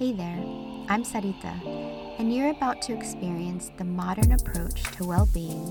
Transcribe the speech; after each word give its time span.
Hey 0.00 0.12
there, 0.12 0.42
I'm 0.88 1.04
Sarita, 1.04 2.18
and 2.18 2.34
you're 2.34 2.48
about 2.48 2.80
to 2.80 2.94
experience 2.94 3.70
the 3.76 3.84
modern 3.84 4.32
approach 4.32 4.82
to 4.92 5.04
well 5.04 5.28
being 5.34 5.66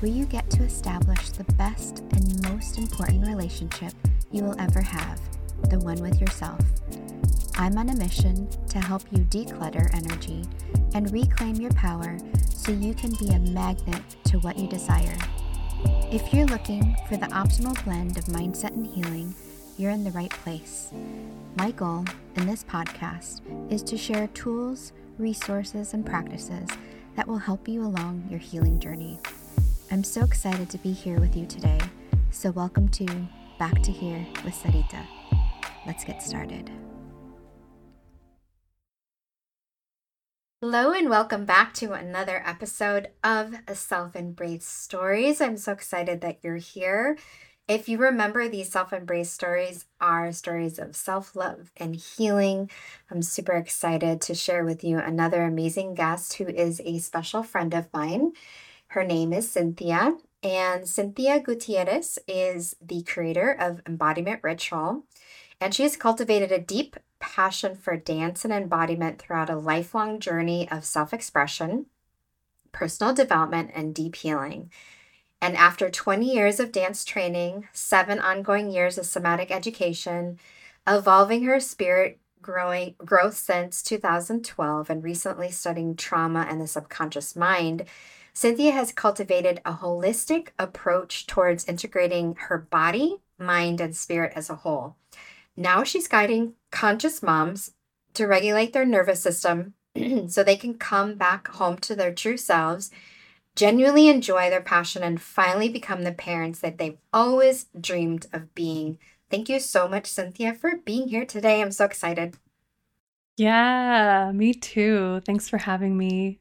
where 0.00 0.10
you 0.10 0.24
get 0.24 0.48
to 0.52 0.62
establish 0.62 1.28
the 1.28 1.44
best 1.58 1.98
and 2.12 2.48
most 2.48 2.78
important 2.78 3.26
relationship 3.26 3.92
you 4.32 4.44
will 4.44 4.58
ever 4.58 4.80
have 4.80 5.20
the 5.68 5.78
one 5.78 6.00
with 6.00 6.18
yourself. 6.18 6.58
I'm 7.56 7.76
on 7.76 7.90
a 7.90 7.96
mission 7.96 8.48
to 8.68 8.78
help 8.78 9.02
you 9.10 9.18
declutter 9.24 9.94
energy 9.94 10.46
and 10.94 11.12
reclaim 11.12 11.56
your 11.56 11.72
power 11.72 12.16
so 12.48 12.72
you 12.72 12.94
can 12.94 13.10
be 13.20 13.28
a 13.28 13.38
magnet 13.38 14.02
to 14.24 14.38
what 14.38 14.56
you 14.56 14.68
desire. 14.68 15.18
If 16.10 16.32
you're 16.32 16.46
looking 16.46 16.96
for 17.10 17.18
the 17.18 17.26
optimal 17.26 17.84
blend 17.84 18.16
of 18.16 18.24
mindset 18.24 18.72
and 18.72 18.86
healing, 18.86 19.34
you're 19.76 19.90
in 19.90 20.02
the 20.02 20.12
right 20.12 20.30
place. 20.30 20.94
My 21.56 21.70
goal 21.70 22.04
in 22.34 22.46
this 22.46 22.64
podcast 22.64 23.40
is 23.72 23.82
to 23.84 23.96
share 23.96 24.26
tools, 24.28 24.92
resources, 25.16 25.94
and 25.94 26.04
practices 26.04 26.68
that 27.16 27.26
will 27.26 27.38
help 27.38 27.66
you 27.66 27.80
along 27.80 28.26
your 28.28 28.38
healing 28.38 28.78
journey. 28.78 29.18
I'm 29.90 30.04
so 30.04 30.22
excited 30.22 30.68
to 30.68 30.76
be 30.76 30.92
here 30.92 31.18
with 31.18 31.34
you 31.34 31.46
today. 31.46 31.80
So, 32.30 32.50
welcome 32.50 32.90
to 32.90 33.06
Back 33.58 33.82
to 33.84 33.90
Here 33.90 34.26
with 34.44 34.52
Sarita. 34.52 35.02
Let's 35.86 36.04
get 36.04 36.22
started. 36.22 36.70
Hello, 40.60 40.92
and 40.92 41.08
welcome 41.08 41.46
back 41.46 41.72
to 41.74 41.94
another 41.94 42.42
episode 42.44 43.08
of 43.24 43.54
A 43.66 43.74
Self 43.74 44.14
Embrace 44.14 44.66
Stories. 44.66 45.40
I'm 45.40 45.56
so 45.56 45.72
excited 45.72 46.20
that 46.20 46.40
you're 46.42 46.56
here. 46.56 47.16
If 47.68 47.88
you 47.88 47.98
remember, 47.98 48.48
these 48.48 48.70
self 48.70 48.92
embrace 48.92 49.30
stories 49.32 49.86
are 50.00 50.30
stories 50.30 50.78
of 50.78 50.94
self 50.94 51.34
love 51.34 51.72
and 51.76 51.96
healing. 51.96 52.70
I'm 53.10 53.22
super 53.22 53.54
excited 53.54 54.20
to 54.22 54.34
share 54.34 54.64
with 54.64 54.84
you 54.84 54.98
another 54.98 55.42
amazing 55.42 55.94
guest 55.94 56.34
who 56.34 56.46
is 56.46 56.80
a 56.84 56.98
special 56.98 57.42
friend 57.42 57.74
of 57.74 57.92
mine. 57.92 58.32
Her 58.88 59.02
name 59.02 59.32
is 59.32 59.50
Cynthia, 59.50 60.16
and 60.44 60.88
Cynthia 60.88 61.40
Gutierrez 61.40 62.20
is 62.28 62.76
the 62.80 63.02
creator 63.02 63.50
of 63.58 63.80
Embodiment 63.84 64.44
Ritual. 64.44 65.02
And 65.60 65.74
she 65.74 65.82
has 65.82 65.96
cultivated 65.96 66.52
a 66.52 66.60
deep 66.60 66.96
passion 67.18 67.74
for 67.74 67.96
dance 67.96 68.44
and 68.44 68.52
embodiment 68.52 69.18
throughout 69.18 69.50
a 69.50 69.56
lifelong 69.56 70.20
journey 70.20 70.70
of 70.70 70.84
self 70.84 71.12
expression, 71.12 71.86
personal 72.70 73.12
development, 73.12 73.72
and 73.74 73.92
deep 73.92 74.14
healing. 74.14 74.70
And 75.46 75.56
after 75.56 75.88
20 75.88 76.26
years 76.26 76.58
of 76.58 76.72
dance 76.72 77.04
training, 77.04 77.68
seven 77.72 78.18
ongoing 78.18 78.68
years 78.68 78.98
of 78.98 79.06
somatic 79.06 79.52
education, 79.52 80.40
evolving 80.88 81.44
her 81.44 81.60
spirit 81.60 82.18
growing 82.42 82.96
growth 82.98 83.36
since 83.36 83.80
2012 83.84 84.90
and 84.90 85.04
recently 85.04 85.52
studying 85.52 85.94
trauma 85.94 86.48
and 86.50 86.60
the 86.60 86.66
subconscious 86.66 87.36
mind, 87.36 87.84
Cynthia 88.32 88.72
has 88.72 88.90
cultivated 88.90 89.60
a 89.64 89.74
holistic 89.74 90.48
approach 90.58 91.28
towards 91.28 91.64
integrating 91.66 92.34
her 92.48 92.58
body, 92.58 93.18
mind, 93.38 93.80
and 93.80 93.94
spirit 93.94 94.32
as 94.34 94.50
a 94.50 94.56
whole. 94.56 94.96
Now 95.56 95.84
she's 95.84 96.08
guiding 96.08 96.54
conscious 96.72 97.22
moms 97.22 97.70
to 98.14 98.26
regulate 98.26 98.72
their 98.72 98.84
nervous 98.84 99.22
system 99.22 99.74
so 100.26 100.42
they 100.42 100.56
can 100.56 100.74
come 100.74 101.14
back 101.14 101.46
home 101.46 101.78
to 101.78 101.94
their 101.94 102.12
true 102.12 102.36
selves 102.36 102.90
genuinely 103.56 104.08
enjoy 104.08 104.50
their 104.50 104.62
passion, 104.62 105.02
and 105.02 105.20
finally 105.20 105.68
become 105.68 106.02
the 106.04 106.12
parents 106.12 106.60
that 106.60 106.78
they've 106.78 106.98
always 107.12 107.66
dreamed 107.80 108.26
of 108.32 108.54
being. 108.54 108.98
Thank 109.30 109.48
you 109.48 109.58
so 109.60 109.88
much, 109.88 110.06
Cynthia, 110.06 110.54
for 110.54 110.76
being 110.84 111.08
here 111.08 111.26
today. 111.26 111.60
I'm 111.62 111.72
so 111.72 111.84
excited. 111.84 112.36
Yeah, 113.36 114.32
me 114.34 114.52
too. 114.54 115.20
Thanks 115.26 115.48
for 115.48 115.58
having 115.58 115.96
me. 115.98 116.40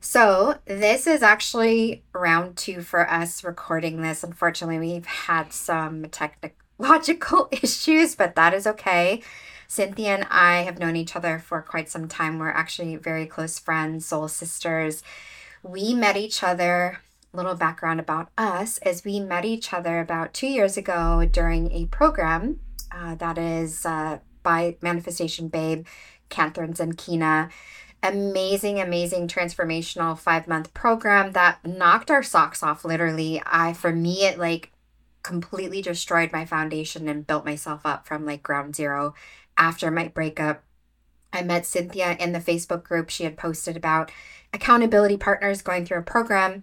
So, 0.00 0.58
this 0.66 1.06
is 1.06 1.22
actually 1.22 2.04
round 2.14 2.56
two 2.56 2.82
for 2.82 3.08
us 3.10 3.42
recording 3.42 4.00
this. 4.00 4.22
Unfortunately, 4.22 4.78
we've 4.78 5.06
had 5.06 5.52
some 5.52 6.04
technological 6.04 7.48
issues, 7.62 8.14
but 8.14 8.36
that 8.36 8.54
is 8.54 8.66
okay. 8.66 9.22
Cynthia 9.68 10.14
and 10.14 10.26
I 10.30 10.62
have 10.62 10.78
known 10.78 10.96
each 10.96 11.14
other 11.14 11.38
for 11.38 11.60
quite 11.62 11.90
some 11.90 12.08
time. 12.08 12.38
We're 12.38 12.48
actually 12.48 12.96
very 12.96 13.26
close 13.26 13.58
friends, 13.58 14.06
soul 14.06 14.26
sisters. 14.28 15.02
We 15.62 15.94
met 15.94 16.16
each 16.16 16.42
other, 16.42 17.00
little 17.32 17.54
background 17.54 18.00
about 18.00 18.30
us, 18.38 18.78
is 18.78 19.04
we 19.04 19.20
met 19.20 19.44
each 19.44 19.72
other 19.72 20.00
about 20.00 20.32
two 20.32 20.46
years 20.46 20.76
ago 20.76 21.28
during 21.30 21.70
a 21.70 21.86
program 21.86 22.60
uh, 22.90 23.14
that 23.16 23.36
is 23.36 23.84
uh, 23.84 24.18
by 24.42 24.78
Manifestation 24.80 25.48
Babe, 25.48 25.86
Kathrin 26.30 26.74
Zenkina 26.74 27.50
amazing, 28.02 28.80
amazing 28.80 29.26
transformational 29.28 30.18
five 30.18 30.46
month 30.46 30.72
program 30.74 31.32
that 31.32 31.64
knocked 31.64 32.10
our 32.10 32.22
socks 32.22 32.62
off 32.62 32.84
literally. 32.84 33.42
I 33.44 33.72
for 33.72 33.92
me 33.92 34.24
it 34.24 34.38
like 34.38 34.70
completely 35.22 35.82
destroyed 35.82 36.32
my 36.32 36.44
foundation 36.44 37.08
and 37.08 37.26
built 37.26 37.44
myself 37.44 37.84
up 37.84 38.06
from 38.06 38.24
like 38.24 38.42
ground 38.42 38.76
zero 38.76 39.14
after 39.58 39.90
my 39.90 40.08
breakup. 40.08 40.62
I 41.32 41.42
met 41.42 41.66
Cynthia 41.66 42.16
in 42.18 42.32
the 42.32 42.38
Facebook 42.40 42.84
group. 42.84 43.10
She 43.10 43.24
had 43.24 43.36
posted 43.36 43.76
about 43.76 44.10
accountability 44.54 45.18
partners 45.18 45.60
going 45.60 45.84
through 45.84 45.98
a 45.98 46.02
program. 46.02 46.62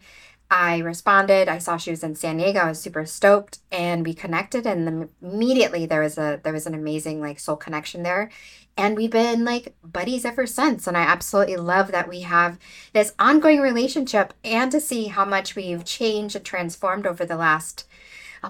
I 0.49 0.77
responded. 0.77 1.49
I 1.49 1.57
saw 1.57 1.77
she 1.77 1.91
was 1.91 2.03
in 2.03 2.15
San 2.15 2.37
Diego. 2.37 2.59
I 2.59 2.69
was 2.69 2.79
super 2.79 3.05
stoked, 3.05 3.59
and 3.71 4.05
we 4.05 4.13
connected. 4.13 4.65
And 4.65 5.09
immediately 5.21 5.85
there 5.85 6.01
was 6.01 6.17
a 6.17 6.39
there 6.43 6.53
was 6.53 6.67
an 6.67 6.75
amazing 6.75 7.19
like 7.19 7.39
soul 7.39 7.55
connection 7.55 8.03
there, 8.03 8.29
and 8.77 8.95
we've 8.95 9.11
been 9.11 9.43
like 9.43 9.75
buddies 9.83 10.23
ever 10.23 10.45
since. 10.45 10.85
And 10.85 10.95
I 10.95 11.01
absolutely 11.01 11.57
love 11.57 11.91
that 11.91 12.07
we 12.07 12.21
have 12.21 12.59
this 12.93 13.13
ongoing 13.17 13.59
relationship, 13.59 14.33
and 14.43 14.71
to 14.71 14.79
see 14.79 15.07
how 15.07 15.25
much 15.25 15.55
we've 15.55 15.83
changed 15.83 16.35
and 16.35 16.45
transformed 16.45 17.07
over 17.07 17.25
the 17.25 17.37
last 17.37 17.87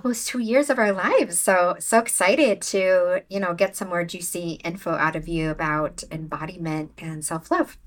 almost 0.03 0.28
two 0.28 0.39
years 0.39 0.69
of 0.69 0.79
our 0.79 0.91
lives. 0.91 1.39
So, 1.39 1.75
so 1.79 2.00
excited 2.00 2.61
to, 2.63 3.23
you 3.29 3.39
know, 3.39 3.53
get 3.53 3.75
some 3.75 3.89
more 3.89 4.03
juicy 4.03 4.59
info 4.63 4.91
out 4.91 5.16
of 5.16 5.28
you 5.28 5.50
about 5.50 6.03
embodiment 6.11 6.91
and 6.97 7.23
self 7.23 7.50
love. 7.51 7.78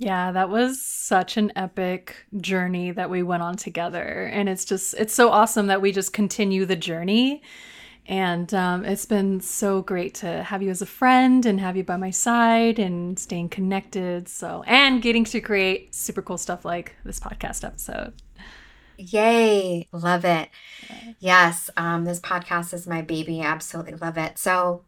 Yeah, 0.00 0.30
that 0.30 0.48
was 0.48 0.80
such 0.80 1.36
an 1.36 1.50
epic 1.56 2.14
journey 2.36 2.92
that 2.92 3.10
we 3.10 3.24
went 3.24 3.42
on 3.42 3.56
together. 3.56 4.30
And 4.32 4.48
it's 4.48 4.64
just, 4.64 4.94
it's 4.94 5.12
so 5.12 5.30
awesome 5.30 5.66
that 5.66 5.82
we 5.82 5.90
just 5.90 6.12
continue 6.12 6.64
the 6.64 6.76
journey. 6.76 7.42
And 8.06 8.54
um, 8.54 8.84
it's 8.84 9.04
been 9.04 9.40
so 9.40 9.82
great 9.82 10.14
to 10.14 10.44
have 10.44 10.62
you 10.62 10.70
as 10.70 10.80
a 10.80 10.86
friend 10.86 11.44
and 11.44 11.60
have 11.60 11.76
you 11.76 11.82
by 11.82 11.96
my 11.96 12.10
side 12.10 12.78
and 12.78 13.18
staying 13.18 13.48
connected. 13.48 14.28
So, 14.28 14.62
and 14.66 15.02
getting 15.02 15.24
to 15.24 15.40
create 15.40 15.94
super 15.94 16.22
cool 16.22 16.38
stuff 16.38 16.64
like 16.64 16.94
this 17.04 17.18
podcast 17.18 17.64
episode. 17.64 18.14
Yay. 18.98 19.88
Love 19.92 20.24
it. 20.24 20.50
Yes. 21.20 21.70
Um, 21.76 22.04
this 22.04 22.20
podcast 22.20 22.74
is 22.74 22.86
my 22.86 23.02
baby. 23.02 23.40
absolutely 23.40 23.94
love 23.94 24.18
it. 24.18 24.38
So, 24.38 24.84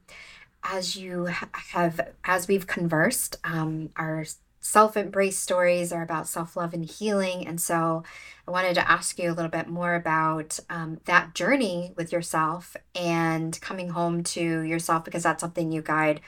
as 0.65 0.97
you 0.97 1.26
have, 1.26 2.00
as 2.25 2.49
we've 2.49 2.66
conversed, 2.66 3.37
um, 3.44 3.91
our 3.97 4.25
self 4.60 4.97
embrace 4.97 5.38
stories 5.38 5.93
are 5.93 6.03
about 6.03 6.28
self 6.28 6.56
love 6.56 6.75
and 6.75 6.84
healing. 6.84 7.47
And 7.47 7.60
so, 7.60 8.04
I 8.49 8.50
wanted 8.50 8.75
to 8.76 8.91
ask 8.91 9.19
you 9.19 9.31
a 9.31 9.34
little 9.34 9.50
bit 9.50 9.69
more 9.69 9.94
about 9.94 10.59
um, 10.70 11.00
that 11.06 11.34
journey 11.34 11.93
with 11.97 12.12
yourself 12.12 12.76
and 12.94 13.60
coming 13.60 13.91
home 13.91 14.25
to 14.25 14.62
yourself 14.62 15.04
because 15.04 15.22
that's 15.25 15.41
something 15.43 15.72
you 15.72 15.82
guide 15.82 16.20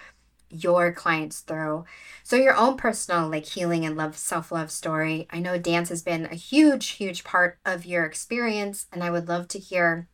your 0.53 0.93
clients 0.93 1.41
through. 1.41 1.85
So 2.23 2.37
your 2.37 2.55
own 2.55 2.77
personal 2.77 3.29
like 3.29 3.47
healing 3.47 3.85
and 3.85 3.97
love 3.97 4.17
self-love 4.17 4.71
story. 4.71 5.27
I 5.31 5.41
know 5.41 5.59
dance 5.59 5.89
has 5.89 6.03
been 6.03 6.27
a 6.27 6.35
huge 6.35 6.89
huge 6.91 7.25
part 7.25 7.59
of 7.65 7.87
your 7.87 8.05
experience 8.05 8.87
and 8.93 9.03
I 9.03 9.11
would 9.11 9.29
love 9.29 9.49
to 9.49 9.59
hear 9.59 10.09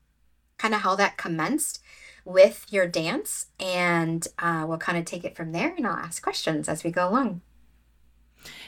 kind 0.56 0.74
of 0.74 0.80
how 0.82 0.94
that 0.96 1.16
commenced 1.16 1.80
with 2.24 2.66
your 2.70 2.86
dance 2.86 3.46
and 3.58 4.26
uh, 4.38 4.64
we'll 4.68 4.78
kind 4.78 4.98
of 4.98 5.04
take 5.04 5.24
it 5.24 5.36
from 5.36 5.52
there 5.52 5.74
and 5.76 5.86
I'll 5.86 5.96
ask 5.96 6.22
questions 6.22 6.68
as 6.68 6.84
we 6.84 6.90
go 6.90 7.08
along. 7.08 7.40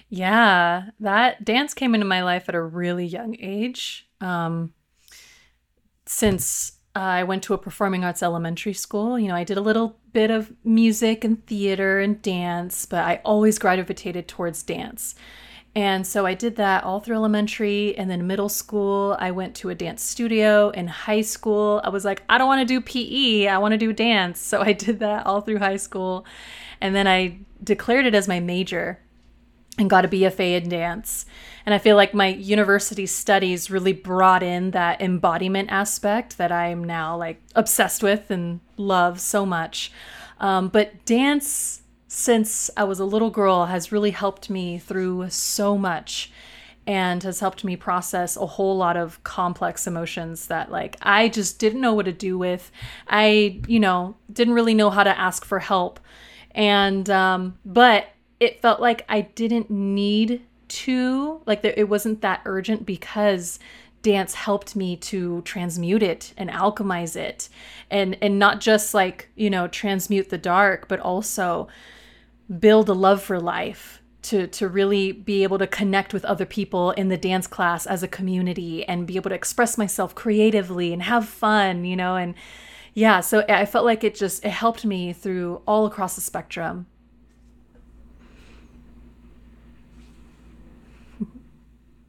Yeah, 0.09 0.91
that 0.99 1.45
dance 1.45 1.75
came 1.75 1.95
into 1.95 2.07
my 2.07 2.23
life 2.23 2.49
at 2.49 2.55
a 2.55 2.63
really 2.63 3.07
young 3.07 3.37
age. 3.39 4.09
Um, 4.21 4.75
since 6.07 6.80
I 6.95 7.23
went 7.23 7.43
to 7.45 7.55
a 7.55 7.59
performing 7.59 8.05
arts 8.05 8.23
elementary 8.23 8.73
school. 8.73 9.19
You 9.19 9.29
know, 9.29 9.37
I 9.37 9.45
did 9.45 9.57
a 9.57 9.63
little 9.63 9.97
bit 10.13 10.31
of 10.31 10.53
music 10.65 11.23
and 11.23 11.45
theater 11.47 12.01
and 12.01 12.21
dance, 12.21 12.85
but 12.85 13.05
I 13.05 13.21
always 13.25 13.59
gravitated 13.59 14.27
towards 14.27 14.63
dance. 14.63 15.15
And 15.77 16.05
so 16.05 16.27
I 16.27 16.35
did 16.35 16.57
that 16.57 16.83
all 16.83 16.99
through 16.99 17.15
elementary 17.15 17.97
and 17.97 18.11
then 18.11 18.27
middle 18.27 18.49
school. 18.49 19.17
I 19.21 19.31
went 19.31 19.55
to 19.57 19.71
a 19.71 19.75
dance 19.75 20.03
studio. 20.03 20.71
In 20.71 20.89
high 20.89 21.21
school, 21.21 21.81
I 21.85 21.91
was 21.91 22.05
like, 22.05 22.25
I 22.29 22.39
don't 22.39 22.49
want 22.49 22.67
to 22.67 22.75
do 22.75 22.81
PE, 22.81 23.47
I 23.47 23.59
want 23.59 23.73
to 23.73 23.79
do 23.79 23.93
dance. 23.93 24.41
So 24.41 24.61
I 24.61 24.73
did 24.73 24.99
that 24.99 25.27
all 25.27 25.43
through 25.43 25.59
high 25.59 25.77
school. 25.77 26.27
And 26.81 26.95
then 26.95 27.07
I 27.07 27.39
declared 27.63 28.07
it 28.07 28.17
as 28.17 28.27
my 28.27 28.41
major 28.41 28.99
and 29.79 29.89
got 29.89 30.05
a 30.05 30.09
BFA 30.09 30.63
in 30.63 30.69
dance. 30.69 31.27
And 31.65 31.75
I 31.75 31.79
feel 31.79 31.97
like 31.97 32.15
my 32.15 32.29
university 32.29 33.07
studies 33.07 33.71
really 33.71 33.93
brought 33.93 34.43
in 34.43 34.73
that 34.73 35.01
embodiment 35.01 35.71
aspect 35.71 36.39
that 36.39 36.53
I'm 36.53 36.85
now 36.85 37.17
like 37.17 37.41
obsessed 37.55 38.03
with 38.03 38.31
and 38.31 38.61
love 38.77 39.21
so 39.21 39.47
much. 39.47 39.93
Um, 40.39 40.69
but 40.69 41.05
dance, 41.05 41.83
since 42.09 42.71
I 42.77 42.85
was 42.85 42.99
a 42.99 43.05
little 43.05 43.31
girl, 43.31 43.67
has 43.67 43.93
really 43.93 44.11
helped 44.11 44.51
me 44.51 44.79
through 44.79 45.31
so 45.31 45.79
much 45.79 46.33
and 46.87 47.23
has 47.23 47.41
helped 47.41 47.63
me 47.63 47.77
process 47.77 48.37
a 48.37 48.47
whole 48.47 48.77
lot 48.77 48.97
of 48.97 49.23
complex 49.23 49.87
emotions 49.87 50.47
that 50.47 50.73
like 50.73 50.97
I 51.03 51.29
just 51.29 51.59
didn't 51.59 51.81
know 51.81 51.95
what 51.95 52.07
to 52.07 52.13
do 52.13 52.37
with. 52.39 52.73
I, 53.07 53.61
you 53.69 53.79
know, 53.79 54.17
didn't 54.33 54.55
really 54.55 54.75
know 54.75 54.91
how 54.91 55.05
to 55.05 55.19
ask 55.19 55.45
for 55.45 55.59
help. 55.59 56.01
And 56.53 57.09
um 57.11 57.59
but 57.65 58.09
it 58.41 58.61
felt 58.63 58.81
like 58.81 59.05
I 59.09 59.21
didn't 59.21 59.71
need 59.71 60.43
to 60.69 61.43
like 61.47 61.65
it 61.65 61.89
wasn't 61.89 62.23
that 62.23 62.43
urgent 62.45 62.87
because 62.87 63.59
dance 64.03 64.35
helped 64.35 64.75
me 64.75 64.97
to 64.97 65.43
transmute 65.43 66.03
it 66.03 66.33
and 66.37 66.49
alchemize 66.49 67.17
it. 67.17 67.49
And 67.91 68.17
and 68.23 68.39
not 68.39 68.61
just 68.61 68.95
like 68.95 69.29
you 69.37 69.51
know 69.51 69.69
transmute 69.69 70.31
the 70.31 70.39
dark 70.39 70.89
but 70.89 71.01
also 71.01 71.69
build 72.59 72.89
a 72.89 72.95
love 72.95 73.23
for 73.23 73.39
life 73.39 74.01
to 74.23 74.47
to 74.49 74.69
really 74.69 75.13
be 75.13 75.43
able 75.43 75.59
to 75.59 75.67
connect 75.67 76.13
with 76.13 76.25
other 76.25 76.47
people 76.47 76.91
in 76.93 77.09
the 77.09 77.17
dance 77.17 77.47
class 77.47 77.87
as 77.87 78.03
a 78.03 78.09
community 78.09 78.85
and 78.87 79.07
be 79.07 79.17
able 79.17 79.31
to 79.31 79.37
express 79.37 79.79
myself 79.79 80.15
creatively 80.15 80.93
and 80.93 81.03
have 81.03 81.27
fun 81.27 81.85
you 81.85 81.97
know 81.97 82.17
and 82.17 82.35
yeah 82.93 83.21
so 83.21 83.45
i 83.49 83.65
felt 83.65 83.85
like 83.85 84.05
it 84.05 84.15
just 84.15 84.45
it 84.45 84.51
helped 84.51 84.85
me 84.85 85.13
through 85.13 85.63
all 85.67 85.87
across 85.87 86.17
the 86.17 86.21
spectrum 86.21 86.87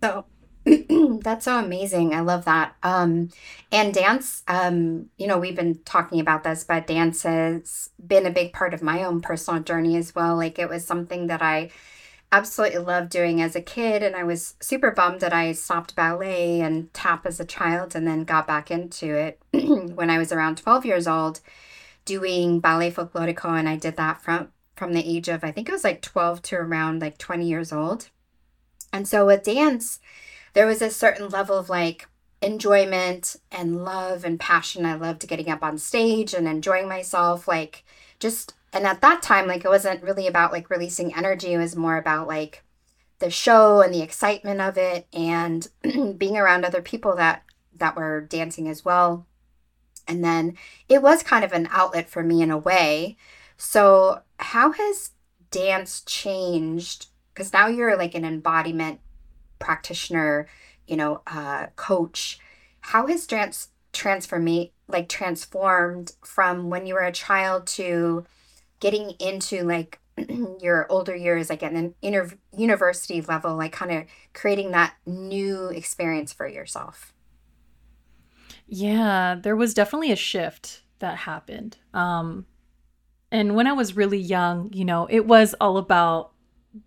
so 0.02 0.26
that's 0.66 1.46
so 1.46 1.58
amazing. 1.58 2.14
I 2.14 2.20
love 2.20 2.46
that. 2.46 2.76
Um, 2.84 3.30
and 3.72 3.94
dance, 3.94 4.44
um, 4.48 5.10
you 5.18 5.26
know, 5.28 5.40
we've 5.40 5.56
been 5.56 5.80
talking 5.86 6.20
about 6.20 6.44
this, 6.44 6.64
but 6.64 6.88
dance 6.88 7.24
has 7.24 7.90
been 8.06 8.26
a 8.26 8.32
big 8.32 8.54
part 8.54 8.74
of 8.74 8.84
my 8.84 9.04
own 9.04 9.22
personal 9.22 9.62
journey 9.62 9.98
as 9.98 10.14
well. 10.14 10.36
Like 10.36 10.60
it 10.60 10.70
was 10.70 10.86
something 10.86 11.28
that 11.28 11.42
I 11.42 11.72
absolutely 12.32 12.80
loved 12.80 13.10
doing 13.10 13.42
as 13.42 13.56
a 13.56 13.62
kid. 13.62 14.04
And 14.04 14.16
I 14.16 14.24
was 14.24 14.56
super 14.62 14.92
bummed 14.92 15.22
that 15.22 15.34
I 15.34 15.52
stopped 15.52 15.96
ballet 15.96 16.62
and 16.62 16.94
tap 16.94 17.26
as 17.26 17.40
a 17.40 17.46
child 17.46 17.96
and 17.96 18.08
then 18.08 18.24
got 18.24 18.48
back 18.48 18.70
into 18.72 19.16
it 19.16 19.42
when 19.96 20.10
I 20.10 20.18
was 20.18 20.32
around 20.32 20.58
12 20.58 20.86
years 20.86 21.08
old 21.08 21.42
doing 22.06 22.60
ballet 22.60 22.92
folklorico. 22.92 23.58
And 23.58 23.68
I 23.68 23.78
did 23.78 23.98
that 23.98 24.22
from, 24.22 24.50
from 24.76 24.94
the 24.94 25.04
age 25.04 25.28
of, 25.28 25.44
I 25.44 25.52
think 25.52 25.68
it 25.68 25.74
was 25.74 25.84
like 25.84 26.02
12 26.02 26.42
to 26.44 26.56
around 26.58 27.02
like 27.02 27.18
20 27.18 27.48
years 27.48 27.74
old. 27.74 28.10
And 28.94 29.08
so 29.08 29.26
with 29.26 29.44
dance, 29.44 30.00
there 30.54 30.68
was 30.68 30.82
a 30.82 30.90
certain 30.90 31.30
level 31.30 31.58
of 31.58 31.70
like 31.70 32.08
enjoyment 32.42 33.36
and 33.52 33.84
love 33.84 34.26
and 34.26 34.40
passion. 34.40 34.86
I 34.86 34.96
loved 34.96 35.28
getting 35.28 35.50
up 35.50 35.64
on 35.64 35.78
stage 35.78 36.34
and 36.34 36.48
enjoying 36.48 36.88
myself. 36.88 37.48
Like, 37.48 37.84
just, 38.20 38.54
and 38.74 38.86
at 38.86 39.02
that 39.02 39.22
time, 39.22 39.48
like, 39.48 39.64
it 39.64 39.70
wasn't 39.70 40.04
really 40.04 40.28
about 40.28 40.52
like 40.52 40.70
releasing 40.70 41.16
energy. 41.16 41.54
It 41.54 41.58
was 41.58 41.76
more 41.76 41.98
about 41.98 42.28
like 42.28 42.64
the 43.20 43.30
show 43.30 43.82
and 43.82 43.94
the 43.94 44.02
excitement 44.02 44.60
of 44.60 44.78
it 44.78 45.08
and 45.14 45.68
being 46.18 46.38
around 46.38 46.66
other 46.66 46.82
people 46.82 47.16
that, 47.16 47.44
that 47.78 47.96
were 47.96 48.22
dancing 48.22 48.68
as 48.68 48.84
well. 48.84 49.28
And 50.08 50.24
then 50.24 50.58
it 50.90 51.02
was 51.02 51.24
kind 51.24 51.46
of 51.46 51.54
an 51.54 51.70
outlet 51.72 52.10
for 52.10 52.24
me 52.24 52.42
in 52.42 52.52
a 52.52 52.58
way. 52.58 53.18
So, 53.56 54.22
how 54.38 54.72
has 54.72 55.12
dance 55.52 56.02
changed? 56.02 57.11
Because 57.34 57.54
now 57.54 57.68
you're 57.68 57.98
like 57.98 58.16
an 58.16 58.26
embodiment 58.26 59.00
practitioner, 59.60 60.48
you 60.88 60.98
know, 60.98 61.22
uh, 61.28 61.68
coach, 61.76 62.40
how 62.82 63.08
has 63.08 63.26
trans 63.26 63.70
transform 63.94 64.48
like 64.88 65.10
transformed 65.10 66.14
from 66.24 66.70
when 66.70 66.86
you 66.86 66.94
were 66.94 67.02
a 67.02 67.12
child 67.12 67.68
to 67.68 68.26
getting 68.80 69.12
into 69.20 69.64
like 69.64 70.00
your 70.60 70.88
older 70.92 71.16
years, 71.16 71.50
like 71.50 71.64
at 71.64 71.74
an 71.74 71.96
inter- 72.02 72.38
university 72.56 73.22
level, 73.22 73.56
like 73.56 73.72
kind 73.72 73.92
of 73.92 74.04
creating 74.34 74.72
that 74.72 74.96
new 75.06 75.68
experience 75.70 76.34
for 76.34 76.48
yourself? 76.48 77.14
Yeah, 78.68 79.36
there 79.42 79.56
was 79.56 79.74
definitely 79.74 80.12
a 80.12 80.18
shift 80.18 80.82
that 81.00 81.18
happened. 81.18 81.78
Um, 81.94 82.46
and 83.32 83.56
when 83.56 83.68
I 83.68 83.74
was 83.74 83.96
really 83.96 84.20
young, 84.20 84.72
you 84.74 84.86
know, 84.86 85.08
it 85.10 85.26
was 85.26 85.56
all 85.60 85.78
about 85.78 86.32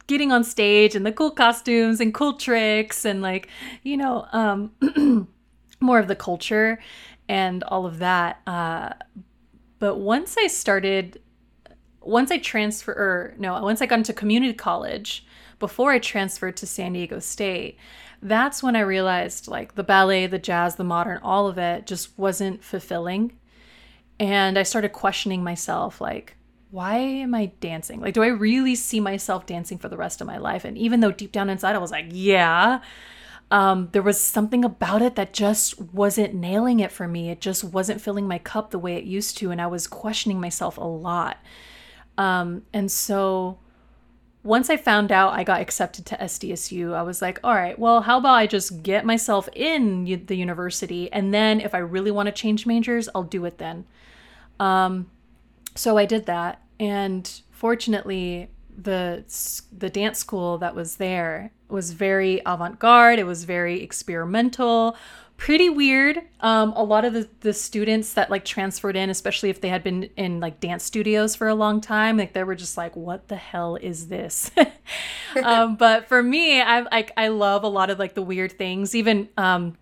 getting 0.06 0.32
on 0.32 0.44
stage 0.44 0.94
and 0.94 1.04
the 1.04 1.12
cool 1.12 1.30
costumes 1.30 2.00
and 2.00 2.14
cool 2.14 2.34
tricks 2.34 3.04
and 3.04 3.20
like 3.20 3.48
you 3.82 3.96
know 3.96 4.26
um 4.32 5.28
more 5.80 5.98
of 5.98 6.08
the 6.08 6.16
culture 6.16 6.78
and 7.28 7.62
all 7.64 7.84
of 7.84 7.98
that 7.98 8.40
uh 8.46 8.90
but 9.78 9.96
once 9.96 10.36
i 10.38 10.46
started 10.46 11.20
once 12.00 12.30
i 12.30 12.38
transfer 12.38 12.92
or 12.92 13.34
no 13.38 13.60
once 13.62 13.82
i 13.82 13.86
got 13.86 13.98
into 13.98 14.12
community 14.12 14.54
college 14.54 15.26
before 15.58 15.92
i 15.92 15.98
transferred 15.98 16.56
to 16.56 16.66
san 16.66 16.94
diego 16.94 17.18
state 17.18 17.76
that's 18.22 18.62
when 18.62 18.76
i 18.76 18.80
realized 18.80 19.48
like 19.48 19.74
the 19.74 19.84
ballet 19.84 20.26
the 20.26 20.38
jazz 20.38 20.76
the 20.76 20.84
modern 20.84 21.18
all 21.22 21.46
of 21.46 21.58
it 21.58 21.86
just 21.86 22.18
wasn't 22.18 22.64
fulfilling. 22.64 23.32
And 24.18 24.58
i 24.58 24.62
started 24.62 24.92
questioning 24.92 25.42
myself 25.42 26.00
like 26.00 26.36
why 26.74 26.96
am 26.96 27.36
I 27.36 27.52
dancing? 27.60 28.00
Like, 28.00 28.14
do 28.14 28.24
I 28.24 28.26
really 28.26 28.74
see 28.74 28.98
myself 28.98 29.46
dancing 29.46 29.78
for 29.78 29.88
the 29.88 29.96
rest 29.96 30.20
of 30.20 30.26
my 30.26 30.38
life? 30.38 30.64
And 30.64 30.76
even 30.76 30.98
though 30.98 31.12
deep 31.12 31.30
down 31.30 31.48
inside 31.48 31.76
I 31.76 31.78
was 31.78 31.92
like, 31.92 32.06
yeah, 32.10 32.80
um, 33.52 33.90
there 33.92 34.02
was 34.02 34.20
something 34.20 34.64
about 34.64 35.00
it 35.00 35.14
that 35.14 35.32
just 35.32 35.80
wasn't 35.80 36.34
nailing 36.34 36.80
it 36.80 36.90
for 36.90 37.06
me. 37.06 37.30
It 37.30 37.40
just 37.40 37.62
wasn't 37.62 38.00
filling 38.00 38.26
my 38.26 38.38
cup 38.38 38.72
the 38.72 38.80
way 38.80 38.96
it 38.96 39.04
used 39.04 39.38
to. 39.38 39.52
And 39.52 39.62
I 39.62 39.68
was 39.68 39.86
questioning 39.86 40.40
myself 40.40 40.76
a 40.76 40.82
lot. 40.82 41.38
Um, 42.18 42.62
and 42.72 42.90
so 42.90 43.60
once 44.42 44.68
I 44.68 44.76
found 44.76 45.12
out 45.12 45.32
I 45.32 45.44
got 45.44 45.60
accepted 45.60 46.04
to 46.06 46.16
SDSU, 46.16 46.92
I 46.92 47.02
was 47.02 47.22
like, 47.22 47.38
all 47.44 47.54
right, 47.54 47.78
well, 47.78 48.00
how 48.00 48.18
about 48.18 48.34
I 48.34 48.48
just 48.48 48.82
get 48.82 49.06
myself 49.06 49.48
in 49.54 50.06
the 50.26 50.34
university? 50.34 51.12
And 51.12 51.32
then 51.32 51.60
if 51.60 51.72
I 51.72 51.78
really 51.78 52.10
want 52.10 52.26
to 52.26 52.32
change 52.32 52.66
majors, 52.66 53.08
I'll 53.14 53.22
do 53.22 53.44
it 53.44 53.58
then. 53.58 53.84
Um, 54.58 55.08
so 55.76 55.96
I 55.96 56.04
did 56.04 56.26
that 56.26 56.60
and 56.78 57.42
fortunately 57.50 58.48
the 58.76 59.24
the 59.76 59.88
dance 59.88 60.18
school 60.18 60.58
that 60.58 60.74
was 60.74 60.96
there 60.96 61.50
was 61.68 61.92
very 61.92 62.40
avant-garde 62.44 63.18
it 63.18 63.26
was 63.26 63.44
very 63.44 63.80
experimental 63.82 64.96
pretty 65.36 65.68
weird. 65.68 66.22
Um, 66.40 66.72
a 66.76 66.82
lot 66.82 67.04
of 67.04 67.12
the, 67.12 67.28
the 67.40 67.52
students 67.52 68.14
that 68.14 68.30
like 68.30 68.44
transferred 68.44 68.96
in 68.96 69.10
especially 69.10 69.50
if 69.50 69.60
they 69.60 69.68
had 69.68 69.82
been 69.82 70.04
in 70.16 70.40
like 70.40 70.60
dance 70.60 70.84
studios 70.84 71.34
for 71.34 71.48
a 71.48 71.54
long 71.54 71.80
time 71.80 72.16
like 72.16 72.32
they 72.32 72.44
were 72.44 72.54
just 72.54 72.76
like 72.76 72.94
what 72.94 73.28
the 73.28 73.36
hell 73.36 73.76
is 73.76 74.08
this? 74.08 74.50
Um, 75.42 75.74
but 75.78 76.06
for 76.06 76.22
me 76.22 76.60
i 76.60 76.82
like 76.82 77.10
i 77.16 77.26
love 77.26 77.64
a 77.64 77.68
lot 77.68 77.90
of 77.90 77.98
like 77.98 78.14
the 78.14 78.22
weird 78.22 78.52
things. 78.52 78.94
Even 78.94 79.28
um, 79.36 79.76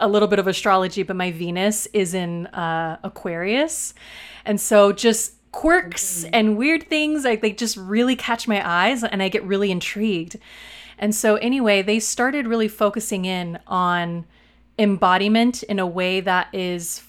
a 0.00 0.08
little 0.08 0.26
bit 0.26 0.40
of 0.40 0.48
astrology 0.48 1.04
but 1.04 1.14
my 1.14 1.30
venus 1.30 1.86
is 1.92 2.12
in 2.12 2.46
uh, 2.48 2.98
aquarius. 3.04 3.94
And 4.44 4.60
so 4.60 4.92
just 4.92 5.34
quirks 5.52 6.24
mm-hmm. 6.24 6.30
and 6.34 6.56
weird 6.56 6.88
things 6.88 7.24
like 7.24 7.42
they 7.42 7.52
just 7.52 7.76
really 7.76 8.16
catch 8.16 8.46
my 8.46 8.66
eyes 8.66 9.02
and 9.02 9.22
I 9.22 9.28
get 9.28 9.44
really 9.44 9.70
intrigued. 9.70 10.36
And 10.98 11.14
so 11.14 11.36
anyway, 11.36 11.82
they 11.82 11.98
started 11.98 12.46
really 12.46 12.68
focusing 12.68 13.24
in 13.24 13.58
on 13.66 14.26
embodiment 14.78 15.62
in 15.64 15.78
a 15.78 15.86
way 15.86 16.20
that 16.20 16.54
is 16.54 17.02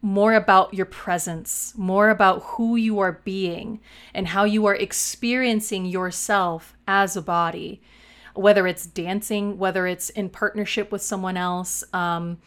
more 0.00 0.34
about 0.34 0.74
your 0.74 0.86
presence, 0.86 1.72
more 1.76 2.10
about 2.10 2.42
who 2.42 2.76
you 2.76 3.00
are 3.00 3.20
being 3.24 3.80
and 4.14 4.28
how 4.28 4.44
you 4.44 4.66
are 4.66 4.74
experiencing 4.74 5.84
yourself 5.84 6.76
as 6.86 7.16
a 7.16 7.22
body, 7.22 7.80
whether 8.34 8.66
it's 8.66 8.86
dancing, 8.86 9.58
whether 9.58 9.86
it's 9.86 10.10
in 10.10 10.28
partnership 10.28 10.92
with 10.92 11.02
someone 11.02 11.36
else. 11.36 11.82
Um, 11.92 12.38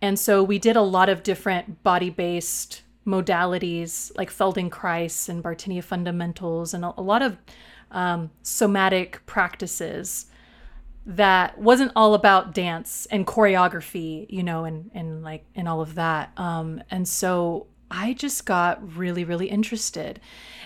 and 0.00 0.18
so 0.18 0.44
we 0.44 0.60
did 0.60 0.76
a 0.76 0.82
lot 0.82 1.08
of 1.08 1.24
different 1.24 1.82
body 1.82 2.10
based 2.10 2.82
modalities 3.08 4.12
like 4.16 4.30
Feldenkrais 4.30 5.28
and 5.28 5.42
Bartenieff 5.42 5.84
fundamentals 5.84 6.74
and 6.74 6.84
a, 6.84 6.92
a 6.96 7.02
lot 7.02 7.22
of 7.22 7.38
um, 7.90 8.30
somatic 8.42 9.24
practices 9.26 10.26
that 11.06 11.58
wasn't 11.58 11.90
all 11.96 12.12
about 12.14 12.54
dance 12.54 13.06
and 13.10 13.26
choreography, 13.26 14.26
you 14.28 14.42
know, 14.42 14.64
and 14.64 14.90
and 14.94 15.22
like 15.22 15.44
and 15.54 15.66
all 15.66 15.80
of 15.80 15.94
that. 15.94 16.30
Um, 16.36 16.82
and 16.90 17.08
so 17.08 17.66
I 17.90 18.12
just 18.12 18.44
got 18.44 18.96
really, 18.96 19.24
really 19.24 19.48
interested. 19.48 20.20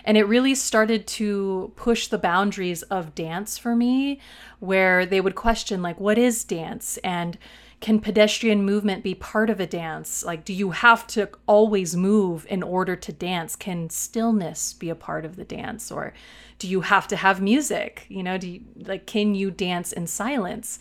And 0.04 0.16
it 0.16 0.24
really 0.24 0.56
started 0.56 1.06
to 1.18 1.72
push 1.76 2.08
the 2.08 2.18
boundaries 2.18 2.82
of 2.82 3.14
dance 3.14 3.56
for 3.56 3.76
me, 3.76 4.18
where 4.58 5.06
they 5.06 5.20
would 5.20 5.36
question, 5.36 5.80
like, 5.80 6.00
what 6.00 6.18
is 6.18 6.42
dance? 6.42 6.98
And 7.04 7.38
can 7.82 7.98
pedestrian 7.98 8.64
movement 8.64 9.02
be 9.02 9.14
part 9.14 9.50
of 9.50 9.58
a 9.58 9.66
dance? 9.66 10.24
Like, 10.24 10.44
do 10.44 10.54
you 10.54 10.70
have 10.70 11.04
to 11.08 11.28
always 11.46 11.96
move 11.96 12.46
in 12.48 12.62
order 12.62 12.94
to 12.94 13.12
dance? 13.12 13.56
Can 13.56 13.90
stillness 13.90 14.72
be 14.72 14.88
a 14.88 14.94
part 14.94 15.24
of 15.24 15.34
the 15.34 15.44
dance? 15.44 15.90
Or 15.90 16.14
do 16.60 16.68
you 16.68 16.82
have 16.82 17.08
to 17.08 17.16
have 17.16 17.42
music? 17.42 18.06
You 18.08 18.22
know, 18.22 18.38
do 18.38 18.48
you, 18.48 18.60
like, 18.76 19.06
can 19.06 19.34
you 19.34 19.50
dance 19.50 19.92
in 19.92 20.06
silence? 20.06 20.78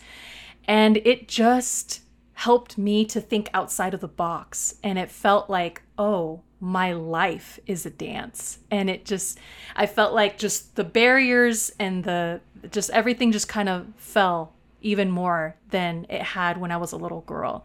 And 0.64 0.98
it 0.98 1.26
just 1.26 2.02
helped 2.34 2.78
me 2.78 3.04
to 3.06 3.20
think 3.20 3.50
outside 3.52 3.94
of 3.94 4.00
the 4.00 4.08
box. 4.08 4.76
And 4.84 4.96
it 4.96 5.10
felt 5.10 5.50
like, 5.50 5.82
oh, 5.98 6.42
my 6.60 6.92
life 6.92 7.58
is 7.66 7.84
a 7.84 7.90
dance. 7.90 8.60
And 8.70 8.88
it 8.88 9.04
just, 9.04 9.40
I 9.74 9.86
felt 9.86 10.14
like 10.14 10.38
just 10.38 10.76
the 10.76 10.84
barriers 10.84 11.72
and 11.80 12.04
the, 12.04 12.40
just 12.70 12.90
everything 12.90 13.32
just 13.32 13.48
kind 13.48 13.68
of 13.68 13.88
fell 13.96 14.52
even 14.82 15.10
more 15.10 15.56
than 15.70 16.06
it 16.08 16.22
had 16.22 16.58
when 16.58 16.70
I 16.70 16.76
was 16.76 16.92
a 16.92 16.96
little 16.96 17.22
girl. 17.22 17.64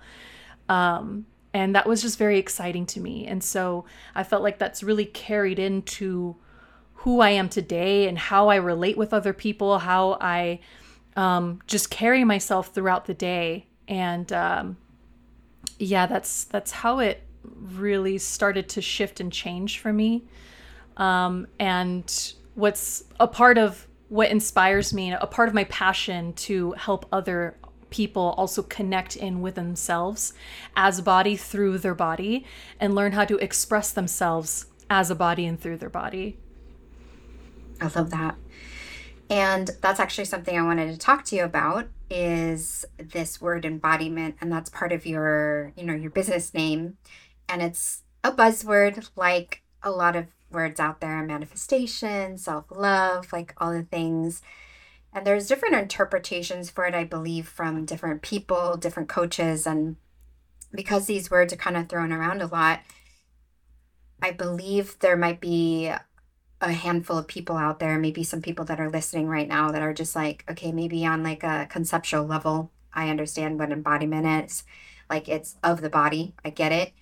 Um, 0.69 1.25
and 1.53 1.75
that 1.75 1.87
was 1.87 2.01
just 2.01 2.17
very 2.17 2.37
exciting 2.37 2.85
to 2.87 2.99
me. 2.99 3.25
And 3.25 3.43
so 3.43 3.85
I 4.13 4.23
felt 4.23 4.43
like 4.43 4.59
that's 4.59 4.83
really 4.83 5.05
carried 5.05 5.59
into 5.59 6.35
who 6.93 7.19
I 7.19 7.29
am 7.31 7.49
today 7.49 8.07
and 8.07 8.17
how 8.17 8.49
I 8.49 8.55
relate 8.55 8.97
with 8.97 9.13
other 9.13 9.33
people, 9.33 9.79
how 9.79 10.17
I 10.19 10.59
um, 11.15 11.61
just 11.67 11.89
carry 11.89 12.23
myself 12.23 12.73
throughout 12.73 13.05
the 13.05 13.13
day. 13.13 13.67
And 13.87 14.31
um, 14.33 14.77
yeah, 15.79 16.05
that's 16.05 16.43
that's 16.45 16.71
how 16.71 16.99
it 16.99 17.23
really 17.43 18.17
started 18.17 18.67
to 18.69 18.81
shift 18.81 19.19
and 19.19 19.31
change 19.31 19.79
for 19.79 19.93
me. 19.93 20.25
Um, 20.97 21.47
and 21.59 22.33
what's 22.55 23.03
a 23.19 23.27
part 23.27 23.57
of 23.57 23.86
what 24.09 24.29
inspires 24.29 24.93
me, 24.93 25.11
a 25.11 25.27
part 25.27 25.49
of 25.49 25.55
my 25.55 25.65
passion 25.65 26.33
to 26.33 26.71
help 26.73 27.05
other 27.11 27.57
people 27.89 28.33
also 28.37 28.63
connect 28.63 29.15
in 29.15 29.41
with 29.41 29.55
themselves 29.55 30.33
as 30.75 30.99
a 30.99 31.03
body 31.03 31.35
through 31.35 31.77
their 31.77 31.95
body 31.95 32.45
and 32.79 32.95
learn 32.95 33.13
how 33.13 33.25
to 33.25 33.37
express 33.37 33.91
themselves 33.91 34.67
as 34.89 35.09
a 35.09 35.15
body 35.15 35.45
and 35.45 35.59
through 35.59 35.77
their 35.77 35.89
body. 35.89 36.37
I 37.79 37.87
love 37.87 38.09
that. 38.11 38.35
And 39.29 39.71
that's 39.81 39.99
actually 39.99 40.25
something 40.25 40.57
I 40.57 40.63
wanted 40.63 40.91
to 40.91 40.97
talk 40.97 41.25
to 41.25 41.35
you 41.35 41.43
about 41.43 41.87
is 42.09 42.85
this 42.97 43.41
word 43.41 43.65
embodiment 43.65 44.35
and 44.39 44.51
that's 44.51 44.69
part 44.69 44.93
of 44.93 45.05
your, 45.05 45.73
you 45.75 45.83
know, 45.83 45.93
your 45.93 46.11
business 46.11 46.53
name 46.53 46.97
and 47.49 47.61
it's 47.61 48.03
a 48.23 48.31
buzzword 48.31 49.09
like 49.17 49.63
a 49.83 49.91
lot 49.91 50.15
of 50.15 50.27
words 50.51 50.79
out 50.79 51.01
there 51.01 51.23
manifestation, 51.23 52.37
self 52.37 52.65
love, 52.69 53.31
like 53.33 53.53
all 53.57 53.71
the 53.71 53.83
things. 53.83 54.41
And 55.13 55.25
there's 55.25 55.47
different 55.47 55.75
interpretations 55.75 56.69
for 56.69 56.85
it, 56.85 56.93
I 56.93 57.03
believe, 57.03 57.47
from 57.47 57.85
different 57.85 58.21
people, 58.21 58.77
different 58.77 59.09
coaches. 59.09 59.65
And 59.65 59.95
because 60.71 61.05
these 61.05 61.31
words 61.31 61.53
are 61.53 61.57
kind 61.57 61.77
of 61.77 61.89
thrown 61.89 62.11
around 62.11 62.41
a 62.41 62.47
lot, 62.47 62.81
I 64.21 64.31
believe 64.31 64.99
there 64.99 65.17
might 65.17 65.41
be 65.41 65.91
a 66.59 66.71
handful 66.71 67.17
of 67.17 67.27
people 67.27 67.55
out 67.55 67.79
there, 67.79 67.99
maybe 67.99 68.23
some 68.23 68.41
people 68.41 68.65
that 68.65 68.79
are 68.79 68.89
listening 68.89 69.27
right 69.27 69.47
now 69.47 69.71
that 69.71 69.81
are 69.81 69.93
just 69.93 70.15
like, 70.15 70.43
okay, 70.49 70.71
maybe 70.71 71.05
on 71.05 71.23
like 71.23 71.43
a 71.43 71.67
conceptual 71.69 72.25
level, 72.25 72.71
I 72.93 73.09
understand 73.09 73.59
what 73.59 73.71
embodiment 73.71 74.45
is. 74.45 74.63
Like 75.09 75.29
it's 75.29 75.55
of 75.63 75.81
the 75.81 75.89
body. 75.89 76.33
I 76.43 76.49
get 76.49 76.71
it 76.71 76.93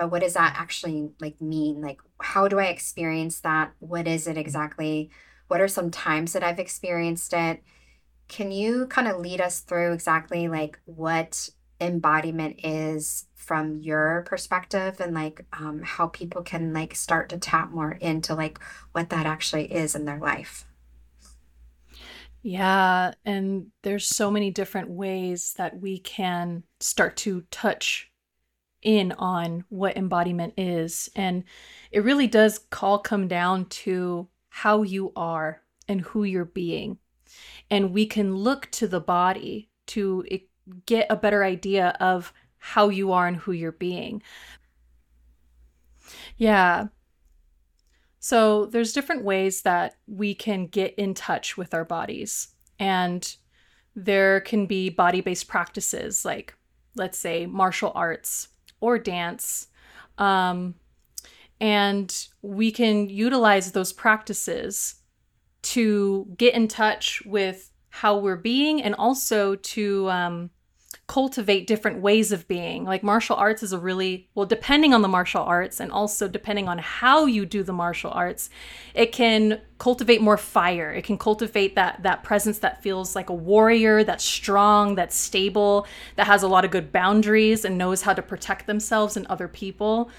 but 0.00 0.10
what 0.10 0.22
does 0.22 0.32
that 0.32 0.56
actually 0.56 1.10
like 1.20 1.38
mean? 1.42 1.82
Like 1.82 2.00
how 2.22 2.48
do 2.48 2.58
i 2.58 2.68
experience 2.68 3.40
that? 3.40 3.74
What 3.80 4.08
is 4.08 4.26
it 4.26 4.38
exactly? 4.38 5.10
What 5.48 5.60
are 5.60 5.68
some 5.68 5.90
times 5.90 6.32
that 6.32 6.42
i've 6.42 6.58
experienced 6.58 7.34
it? 7.34 7.62
Can 8.26 8.50
you 8.50 8.86
kind 8.86 9.08
of 9.08 9.20
lead 9.20 9.42
us 9.42 9.60
through 9.60 9.92
exactly 9.92 10.48
like 10.48 10.80
what 10.86 11.50
embodiment 11.82 12.64
is 12.64 13.26
from 13.34 13.76
your 13.76 14.24
perspective 14.26 15.00
and 15.00 15.12
like 15.12 15.44
um, 15.52 15.82
how 15.84 16.06
people 16.06 16.40
can 16.42 16.72
like 16.72 16.94
start 16.94 17.28
to 17.28 17.36
tap 17.36 17.70
more 17.70 17.92
into 18.00 18.34
like 18.34 18.58
what 18.92 19.10
that 19.10 19.26
actually 19.26 19.70
is 19.70 19.94
in 19.94 20.06
their 20.06 20.18
life? 20.18 20.64
Yeah 22.42 23.12
and 23.26 23.66
there's 23.82 24.06
so 24.06 24.30
many 24.30 24.50
different 24.50 24.88
ways 24.88 25.52
that 25.58 25.78
we 25.78 25.98
can 25.98 26.62
start 26.80 27.18
to 27.18 27.42
touch 27.50 28.09
in 28.82 29.12
on 29.12 29.64
what 29.68 29.96
embodiment 29.96 30.54
is. 30.56 31.08
And 31.14 31.44
it 31.90 32.04
really 32.04 32.26
does 32.26 32.60
all 32.80 32.98
come 32.98 33.28
down 33.28 33.66
to 33.66 34.28
how 34.48 34.82
you 34.82 35.12
are 35.16 35.62
and 35.88 36.00
who 36.00 36.24
you're 36.24 36.44
being. 36.44 36.98
And 37.70 37.92
we 37.92 38.06
can 38.06 38.34
look 38.34 38.70
to 38.72 38.88
the 38.88 39.00
body 39.00 39.70
to 39.88 40.24
eh, 40.30 40.38
get 40.86 41.06
a 41.10 41.16
better 41.16 41.44
idea 41.44 41.96
of 42.00 42.32
how 42.58 42.88
you 42.88 43.12
are 43.12 43.26
and 43.26 43.36
who 43.36 43.52
you're 43.52 43.72
being. 43.72 44.22
Yeah. 46.36 46.88
So 48.18 48.66
there's 48.66 48.92
different 48.92 49.24
ways 49.24 49.62
that 49.62 49.96
we 50.06 50.34
can 50.34 50.66
get 50.66 50.94
in 50.96 51.14
touch 51.14 51.56
with 51.56 51.72
our 51.72 51.84
bodies. 51.84 52.48
And 52.78 53.34
there 53.96 54.40
can 54.40 54.66
be 54.66 54.90
body 54.90 55.20
based 55.20 55.48
practices 55.48 56.24
like, 56.24 56.54
let's 56.94 57.18
say, 57.18 57.46
martial 57.46 57.92
arts 57.94 58.48
or 58.80 58.98
dance. 58.98 59.68
Um, 60.18 60.74
and 61.60 62.26
we 62.42 62.72
can 62.72 63.08
utilize 63.08 63.72
those 63.72 63.92
practices 63.92 64.96
to 65.62 66.26
get 66.36 66.54
in 66.54 66.68
touch 66.68 67.22
with 67.26 67.70
how 67.90 68.16
we're 68.16 68.36
being 68.36 68.82
and 68.82 68.94
also 68.94 69.56
to 69.56 70.08
um, 70.10 70.50
cultivate 71.10 71.66
different 71.66 72.00
ways 72.00 72.30
of 72.30 72.46
being. 72.46 72.84
Like 72.84 73.02
martial 73.02 73.34
arts 73.34 73.64
is 73.64 73.72
a 73.72 73.78
really, 73.80 74.28
well, 74.36 74.46
depending 74.46 74.94
on 74.94 75.02
the 75.02 75.08
martial 75.08 75.42
arts 75.42 75.80
and 75.80 75.90
also 75.90 76.28
depending 76.28 76.68
on 76.68 76.78
how 76.78 77.26
you 77.26 77.44
do 77.44 77.64
the 77.64 77.72
martial 77.72 78.12
arts, 78.12 78.48
it 78.94 79.10
can 79.10 79.60
cultivate 79.78 80.20
more 80.20 80.36
fire. 80.36 80.92
It 80.92 81.02
can 81.02 81.18
cultivate 81.18 81.74
that 81.74 82.04
that 82.04 82.22
presence 82.22 82.60
that 82.60 82.80
feels 82.80 83.16
like 83.16 83.28
a 83.28 83.34
warrior, 83.34 84.04
that's 84.04 84.24
strong, 84.24 84.94
that's 84.94 85.16
stable, 85.16 85.84
that 86.14 86.28
has 86.28 86.44
a 86.44 86.48
lot 86.48 86.64
of 86.64 86.70
good 86.70 86.92
boundaries 86.92 87.64
and 87.64 87.76
knows 87.76 88.02
how 88.02 88.14
to 88.14 88.22
protect 88.22 88.68
themselves 88.68 89.16
and 89.16 89.26
other 89.26 89.48
people. 89.48 90.10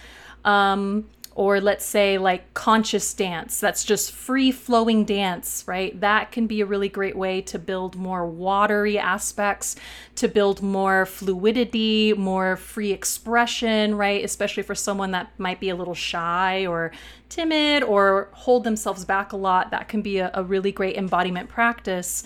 Um, 0.44 1.08
or 1.34 1.62
let's 1.62 1.86
say 1.86 2.18
like 2.18 2.54
conscious 2.54 3.14
dance 3.14 3.60
that's 3.60 3.86
just 3.86 4.12
free 4.12 4.52
flowing 4.52 5.06
dance 5.06 5.64
right? 5.68 6.00
That 6.00 6.32
can 6.32 6.48
be 6.48 6.62
a 6.62 6.66
really 6.66 6.90
great 6.90 7.16
way 7.16 7.42
to 7.44 7.58
build 7.58 7.96
more 7.96 8.26
watery 8.26 8.98
aspects 8.98 9.76
to 10.16 10.28
build 10.28 10.62
more 10.62 11.06
fluidity 11.06 12.14
more 12.14 12.58
free 12.58 12.92
expression 12.92 13.96
right? 13.96 14.24
Especially 14.24 14.64
for 14.64 14.76
someone 14.76 15.12
that 15.12 15.32
might 15.38 15.60
be 15.60 15.70
a 15.70 15.76
little 15.76 15.96
shy 15.96 16.66
or 16.66 16.92
timid 17.30 17.84
or 17.84 18.30
hold 18.34 18.64
themselves 18.64 19.06
back 19.06 19.32
a 19.32 19.38
lot 19.38 19.72
that 19.72 19.88
can 19.88 20.02
be 20.02 20.20
a, 20.20 20.30
a 20.34 20.44
really 20.44 20.72
great 20.72 20.98
embodiment 20.98 21.50
practice 21.50 22.24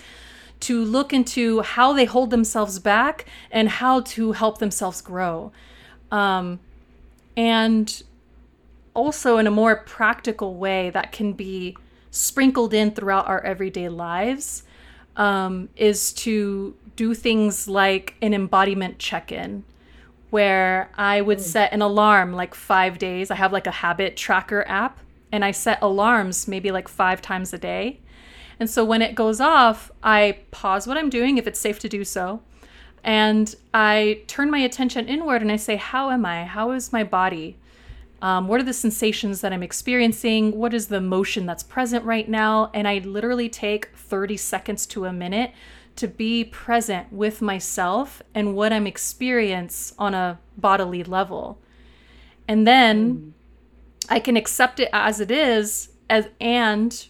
to 0.61 0.83
look 0.83 1.13
into 1.13 1.61
how 1.61 1.93
they 1.93 2.05
hold 2.05 2.31
themselves 2.31 2.79
back 2.79 3.25
and 3.51 3.69
how 3.69 4.01
to 4.01 4.31
help 4.31 4.57
themselves 4.57 5.01
grow. 5.01 5.51
Um, 6.11 6.59
and 7.35 8.01
also 8.95 9.37
in 9.37 9.45
a 9.45 9.51
more 9.51 9.75
practical 9.75 10.55
way 10.55 10.89
that 10.89 11.11
can 11.11 11.33
be 11.33 11.77
sprinkled 12.09 12.73
in 12.73 12.91
throughout 12.91 13.27
our 13.27 13.43
everyday 13.43 13.89
lives 13.89 14.63
um, 15.17 15.69
is 15.75 16.13
to 16.13 16.75
do 16.95 17.13
things 17.13 17.67
like 17.67 18.15
an 18.21 18.33
embodiment 18.33 18.97
check 18.97 19.31
in 19.31 19.63
where 20.29 20.89
I 20.97 21.21
would 21.21 21.37
mm. 21.37 21.41
set 21.43 21.71
an 21.71 21.81
alarm 21.81 22.33
like 22.33 22.55
five 22.55 22.97
days. 22.97 23.31
I 23.31 23.35
have 23.35 23.53
like 23.53 23.67
a 23.67 23.71
habit 23.71 24.17
tracker 24.17 24.65
app 24.67 24.99
and 25.31 25.45
I 25.45 25.51
set 25.51 25.81
alarms 25.81 26.47
maybe 26.47 26.71
like 26.71 26.87
five 26.87 27.21
times 27.21 27.53
a 27.53 27.57
day. 27.57 27.99
And 28.59 28.69
so 28.69 28.85
when 28.85 29.01
it 29.01 29.15
goes 29.15 29.41
off, 29.41 29.91
I 30.03 30.39
pause 30.51 30.87
what 30.87 30.97
I'm 30.97 31.09
doing 31.09 31.37
if 31.37 31.47
it's 31.47 31.59
safe 31.59 31.79
to 31.79 31.89
do 31.89 32.03
so. 32.03 32.41
And 33.03 33.53
I 33.73 34.23
turn 34.27 34.49
my 34.49 34.59
attention 34.59 35.07
inward 35.07 35.41
and 35.41 35.51
I 35.51 35.57
say, 35.57 35.75
How 35.75 36.09
am 36.09 36.25
I? 36.25 36.45
How 36.45 36.71
is 36.71 36.91
my 36.91 37.03
body? 37.03 37.57
Um, 38.25 38.47
what 38.47 38.59
are 38.59 38.63
the 38.63 38.73
sensations 38.73 39.41
that 39.41 39.53
I'm 39.53 39.61
experiencing? 39.61 40.57
What 40.57 40.73
is 40.73 40.87
the 40.87 40.95
emotion 40.95 41.45
that's 41.45 41.61
present 41.61 42.03
right 42.05 42.27
now? 42.27 42.71
And 42.73 42.87
I 42.87 42.97
literally 42.97 43.49
take 43.49 43.95
30 43.95 44.35
seconds 44.35 44.87
to 44.87 45.05
a 45.05 45.13
minute 45.13 45.51
to 45.97 46.07
be 46.07 46.43
present 46.43 47.13
with 47.13 47.39
myself 47.43 48.23
and 48.33 48.55
what 48.55 48.73
I'm 48.73 48.87
experiencing 48.87 49.95
on 49.99 50.15
a 50.15 50.39
bodily 50.57 51.03
level. 51.03 51.61
And 52.47 52.65
then 52.65 53.13
mm. 53.15 53.31
I 54.09 54.19
can 54.19 54.35
accept 54.35 54.79
it 54.79 54.89
as 54.91 55.19
it 55.19 55.29
is 55.29 55.89
as 56.09 56.27
and 56.41 57.07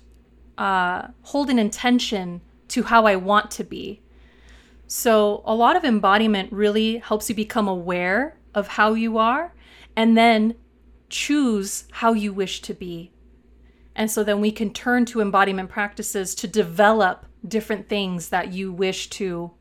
uh, 0.57 1.07
hold 1.21 1.49
an 1.49 1.59
intention 1.59 2.41
to 2.67 2.83
how 2.83 3.05
I 3.05 3.15
want 3.15 3.51
to 3.51 3.63
be. 3.63 4.01
So 4.87 5.43
a 5.45 5.55
lot 5.55 5.77
of 5.77 5.85
embodiment 5.85 6.51
really 6.51 6.97
helps 6.97 7.29
you 7.29 7.35
become 7.35 7.69
aware 7.69 8.35
of 8.53 8.67
how 8.67 8.95
you 8.95 9.17
are 9.17 9.53
and 9.95 10.17
then 10.17 10.55
choose 11.09 11.85
how 11.91 12.13
you 12.13 12.33
wish 12.33 12.61
to 12.61 12.73
be. 12.73 13.11
And 13.95 14.11
so 14.11 14.23
then 14.23 14.41
we 14.41 14.51
can 14.51 14.73
turn 14.73 15.05
to 15.05 15.21
embodiment 15.21 15.69
practices 15.69 16.35
to 16.35 16.47
develop 16.47 17.25
different 17.47 17.87
things 17.87 18.29
that 18.29 18.51
you 18.51 18.71
wish 18.71 19.09
to 19.11 19.51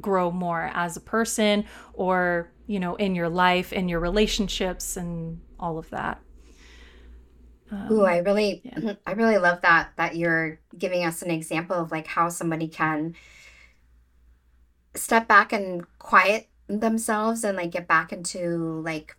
grow 0.00 0.30
more 0.30 0.70
as 0.72 0.96
a 0.96 1.00
person 1.00 1.64
or, 1.92 2.50
you 2.66 2.80
know, 2.80 2.94
in 2.96 3.14
your 3.14 3.28
life, 3.28 3.72
in 3.72 3.88
your 3.88 4.00
relationships 4.00 4.96
and 4.96 5.40
all 5.60 5.78
of 5.78 5.90
that. 5.90 6.20
Um, 7.70 7.90
Ooh, 7.90 8.04
I 8.04 8.18
really 8.18 8.60
yeah. 8.64 8.94
I 9.06 9.12
really 9.12 9.38
love 9.38 9.62
that 9.62 9.92
that 9.96 10.16
you're 10.16 10.60
giving 10.76 11.04
us 11.04 11.22
an 11.22 11.30
example 11.30 11.76
of 11.76 11.90
like 11.90 12.06
how 12.06 12.28
somebody 12.28 12.68
can 12.68 13.14
step 14.94 15.26
back 15.26 15.52
and 15.52 15.86
quiet 15.98 16.48
themselves 16.68 17.44
and 17.44 17.56
like 17.56 17.70
get 17.70 17.88
back 17.88 18.12
into 18.12 18.82
like 18.84 19.16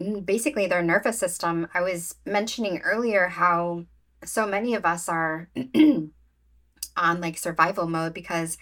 Mm, 0.00 0.24
basically 0.24 0.66
their 0.66 0.82
nervous 0.82 1.18
system. 1.18 1.68
I 1.74 1.82
was 1.82 2.16
mentioning 2.24 2.78
earlier 2.78 3.28
how 3.28 3.84
so 4.24 4.46
many 4.46 4.74
of 4.74 4.84
us 4.84 5.08
are 5.08 5.50
on 6.96 7.20
like 7.20 7.38
survival 7.38 7.86
mode 7.86 8.14
because 8.14 8.58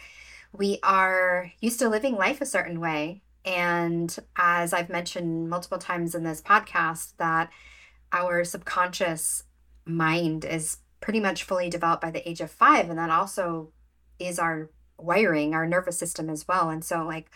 we 0.52 0.78
are 0.82 1.52
used 1.60 1.78
to 1.80 1.88
living 1.88 2.14
life 2.14 2.40
a 2.40 2.46
certain 2.46 2.80
way. 2.80 3.22
And 3.44 4.16
as 4.36 4.72
I've 4.72 4.88
mentioned 4.88 5.48
multiple 5.48 5.78
times 5.78 6.14
in 6.14 6.24
this 6.24 6.42
podcast, 6.42 7.14
that 7.18 7.50
our 8.12 8.44
subconscious 8.44 9.44
mind 9.84 10.44
is 10.44 10.78
pretty 11.00 11.20
much 11.20 11.44
fully 11.44 11.70
developed 11.70 12.02
by 12.02 12.10
the 12.10 12.28
age 12.28 12.40
of 12.40 12.50
five. 12.50 12.90
And 12.90 12.98
that 12.98 13.10
also 13.10 13.72
is 14.18 14.38
our 14.38 14.70
wiring, 14.98 15.54
our 15.54 15.66
nervous 15.66 15.98
system 15.98 16.28
as 16.28 16.48
well. 16.48 16.68
And 16.68 16.84
so, 16.84 17.04
like, 17.04 17.30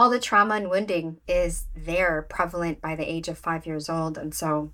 all 0.00 0.08
the 0.08 0.18
trauma 0.18 0.54
and 0.54 0.70
wounding 0.70 1.20
is 1.28 1.66
there 1.76 2.22
prevalent 2.22 2.80
by 2.80 2.96
the 2.96 3.04
age 3.04 3.28
of 3.28 3.36
five 3.36 3.66
years 3.66 3.90
old. 3.90 4.16
And 4.16 4.34
so, 4.34 4.72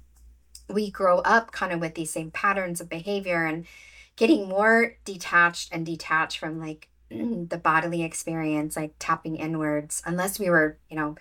we 0.68 0.88
grow 0.88 1.18
up 1.18 1.50
kind 1.50 1.73
of 1.73 1.80
with 1.80 1.97
these 1.97 2.12
same 2.12 2.30
patterns 2.30 2.80
of 2.80 2.88
behavior 2.88 3.45
and 3.45 3.66
getting 4.14 4.49
more 4.49 4.97
detached 5.04 5.73
and 5.73 5.85
detached 5.85 6.38
from 6.38 6.61
like 6.61 6.87
the 7.11 7.61
bodily 7.61 8.04
experience, 8.04 8.76
like 8.76 8.95
tapping 9.00 9.35
inwards, 9.35 10.00
unless 10.06 10.38
we 10.38 10.49
were, 10.49 10.78
you 10.88 10.97
know, 10.97 11.16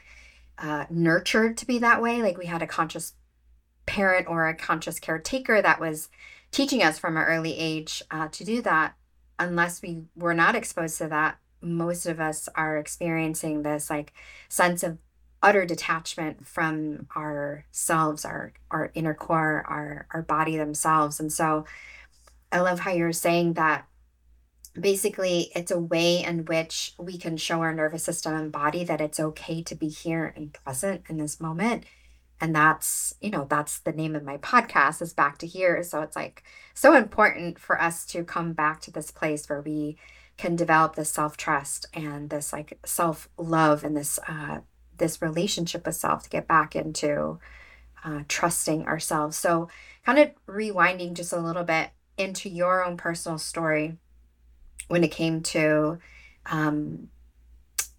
uh, 0.60 0.86
nurtured 0.92 1.58
to 1.58 1.66
be 1.66 1.80
that 1.80 2.00
way. 2.00 2.22
Like 2.22 2.38
we 2.38 2.46
had 2.46 2.62
a 2.62 2.68
conscious 2.68 3.14
parent 3.88 4.28
or 4.28 4.48
a 4.48 4.54
conscious 4.54 5.00
caretaker 5.00 5.64
that 5.64 5.80
was 5.80 6.10
teaching 6.52 6.84
us 6.84 7.00
from 7.00 7.18
an 7.18 7.24
early 7.24 7.58
age 7.58 8.04
uh, 8.12 8.28
to 8.28 8.44
do 8.44 8.62
that. 8.62 8.94
Unless 9.40 9.82
we 9.82 10.04
were 10.16 10.36
not 10.36 10.54
exposed 10.54 11.00
to 11.00 11.08
that, 11.08 11.40
most 11.62 12.06
of 12.06 12.20
us 12.20 12.48
are 12.56 12.78
experiencing 12.78 13.64
this 13.64 13.90
like 13.90 14.14
sense 14.50 14.84
of 14.84 14.98
utter 15.42 15.66
detachment 15.66 16.48
from 16.48 17.08
ourselves, 17.16 18.26
our 18.26 18.54
our 18.72 18.92
inner 18.96 19.14
core, 19.14 19.64
our 19.68 20.08
our 20.14 20.22
body 20.22 20.58
themselves. 20.58 21.20
And 21.20 21.32
so 21.32 21.66
I 22.52 22.60
love 22.60 22.80
how 22.80 22.92
you're 22.92 23.14
saying 23.14 23.54
that 23.54 23.88
basically 24.80 25.52
it's 25.56 25.72
a 25.72 25.80
way 25.80 26.24
in 26.24 26.46
which 26.46 26.94
we 26.98 27.18
can 27.18 27.38
show 27.38 27.62
our 27.62 27.74
nervous 27.74 28.04
system 28.04 28.34
and 28.34 28.52
body 28.52 28.84
that 28.84 29.02
it's 29.02 29.20
okay 29.20 29.62
to 29.64 29.76
be 29.76 29.88
here 29.88 30.34
and 30.36 30.54
present 30.54 31.04
in 31.10 31.18
this 31.18 31.40
moment 31.40 31.86
and 32.42 32.56
that's 32.56 33.16
you 33.22 33.30
know 33.30 33.46
that's 33.50 33.80
the 33.80 33.92
name 33.92 34.16
of 34.16 34.24
my 34.24 34.38
podcast 34.38 35.02
is 35.02 35.14
back 35.14 35.38
to 35.38 35.48
here 35.48 35.82
so 35.84 36.02
it's 36.02 36.16
like 36.16 36.44
so 36.74 36.94
important 36.94 37.58
for 37.60 37.82
us 37.82 38.06
to 38.06 38.24
come 38.24 38.54
back 38.54 38.82
to 38.82 38.92
this 38.92 39.12
place 39.12 39.48
where 39.50 39.62
we 39.62 39.98
can 40.38 40.56
develop 40.56 40.96
this 40.96 41.10
self-trust 41.10 41.86
and 41.94 42.30
this 42.30 42.52
like 42.52 42.78
self-love 42.86 43.84
and 43.84 43.96
this 43.96 44.20
uh 44.28 44.60
this 44.98 45.22
relationship 45.22 45.86
with 45.86 45.96
self 45.96 46.24
to 46.24 46.30
get 46.30 46.48
back 46.48 46.76
into 46.76 47.40
uh, 48.06 48.22
trusting 48.28 48.86
ourselves. 48.86 49.36
So 49.36 49.68
kind 50.06 50.20
of 50.20 50.32
rewinding 50.48 51.14
just 51.14 51.34
a 51.34 51.40
little 51.40 51.64
bit 51.64 51.90
into 52.18 52.50
your 52.50 52.86
own 52.86 52.98
personal 52.98 53.38
story 53.38 53.98
when 54.88 55.04
it 55.04 55.12
came 55.12 55.42
to 55.42 55.98
um, 56.46 57.10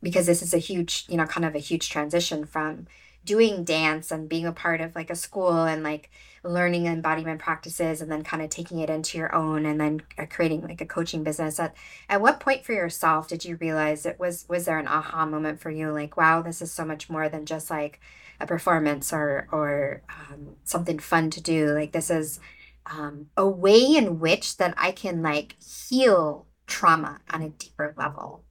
because 0.03 0.27
this 0.27 0.43
is 0.43 0.55
a 0.55 0.59
huge 0.59 1.05
you 1.09 1.17
know 1.17 1.27
kind 1.27 1.45
of 1.45 1.55
a 1.55 1.59
huge 1.59 1.91
transition 1.91 2.47
from 2.47 2.87
doing 3.27 3.65
dance 3.65 4.11
and 4.11 4.29
being 4.29 4.47
a 4.47 4.53
part 4.53 4.81
of 4.81 4.95
like 4.95 5.11
a 5.11 5.17
school 5.17 5.65
and 5.65 5.83
like 5.83 6.11
learning 6.43 6.87
embodiment 6.87 7.41
practices 7.41 8.01
and 8.01 8.11
then 8.11 8.23
kind 8.23 8.43
of 8.43 8.49
taking 8.49 8.79
it 8.79 8.89
into 8.89 9.19
your 9.19 9.35
own 9.35 9.67
and 9.67 9.81
then 9.81 10.01
uh, 10.17 10.25
creating 10.31 10.63
like 10.63 10.81
a 10.81 10.87
coaching 10.87 11.23
business. 11.23 11.61
At 11.61 11.75
at 12.09 12.21
what 12.23 12.41
point 12.41 12.65
for 12.65 12.73
yourself 12.73 13.29
did 13.29 13.45
you 13.45 13.57
realize 13.57 14.07
it 14.07 14.19
was 14.19 14.47
was 14.49 14.65
there 14.65 14.79
an 14.79 14.89
aha 14.89 15.27
moment 15.27 15.61
for 15.61 15.71
you 15.71 15.91
like 15.91 16.17
wow 16.17 16.41
this 16.41 16.63
is 16.63 16.73
so 16.73 16.85
much 16.85 17.11
more 17.11 17.29
than 17.29 17.45
just 17.45 17.69
like 17.69 18.01
a 18.41 18.47
performance 18.47 19.13
or 19.13 19.49
or 19.53 20.03
um, 20.09 20.57
something 20.65 20.99
fun 20.99 21.31
to 21.31 21.43
do. 21.43 21.73
Like 21.73 21.93
this 21.93 22.11
is 22.11 22.41
um, 22.87 23.27
a 23.37 23.49
way 23.49 23.97
in 23.97 24.21
which 24.21 24.59
that 24.59 24.73
i 24.77 24.93
can 24.93 25.21
like 25.21 25.57
heal 25.61 26.47
trauma 26.67 27.21
on 27.31 27.43
a 27.43 27.49
deeper 27.49 27.95
level. 27.97 28.45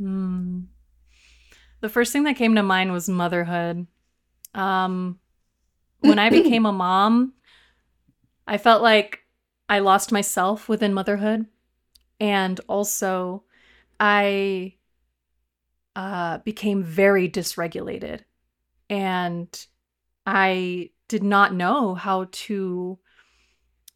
Mm. 0.00 0.66
The 1.80 1.88
first 1.88 2.12
thing 2.12 2.24
that 2.24 2.36
came 2.36 2.54
to 2.54 2.62
mind 2.62 2.92
was 2.92 3.08
motherhood. 3.08 3.86
Um, 4.54 5.18
when 6.00 6.18
I 6.18 6.30
became 6.30 6.66
a 6.66 6.72
mom, 6.72 7.34
I 8.46 8.58
felt 8.58 8.82
like 8.82 9.20
I 9.68 9.80
lost 9.80 10.12
myself 10.12 10.68
within 10.68 10.94
motherhood. 10.94 11.46
And 12.18 12.58
also, 12.68 13.44
I 14.00 14.74
uh, 15.94 16.38
became 16.38 16.82
very 16.82 17.28
dysregulated. 17.28 18.20
And 18.88 19.66
I 20.24 20.90
did 21.08 21.22
not 21.22 21.54
know 21.54 21.94
how 21.94 22.28
to 22.30 22.98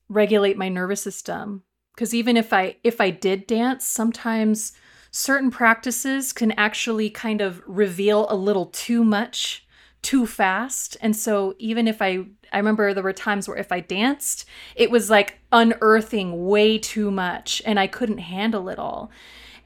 regulate 0.09 0.59
my 0.59 0.69
nervous 0.69 1.03
system 1.03 1.63
because 1.95 2.13
even 2.13 2.37
if 2.37 2.53
i 2.53 2.75
if 2.83 3.01
i 3.01 3.11
did 3.11 3.47
dance 3.47 3.87
sometimes 3.87 4.73
certain 5.11 5.51
practices 5.51 6.33
can 6.33 6.53
actually 6.53 7.11
kind 7.11 7.41
of 7.41 7.63
reveal 7.67 8.27
a 8.29 8.35
little 8.35 8.67
too 8.67 9.05
much 9.05 9.67
too 10.03 10.27
fast. 10.27 10.97
And 11.01 11.15
so 11.15 11.55
even 11.59 11.87
if 11.87 12.01
I 12.01 12.25
I 12.53 12.57
remember 12.57 12.93
there 12.93 13.03
were 13.03 13.13
times 13.13 13.47
where 13.47 13.57
if 13.57 13.71
I 13.71 13.81
danced, 13.81 14.45
it 14.75 14.91
was 14.91 15.09
like 15.09 15.39
unearthing 15.53 16.47
way 16.47 16.79
too 16.79 17.11
much 17.11 17.63
and 17.65 17.79
I 17.79 17.87
couldn't 17.87 18.19
handle 18.19 18.69
it 18.69 18.79
all. 18.79 19.11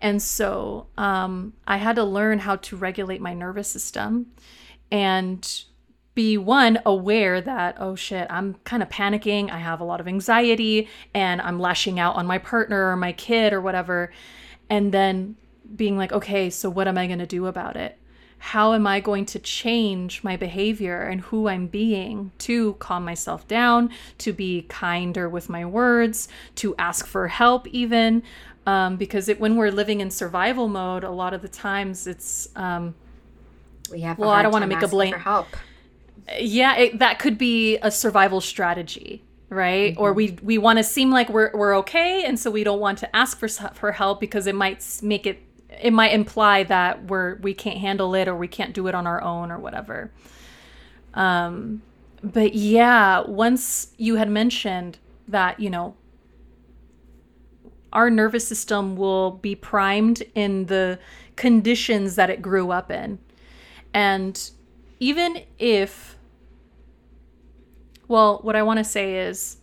And 0.02 0.20
so 0.20 0.88
um, 0.98 1.54
I 1.66 1.78
had 1.78 1.96
to 1.96 2.04
learn 2.04 2.40
how 2.40 2.56
to 2.56 2.76
regulate 2.76 3.22
my 3.22 3.32
nervous 3.32 3.68
system 3.68 4.32
and 4.90 5.64
be 6.14 6.38
one 6.38 6.78
aware 6.86 7.40
that 7.40 7.76
oh 7.80 7.96
shit 7.96 8.26
i'm 8.30 8.54
kind 8.62 8.82
of 8.84 8.88
panicking 8.88 9.50
i 9.50 9.58
have 9.58 9.80
a 9.80 9.84
lot 9.84 10.00
of 10.00 10.06
anxiety 10.06 10.88
and 11.12 11.40
i'm 11.40 11.58
lashing 11.58 11.98
out 11.98 12.14
on 12.14 12.24
my 12.24 12.38
partner 12.38 12.92
or 12.92 12.96
my 12.96 13.12
kid 13.12 13.52
or 13.52 13.60
whatever 13.60 14.12
and 14.70 14.92
then 14.92 15.36
being 15.76 15.96
like, 15.96 16.12
okay, 16.12 16.50
so 16.50 16.70
what 16.70 16.88
am 16.88 16.98
I 16.98 17.06
going 17.06 17.18
to 17.18 17.26
do 17.26 17.46
about 17.46 17.76
it? 17.76 17.98
How 18.38 18.74
am 18.74 18.86
I 18.86 19.00
going 19.00 19.24
to 19.26 19.38
change 19.38 20.22
my 20.22 20.36
behavior 20.36 21.00
and 21.00 21.22
who 21.22 21.48
I'm 21.48 21.66
being 21.66 22.30
to 22.40 22.74
calm 22.74 23.04
myself 23.04 23.48
down, 23.48 23.90
to 24.18 24.32
be 24.32 24.62
kinder 24.68 25.28
with 25.28 25.48
my 25.48 25.64
words, 25.64 26.28
to 26.56 26.74
ask 26.76 27.06
for 27.06 27.28
help, 27.28 27.66
even? 27.68 28.22
Um, 28.66 28.96
because 28.96 29.28
it, 29.28 29.40
when 29.40 29.56
we're 29.56 29.70
living 29.70 30.00
in 30.00 30.10
survival 30.10 30.68
mode, 30.68 31.04
a 31.04 31.10
lot 31.10 31.32
of 31.32 31.42
the 31.42 31.48
times 31.48 32.06
it's. 32.06 32.48
Um, 32.54 32.94
we 33.90 34.00
have 34.02 34.18
well, 34.18 34.30
I 34.30 34.42
don't 34.42 34.52
want 34.52 34.62
to 34.62 34.68
make 34.68 34.82
a 34.82 34.88
blame. 34.88 35.12
For 35.12 35.18
help. 35.18 35.48
Yeah, 36.38 36.76
it, 36.76 36.98
that 36.98 37.18
could 37.18 37.36
be 37.36 37.78
a 37.78 37.90
survival 37.90 38.40
strategy 38.40 39.23
right? 39.48 39.92
Mm-hmm. 39.92 40.02
or 40.02 40.12
we 40.12 40.36
we 40.42 40.58
want 40.58 40.78
to 40.78 40.84
seem 40.84 41.10
like 41.10 41.28
we're 41.28 41.50
we're 41.54 41.76
okay 41.78 42.24
and 42.24 42.38
so 42.38 42.50
we 42.50 42.64
don't 42.64 42.80
want 42.80 42.98
to 42.98 43.16
ask 43.16 43.38
for 43.38 43.48
for 43.48 43.92
help 43.92 44.20
because 44.20 44.46
it 44.46 44.54
might 44.54 44.84
make 45.02 45.26
it 45.26 45.42
it 45.82 45.92
might 45.92 46.12
imply 46.12 46.62
that 46.64 47.04
we're 47.06 47.36
we 47.36 47.54
can't 47.54 47.78
handle 47.78 48.14
it 48.14 48.28
or 48.28 48.36
we 48.36 48.48
can't 48.48 48.74
do 48.74 48.86
it 48.86 48.94
on 48.94 49.06
our 49.06 49.22
own 49.22 49.50
or 49.50 49.58
whatever. 49.58 50.10
Um 51.14 51.82
but 52.22 52.54
yeah 52.54 53.20
once 53.20 53.88
you 53.98 54.16
had 54.16 54.30
mentioned 54.30 54.98
that 55.28 55.60
you 55.60 55.70
know 55.70 55.94
our 57.94 58.10
nervous 58.10 58.46
system 58.46 58.96
will 58.96 59.30
be 59.30 59.54
primed 59.54 60.22
in 60.34 60.66
the 60.66 60.98
conditions 61.36 62.16
that 62.16 62.28
it 62.28 62.42
grew 62.42 62.70
up 62.70 62.90
in. 62.90 63.18
And 63.92 64.50
even 64.98 65.44
if 65.58 66.13
well, 68.14 68.38
what 68.42 68.54
I 68.54 68.62
want 68.62 68.78
to 68.78 68.84
say 68.84 69.18
is 69.26 69.56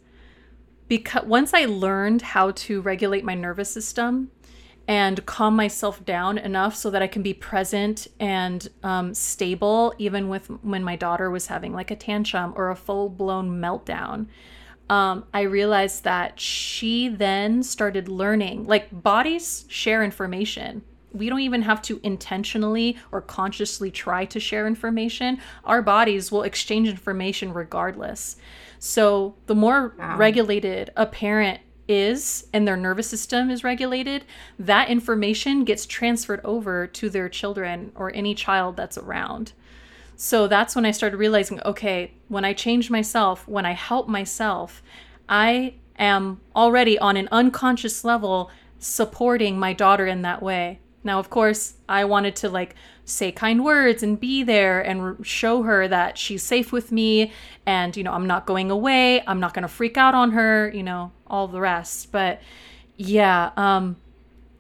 because 0.90 1.24
once 1.24 1.54
I 1.54 1.64
learned 1.64 2.22
how 2.22 2.52
to 2.52 2.82
regulate 2.82 3.24
my 3.24 3.34
nervous 3.34 3.72
system 3.72 4.30
and 4.90 5.26
calm 5.26 5.56
myself 5.56 6.04
down 6.04 6.38
enough 6.38 6.76
so 6.76 6.90
that 6.90 7.02
I 7.02 7.08
can 7.08 7.24
be 7.24 7.34
present 7.34 8.10
and 8.20 8.68
um, 8.84 9.14
stable, 9.14 9.94
even 10.00 10.28
with 10.28 10.48
when 10.64 10.84
my 10.84 10.98
daughter 10.98 11.32
was 11.32 11.48
having 11.48 11.72
like 11.72 11.92
a 11.92 11.96
tantrum 11.96 12.52
or 12.58 12.70
a 12.70 12.76
full 12.76 13.08
blown 13.08 13.62
meltdown. 13.62 14.28
Um, 14.90 15.24
I 15.34 15.44
realized 15.44 16.04
that 16.04 16.38
she 16.38 17.08
then 17.08 17.64
started 17.64 18.10
learning, 18.10 18.66
like 18.66 18.90
bodies 18.92 19.64
share 19.70 20.04
information 20.04 20.82
we 21.13 21.30
don't 21.30 21.41
even 21.41 21.62
have 21.62 21.82
to 21.84 22.00
intentionally 22.04 22.97
or 23.12 23.21
consciously 23.21 23.91
try 23.91 24.26
to 24.26 24.39
share 24.39 24.67
information. 24.67 25.39
Our 25.65 25.82
bodies 25.82 26.32
will 26.32 26.43
exchange 26.43 26.88
information 26.88 27.54
regardless. 27.54 28.38
So, 28.80 29.36
the 29.45 29.56
more 29.56 29.93
wow. 29.97 30.17
regulated 30.17 30.91
a 30.95 31.06
parent 31.06 31.62
is 31.88 32.47
and 32.54 32.67
their 32.67 32.78
nervous 32.78 33.08
system 33.08 33.50
is 33.50 33.63
regulated, 33.63 34.26
that 34.58 34.89
information 34.89 35.65
gets 35.65 35.86
transferred 35.86 36.41
over 36.43 36.88
to 36.88 37.10
their 37.10 37.30
children 37.30 37.91
or 37.95 38.13
any 38.15 38.34
child 38.34 38.78
that's 38.78 38.97
around. 38.97 39.54
So 40.15 40.47
that's 40.47 40.76
when 40.76 40.86
I 40.86 40.91
started 40.91 41.17
realizing 41.17 41.60
okay, 41.62 42.13
when 42.28 42.45
I 42.45 42.54
change 42.54 42.89
myself, 42.89 43.47
when 43.47 43.65
I 43.65 43.71
help 43.71 44.08
myself, 44.08 44.84
I 45.28 45.76
am 45.97 46.41
already 46.56 46.97
on 47.00 47.17
an 47.17 47.28
unconscious 47.32 48.04
level 48.04 48.52
supporting 48.80 49.60
my 49.60 49.74
daughter 49.74 50.06
in 50.06 50.21
that 50.21 50.41
way. 50.41 50.80
Now, 51.04 51.20
of 51.20 51.30
course, 51.30 51.76
I 51.90 52.06
wanted 52.06 52.36
to 52.38 52.50
like 52.50 52.76
say 53.06 53.32
kind 53.32 53.64
words 53.64 54.04
and 54.04 54.20
be 54.20 54.44
there 54.44 54.82
and 54.82 55.26
show 55.26 55.64
her 55.64 55.88
that 55.88 56.18
she's 56.18 56.44
safe 56.44 56.72
with 56.72 56.92
me 56.92 57.32
and 57.66 57.98
you 57.98 58.04
know 58.04 58.14
i'm 58.14 58.28
not 58.28 58.46
going 58.46 58.72
away. 58.72 59.22
I'm 59.28 59.40
not 59.40 59.54
going 59.54 59.64
to 59.64 59.68
freak 59.68 59.98
out 59.98 60.16
on 60.16 60.32
her 60.32 60.72
you 60.74 60.84
know 60.84 61.12
all 61.28 61.48
the 61.48 61.60
rest. 61.60 62.12
But 62.12 62.42
yeah 62.98 63.52
um 63.58 63.98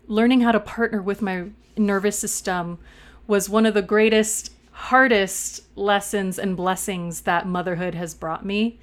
learning 0.07 0.41
how 0.41 0.51
to 0.51 0.59
partner 0.59 1.01
with 1.01 1.21
my 1.21 1.45
nervous 1.77 2.17
system 2.19 2.79
was 3.27 3.49
one 3.49 3.65
of 3.65 3.73
the 3.73 3.81
greatest 3.81 4.51
hardest 4.71 5.63
lessons 5.77 6.39
and 6.39 6.57
blessings 6.57 7.21
that 7.21 7.47
motherhood 7.47 7.95
has 7.95 8.13
brought 8.13 8.45
me. 8.45 8.79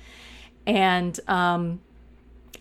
And 0.66 1.18
um 1.29 1.81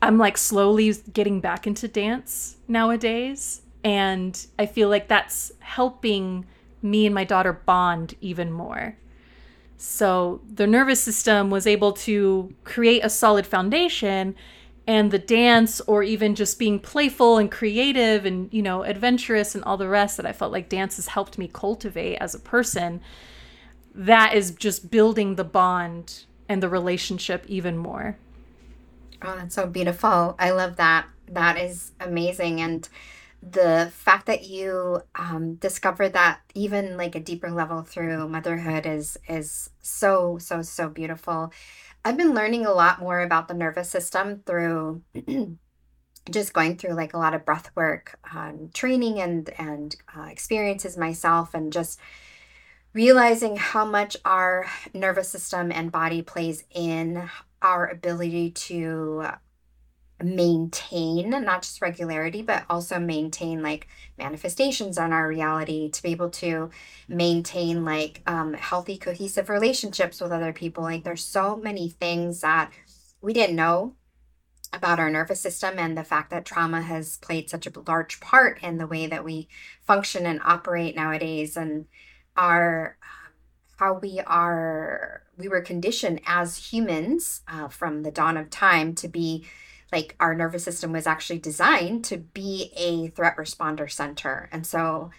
i'm 0.02 0.18
like 0.18 0.38
slowly 0.38 0.94
getting 1.14 1.40
back 1.40 1.66
into 1.66 1.88
dance 1.88 2.58
nowadays 2.68 3.62
and 3.88 4.48
i 4.60 4.66
feel 4.66 4.90
like 4.90 5.08
that's 5.08 5.52
helping 5.60 6.46
me 6.82 7.06
and 7.06 7.16
my 7.16 7.24
daughter 7.24 7.54
bond 7.54 8.16
even 8.22 8.52
more. 8.52 8.98
So 9.78 10.42
the 10.52 10.68
nervous 10.68 11.02
system 11.02 11.50
was 11.50 11.68
able 11.68 11.94
to 11.94 12.54
create 12.64 13.04
a 13.04 13.10
solid 13.10 13.46
foundation 13.46 14.36
and 14.88 15.12
the 15.12 15.20
dance 15.20 15.82
or 15.82 16.02
even 16.02 16.34
just 16.34 16.58
being 16.58 16.80
playful 16.80 17.38
and 17.38 17.52
creative 17.52 18.26
and 18.26 18.52
you 18.52 18.62
know 18.62 18.84
adventurous 18.84 19.54
and 19.54 19.64
all 19.64 19.78
the 19.78 19.88
rest 19.88 20.18
that 20.18 20.26
I 20.26 20.32
felt 20.32 20.52
like 20.52 20.70
dance 20.70 20.96
has 20.96 21.08
helped 21.08 21.38
me 21.38 21.50
cultivate 21.52 22.18
as 22.18 22.34
a 22.34 22.40
person 22.40 23.02
that 23.94 24.34
is 24.34 24.52
just 24.52 24.90
building 24.90 25.36
the 25.36 25.44
bond 25.44 26.26
and 26.50 26.64
the 26.64 26.70
relationship 26.70 27.44
even 27.48 27.78
more. 27.78 28.18
Oh, 29.22 29.36
that's 29.36 29.56
so 29.56 29.68
beautiful. 29.68 30.36
I 30.40 30.52
love 30.52 30.78
that. 30.78 31.08
That 31.28 31.58
is 31.58 31.92
amazing 32.00 32.62
and 32.62 32.88
the 33.42 33.92
fact 33.94 34.26
that 34.26 34.46
you 34.48 35.02
um, 35.16 35.56
discovered 35.56 36.14
that 36.14 36.42
even 36.56 36.98
like 36.98 37.16
a 37.16 37.20
deeper 37.20 37.52
level 37.52 37.82
through 37.82 38.28
motherhood 38.28 38.86
is 38.86 39.18
is 39.28 39.70
so 39.80 40.38
so 40.40 40.62
so 40.62 40.90
beautiful. 40.90 41.52
I've 42.04 42.18
been 42.18 42.34
learning 42.34 42.66
a 42.66 42.74
lot 42.74 43.00
more 43.00 43.22
about 43.22 43.48
the 43.48 43.54
nervous 43.54 43.90
system 43.90 44.42
through 44.46 45.04
just 46.30 46.54
going 46.54 46.78
through 46.78 46.94
like 46.94 47.14
a 47.14 47.18
lot 47.18 47.34
of 47.34 47.46
breath 47.46 47.72
work 47.76 48.20
um, 48.34 48.70
training 48.74 49.20
and 49.20 49.50
and 49.58 49.96
uh, 50.18 50.24
experiences 50.24 50.98
myself 50.98 51.54
and 51.54 51.72
just 51.72 52.00
realizing 52.94 53.58
how 53.58 53.86
much 53.86 54.18
our 54.26 54.66
nervous 54.94 55.30
system 55.30 55.72
and 55.72 55.92
body 55.92 56.22
plays 56.22 56.64
in 56.74 57.30
our 57.62 57.88
ability 57.88 58.52
to 58.52 59.28
maintain 60.24 61.30
not 61.30 61.62
just 61.62 61.82
regularity 61.82 62.42
but 62.42 62.66
also 62.70 63.00
maintain 63.00 63.62
like 63.62 63.88
manifestations 64.18 64.98
on 64.98 65.14
our 65.14 65.28
reality 65.28 65.90
to 65.92 66.02
be 66.02 66.10
able 66.10 66.30
to 66.30 66.72
maintain 67.08 67.86
like 67.86 68.22
um, 68.26 68.54
healthy 68.54 68.98
cohesive 68.98 69.50
relationships 69.50 70.20
with 70.20 70.32
other 70.32 70.54
people. 70.54 70.84
Like 70.84 71.04
there's 71.04 71.24
so 71.24 71.56
many 71.56 71.90
things 71.90 72.42
that 72.42 72.72
we 73.22 73.34
didn't 73.34 73.56
know 73.56 73.94
about 74.74 75.00
our 75.00 75.10
nervous 75.10 75.40
system 75.40 75.78
and 75.78 75.98
the 75.98 76.04
fact 76.04 76.30
that 76.32 76.46
trauma 76.46 76.82
has 76.82 77.18
played 77.18 77.50
such 77.50 77.68
a 77.68 77.80
large 77.88 78.20
part 78.20 78.62
in 78.62 78.78
the 78.78 78.88
way 78.88 79.08
that 79.08 79.24
we 79.24 79.48
function 79.82 80.26
and 80.26 80.42
operate 80.44 80.96
nowadays. 80.96 81.56
And 81.56 81.86
our 82.36 82.98
how 83.78 83.94
we 83.94 84.20
are 84.26 85.24
we 85.38 85.48
were 85.48 85.62
conditioned 85.62 86.20
as 86.26 86.72
humans 86.72 87.42
uh, 87.48 87.68
from 87.68 88.02
the 88.02 88.12
dawn 88.12 88.36
of 88.36 88.50
time 88.50 88.96
to 88.96 89.08
be 89.08 89.46
like 89.92 90.16
our 90.20 90.36
nervous 90.36 90.64
system 90.64 90.92
was 90.92 91.08
actually 91.08 91.40
designed 91.40 92.04
to 92.06 92.18
be 92.18 92.72
a 92.76 93.08
threat 93.10 93.38
responder 93.38 93.90
center. 93.90 94.50
And 94.52 94.66
so 94.66 95.12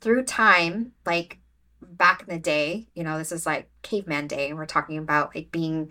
through 0.00 0.24
time, 0.24 0.92
like 1.04 1.38
back 1.80 2.22
in 2.22 2.28
the 2.28 2.40
day, 2.40 2.88
you 2.94 3.02
know, 3.02 3.18
this 3.18 3.32
is 3.32 3.46
like 3.46 3.68
caveman 3.82 4.28
day, 4.28 4.48
and 4.48 4.58
we're 4.58 4.66
talking 4.66 4.98
about 4.98 5.34
like 5.34 5.50
being 5.50 5.90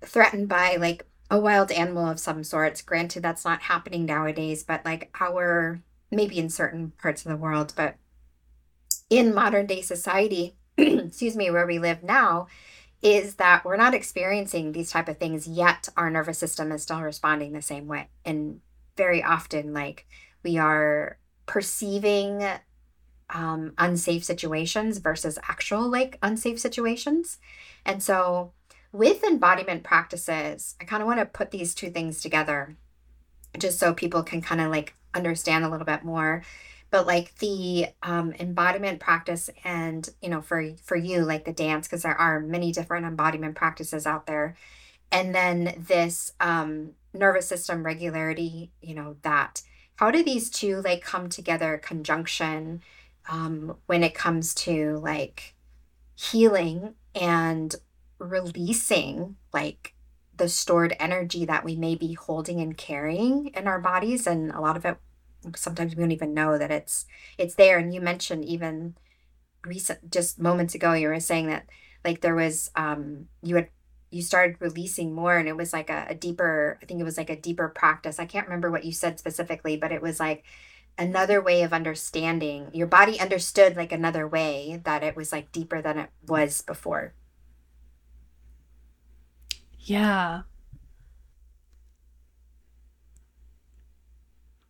threatened 0.00 0.48
by 0.48 0.76
like 0.76 1.06
a 1.30 1.38
wild 1.38 1.70
animal 1.70 2.08
of 2.08 2.20
some 2.20 2.44
sorts. 2.44 2.82
Granted, 2.82 3.22
that's 3.22 3.44
not 3.44 3.62
happening 3.62 4.06
nowadays, 4.06 4.62
but 4.62 4.84
like 4.84 5.14
our 5.20 5.80
maybe 6.10 6.38
in 6.38 6.48
certain 6.48 6.92
parts 7.02 7.24
of 7.24 7.30
the 7.30 7.36
world, 7.36 7.72
but 7.76 7.96
in 9.10 9.34
modern 9.34 9.66
day 9.66 9.82
society, 9.82 10.56
excuse 10.78 11.36
me, 11.36 11.50
where 11.50 11.66
we 11.66 11.78
live 11.78 12.02
now, 12.02 12.46
is 13.02 13.36
that 13.36 13.64
we're 13.64 13.76
not 13.76 13.94
experiencing 13.94 14.72
these 14.72 14.90
type 14.90 15.08
of 15.08 15.18
things 15.18 15.46
yet. 15.46 15.88
Our 15.96 16.10
nervous 16.10 16.38
system 16.38 16.72
is 16.72 16.82
still 16.82 17.00
responding 17.00 17.52
the 17.52 17.62
same 17.62 17.86
way. 17.86 18.08
And 18.24 18.60
very 18.96 19.22
often 19.22 19.72
like 19.72 20.06
we 20.42 20.58
are 20.58 21.18
perceiving 21.46 22.42
um, 23.30 23.74
unsafe 23.78 24.24
situations 24.24 24.98
versus 24.98 25.38
actual 25.48 25.88
like 25.88 26.18
unsafe 26.22 26.58
situations. 26.58 27.38
And 27.84 28.02
so 28.02 28.52
with 28.96 29.22
embodiment 29.24 29.82
practices 29.82 30.74
i 30.80 30.84
kind 30.84 31.02
of 31.02 31.06
want 31.06 31.20
to 31.20 31.26
put 31.26 31.50
these 31.50 31.74
two 31.74 31.90
things 31.90 32.20
together 32.20 32.76
just 33.58 33.78
so 33.78 33.92
people 33.92 34.22
can 34.22 34.40
kind 34.40 34.60
of 34.60 34.70
like 34.70 34.94
understand 35.14 35.64
a 35.64 35.68
little 35.68 35.84
bit 35.86 36.02
more 36.02 36.42
but 36.90 37.06
like 37.06 37.36
the 37.38 37.86
um, 38.02 38.32
embodiment 38.38 39.00
practice 39.00 39.50
and 39.64 40.08
you 40.22 40.28
know 40.28 40.40
for 40.40 40.72
for 40.82 40.96
you 40.96 41.24
like 41.24 41.44
the 41.44 41.52
dance 41.52 41.86
because 41.86 42.02
there 42.02 42.14
are 42.14 42.40
many 42.40 42.72
different 42.72 43.06
embodiment 43.06 43.54
practices 43.54 44.06
out 44.06 44.26
there. 44.26 44.56
And 45.12 45.34
then 45.34 45.84
this 45.86 46.32
um, 46.40 46.92
nervous 47.12 47.46
system 47.46 47.84
regularity 47.84 48.70
you 48.80 48.94
know 48.94 49.16
that 49.22 49.62
how 49.96 50.10
do 50.10 50.22
these 50.22 50.50
two 50.50 50.80
like 50.82 51.02
come 51.02 51.28
together 51.28 51.78
conjunction 51.82 52.82
um, 53.28 53.76
when 53.86 54.02
it 54.02 54.14
comes 54.14 54.54
to 54.54 54.98
like 54.98 55.54
healing 56.14 56.94
and 57.14 57.74
releasing 58.18 59.36
like 59.52 59.94
the 60.36 60.48
stored 60.48 60.94
energy 61.00 61.44
that 61.44 61.64
we 61.64 61.76
may 61.76 61.94
be 61.94 62.12
holding 62.12 62.60
and 62.60 62.76
carrying 62.76 63.48
in 63.48 63.66
our 63.66 63.80
bodies 63.80 64.26
and 64.26 64.50
a 64.52 64.60
lot 64.60 64.76
of 64.76 64.84
it 64.84 64.98
sometimes 65.54 65.94
we 65.94 66.00
don't 66.00 66.12
even 66.12 66.34
know 66.34 66.58
that 66.58 66.70
it's 66.70 67.06
it's 67.38 67.54
there. 67.54 67.78
And 67.78 67.94
you 67.94 68.00
mentioned 68.00 68.44
even 68.44 68.96
recent 69.64 70.10
just 70.10 70.38
moments 70.38 70.74
ago 70.74 70.92
you 70.92 71.08
were 71.08 71.20
saying 71.20 71.48
that 71.48 71.66
like 72.04 72.20
there 72.20 72.34
was 72.34 72.70
um 72.76 73.26
you 73.42 73.56
had 73.56 73.68
you 74.10 74.22
started 74.22 74.56
releasing 74.60 75.14
more 75.14 75.36
and 75.36 75.48
it 75.48 75.56
was 75.56 75.72
like 75.72 75.90
a, 75.90 76.06
a 76.10 76.14
deeper 76.14 76.78
i 76.80 76.86
think 76.86 77.00
it 77.00 77.04
was 77.04 77.18
like 77.18 77.30
a 77.30 77.40
deeper 77.40 77.68
practice. 77.68 78.18
I 78.18 78.26
can't 78.26 78.46
remember 78.46 78.70
what 78.70 78.84
you 78.84 78.92
said 78.92 79.18
specifically 79.18 79.76
but 79.76 79.92
it 79.92 80.02
was 80.02 80.20
like 80.20 80.44
another 80.98 81.42
way 81.42 81.62
of 81.62 81.72
understanding 81.72 82.70
your 82.72 82.86
body 82.86 83.20
understood 83.20 83.76
like 83.76 83.92
another 83.92 84.26
way 84.26 84.80
that 84.84 85.02
it 85.02 85.16
was 85.16 85.32
like 85.32 85.52
deeper 85.52 85.82
than 85.82 85.98
it 85.98 86.10
was 86.26 86.62
before. 86.62 87.12
Yeah 89.78 90.42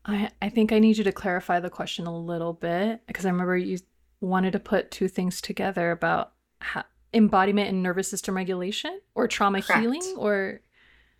I, 0.06 0.30
I 0.40 0.48
think 0.48 0.72
I 0.72 0.78
need 0.78 0.98
you 0.98 1.04
to 1.04 1.12
clarify 1.12 1.60
the 1.60 1.70
question 1.70 2.06
a 2.06 2.16
little 2.16 2.52
bit 2.52 3.00
because 3.06 3.26
I 3.26 3.30
remember 3.30 3.56
you 3.56 3.78
wanted 4.20 4.52
to 4.52 4.60
put 4.60 4.90
two 4.90 5.08
things 5.08 5.40
together 5.40 5.90
about 5.90 6.32
how, 6.60 6.84
embodiment 7.12 7.68
and 7.68 7.82
nervous 7.82 8.08
system 8.08 8.36
regulation 8.36 9.00
or 9.14 9.26
trauma 9.26 9.62
Correct. 9.62 9.80
healing 9.80 10.14
or 10.16 10.60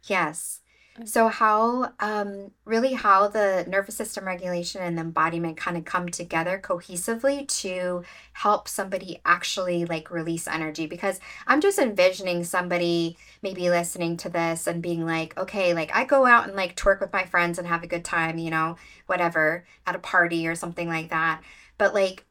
yes 0.04 0.60
so, 1.04 1.28
how 1.28 1.92
um, 2.00 2.50
really 2.64 2.94
how 2.94 3.28
the 3.28 3.64
nervous 3.68 3.96
system 3.96 4.26
regulation 4.26 4.82
and 4.82 4.98
embodiment 4.98 5.56
kind 5.56 5.76
of 5.76 5.84
come 5.84 6.08
together 6.08 6.60
cohesively 6.62 7.46
to 7.60 8.02
help 8.32 8.68
somebody 8.68 9.20
actually 9.24 9.84
like 9.84 10.10
release 10.10 10.46
energy? 10.46 10.86
Because 10.86 11.20
I'm 11.46 11.60
just 11.60 11.78
envisioning 11.78 12.44
somebody 12.44 13.16
maybe 13.42 13.68
listening 13.70 14.16
to 14.18 14.28
this 14.28 14.66
and 14.66 14.82
being 14.82 15.04
like, 15.06 15.36
okay, 15.38 15.74
like 15.74 15.94
I 15.94 16.04
go 16.04 16.26
out 16.26 16.46
and 16.46 16.56
like 16.56 16.76
twerk 16.76 17.00
with 17.00 17.12
my 17.12 17.24
friends 17.24 17.58
and 17.58 17.66
have 17.68 17.82
a 17.82 17.88
good 17.88 18.04
time, 18.04 18.38
you 18.38 18.50
know, 18.50 18.76
whatever, 19.06 19.66
at 19.86 19.96
a 19.96 20.00
party 20.00 20.46
or 20.46 20.54
something 20.54 20.88
like 20.88 21.10
that. 21.10 21.42
But 21.78 21.94
like 21.94 22.25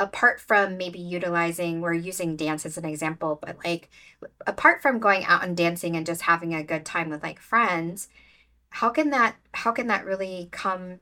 apart 0.00 0.40
from 0.40 0.76
maybe 0.76 0.98
utilizing 0.98 1.80
we're 1.80 1.92
using 1.92 2.36
dance 2.36 2.64
as 2.64 2.78
an 2.78 2.84
example 2.84 3.38
but 3.42 3.56
like 3.64 3.90
apart 4.46 4.80
from 4.80 4.98
going 4.98 5.24
out 5.24 5.44
and 5.44 5.56
dancing 5.56 5.96
and 5.96 6.06
just 6.06 6.22
having 6.22 6.54
a 6.54 6.62
good 6.62 6.84
time 6.84 7.10
with 7.10 7.22
like 7.22 7.40
friends 7.40 8.08
how 8.70 8.90
can 8.90 9.10
that 9.10 9.36
how 9.54 9.72
can 9.72 9.86
that 9.88 10.04
really 10.04 10.48
come 10.52 11.00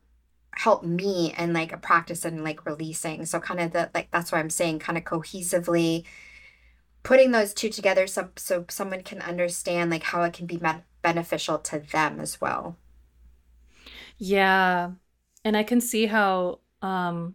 help 0.56 0.82
me 0.82 1.34
and 1.36 1.52
like 1.52 1.72
a 1.72 1.76
practice 1.76 2.24
and 2.24 2.42
like 2.42 2.64
releasing? 2.64 3.26
So 3.26 3.40
kind 3.40 3.60
of 3.60 3.72
the 3.72 3.90
like 3.94 4.10
that's 4.10 4.32
what 4.32 4.38
i'm 4.38 4.50
saying 4.50 4.78
kind 4.78 4.96
of 4.98 5.04
cohesively 5.04 6.04
putting 7.02 7.30
those 7.30 7.54
two 7.54 7.68
together 7.68 8.06
so 8.06 8.30
so 8.36 8.64
someone 8.68 9.02
can 9.02 9.20
understand 9.20 9.90
like 9.90 10.02
how 10.02 10.22
it 10.22 10.32
can 10.32 10.46
be 10.46 10.60
beneficial 11.02 11.58
to 11.58 11.78
them 11.78 12.20
as 12.20 12.40
well. 12.40 12.76
Yeah. 14.18 14.92
And 15.44 15.56
i 15.56 15.62
can 15.62 15.80
see 15.80 16.06
how 16.06 16.60
um 16.82 17.34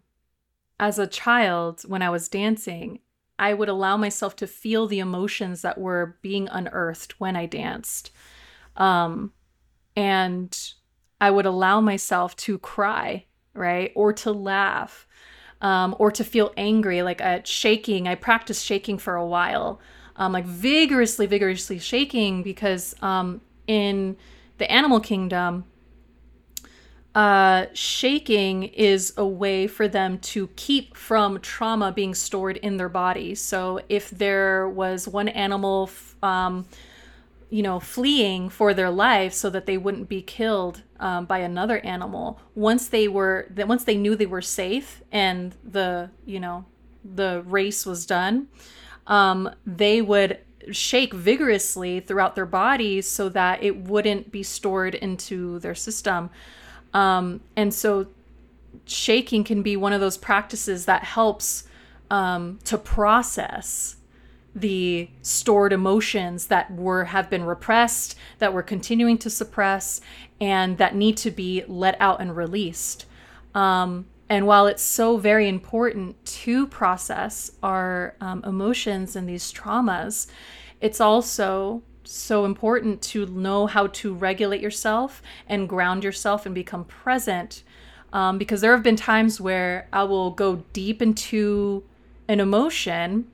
as 0.82 1.00
a 1.00 1.08
child, 1.08 1.84
when 1.88 2.02
I 2.02 2.10
was 2.10 2.28
dancing, 2.28 3.00
I 3.40 3.54
would 3.54 3.70
allow 3.70 3.98
myself 3.98 4.36
to 4.38 4.48
feel 4.48 4.88
the 4.88 5.00
emotions 5.00 5.62
that 5.62 5.78
were 5.78 6.18
being 6.22 6.50
unearthed 6.52 7.14
when 7.22 7.38
I 7.38 7.46
danced. 7.46 8.12
Um, 8.76 9.32
and 9.96 10.58
I 11.22 11.32
would 11.32 11.46
allow 11.46 11.82
myself 11.82 12.36
to 12.38 12.58
cry, 12.60 13.26
right? 13.54 13.94
Or 13.96 14.14
to 14.14 14.32
laugh. 14.34 15.08
um, 15.62 15.96
or 16.00 16.12
to 16.12 16.24
feel 16.24 16.52
angry, 16.58 17.04
like 17.04 17.22
uh, 17.22 17.40
shaking. 17.44 18.08
I 18.08 18.16
practiced 18.16 18.66
shaking 18.66 18.98
for 18.98 19.16
a 19.16 19.26
while, 19.26 19.80
um, 20.16 20.34
like 20.34 20.46
vigorously, 20.46 21.28
vigorously 21.28 21.80
shaking 21.80 22.44
because 22.44 22.96
um, 23.02 23.42
in 23.68 24.18
the 24.58 24.72
animal 24.72 25.00
kingdom, 25.00 25.66
uh, 27.14 27.66
shaking 27.74 28.64
is 28.64 29.14
a 29.18 29.26
way 29.26 29.68
for 29.68 29.88
them 29.88 30.18
to 30.20 30.48
keep 30.56 30.96
from 30.96 31.40
trauma 31.42 31.92
being 31.92 32.16
stored 32.16 32.58
in 32.58 32.78
their 32.78 32.90
body. 32.90 33.36
So 33.36 33.82
if 33.90 34.10
there 34.10 34.70
was 34.70 35.08
one 35.08 35.28
animal, 35.28 35.90
um, 36.24 36.66
you 37.50 37.64
know, 37.64 37.82
fleeing 37.82 38.48
for 38.50 38.74
their 38.74 38.90
life 38.90 39.34
so 39.34 39.50
that 39.50 39.66
they 39.66 39.78
wouldn't 39.78 40.08
be 40.08 40.22
killed 40.22 40.84
um, 41.02 41.26
by 41.26 41.40
another 41.40 41.80
animal, 41.80 42.40
once 42.56 42.88
they 42.88 43.10
were, 43.10 43.48
that 43.50 43.68
once 43.68 43.84
they 43.84 43.98
knew 43.98 44.16
they 44.16 44.26
were 44.26 44.42
safe 44.42 45.02
and 45.12 45.54
the, 45.66 46.10
you 46.26 46.40
know, 46.40 46.64
the 47.04 47.44
race 47.46 47.86
was 47.86 48.06
done, 48.06 48.48
um, 49.08 49.50
they 49.66 50.02
would 50.02 50.40
shake 50.72 51.14
vigorously 51.14 52.00
throughout 52.00 52.36
their 52.36 52.46
bodies 52.46 53.06
so 53.06 53.28
that 53.28 53.62
it 53.62 53.76
wouldn't 53.76 54.32
be 54.32 54.44
stored 54.44 54.96
into 54.96 55.60
their 55.60 55.76
system. 55.76 56.30
Um, 56.94 57.42
and 57.56 57.74
so 57.74 58.08
shaking 58.86 59.44
can 59.44 59.62
be 59.62 59.78
one 59.78 59.94
of 59.94 60.02
those 60.02 60.18
practices 60.18 60.86
that 60.86 61.04
helps 61.04 61.64
um, 62.10 62.60
to 62.66 62.78
process 62.78 63.96
the 64.54 65.10
stored 65.22 65.72
emotions 65.72 66.48
that 66.48 66.70
were 66.72 67.06
have 67.06 67.30
been 67.30 67.44
repressed 67.44 68.18
that 68.40 68.54
we're 68.54 68.62
continuing 68.62 69.18
to 69.18 69.30
suppress 69.30 70.02
and 70.42 70.78
that 70.78 70.94
need 70.94 71.16
to 71.16 71.32
be 71.32 71.64
let 71.68 71.96
out 72.02 72.20
and 72.20 72.36
released. 72.36 73.06
Um, 73.56 74.08
and 74.28 74.48
while 74.48 74.68
it's 74.68 74.84
so 74.84 75.18
very 75.18 75.48
important 75.48 76.24
to 76.26 76.68
process 76.68 77.52
our 77.64 78.16
um, 78.20 78.44
emotions 78.44 79.16
and 79.16 79.28
these 79.28 79.54
traumas 79.54 80.28
it's 80.82 81.00
also 81.00 81.84
so 82.12 82.46
important 82.46 83.02
to 83.02 83.26
know 83.28 83.68
how 83.68 83.88
to 83.88 84.14
regulate 84.14 84.62
yourself 84.62 85.22
and 85.48 85.68
ground 85.68 86.04
yourself 86.04 86.46
and 86.46 86.54
become 86.54 86.86
present. 86.86 87.64
Um, 88.14 88.38
because 88.38 88.62
there 88.62 88.74
have 88.74 88.84
been 88.84 88.98
times 88.98 89.40
where 89.40 89.88
I 89.94 90.04
will 90.04 90.32
go 90.32 90.64
deep 90.74 91.02
into 91.02 91.84
an 92.28 92.40
emotion 92.40 93.32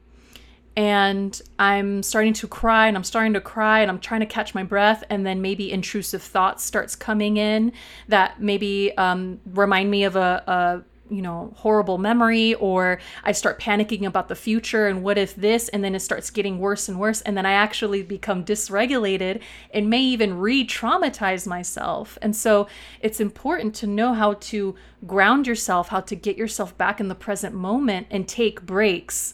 and 0.76 1.42
I'm 1.58 2.04
starting 2.04 2.34
to 2.34 2.48
cry 2.48 2.88
and 2.88 2.96
I'm 2.96 3.04
starting 3.04 3.34
to 3.34 3.42
cry 3.42 3.80
and 3.80 3.90
I'm 3.90 4.00
trying 4.00 4.20
to 4.20 4.28
catch 4.28 4.54
my 4.54 4.62
breath 4.62 5.04
and 5.10 5.26
then 5.26 5.42
maybe 5.42 5.72
intrusive 5.72 6.22
thoughts 6.22 6.64
starts 6.64 6.96
coming 6.96 7.38
in 7.38 7.74
that 8.08 8.40
maybe 8.40 8.96
um, 8.96 9.40
remind 9.48 9.90
me 9.90 10.04
of 10.04 10.16
a, 10.16 10.44
a 10.46 10.84
you 11.10 11.22
know, 11.22 11.54
horrible 11.56 11.98
memory, 11.98 12.54
or 12.56 13.00
I 13.24 13.32
start 13.32 13.60
panicking 13.60 14.06
about 14.06 14.28
the 14.28 14.36
future 14.36 14.88
and 14.88 15.04
what 15.04 15.18
if 15.18 15.36
this, 15.36 15.70
and 15.70 15.84
then 15.84 15.96
it 15.96 16.02
starts 16.02 16.30
getting 16.30 16.60
worse 16.60 16.90
and 16.90 17.00
worse, 17.00 17.22
and 17.22 17.38
then 17.38 17.46
I 17.46 17.54
actually 17.54 18.04
become 18.04 18.44
dysregulated 18.44 19.42
and 19.74 19.90
may 19.90 20.02
even 20.02 20.38
re 20.38 20.66
traumatize 20.66 21.48
myself. 21.48 22.18
And 22.22 22.36
so 22.36 22.68
it's 23.02 23.20
important 23.20 23.76
to 23.76 23.88
know 23.88 24.14
how 24.14 24.34
to 24.34 24.76
ground 25.06 25.48
yourself, 25.48 25.90
how 25.90 26.02
to 26.02 26.16
get 26.16 26.38
yourself 26.38 26.78
back 26.78 27.00
in 27.00 27.08
the 27.08 27.16
present 27.16 27.54
moment 27.56 28.08
and 28.10 28.28
take 28.28 28.66
breaks. 28.66 29.34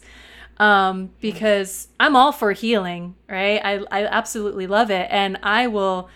Um, 0.58 1.10
because 1.20 1.88
I'm 2.00 2.16
all 2.16 2.32
for 2.32 2.52
healing, 2.52 3.16
right? 3.28 3.60
I, 3.64 3.84
I 3.92 4.06
absolutely 4.06 4.68
love 4.68 4.92
it. 4.92 5.08
And 5.10 5.40
I 5.42 5.66
will 5.66 6.10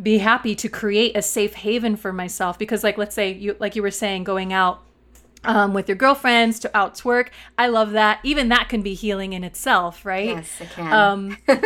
be 0.00 0.18
happy 0.18 0.54
to 0.54 0.68
create 0.68 1.16
a 1.16 1.22
safe 1.22 1.54
haven 1.54 1.96
for 1.96 2.12
myself. 2.12 2.58
Because 2.58 2.82
like 2.84 2.98
let's 2.98 3.14
say 3.14 3.32
you 3.32 3.56
like 3.58 3.76
you 3.76 3.82
were 3.82 3.90
saying 3.90 4.24
going 4.24 4.52
out 4.52 4.82
um, 5.44 5.74
with 5.74 5.88
your 5.88 5.96
girlfriends 5.96 6.60
to 6.60 6.76
out 6.76 6.94
to 6.96 7.08
work 7.08 7.30
i 7.58 7.66
love 7.66 7.92
that. 7.92 8.20
Even 8.22 8.48
that 8.50 8.68
can 8.68 8.82
be 8.82 8.94
healing 8.94 9.32
in 9.32 9.42
itself 9.44 10.04
right? 10.04 10.28
Yes 10.28 10.60
it 10.60 10.70
can. 10.70 10.92
Um, 10.92 11.36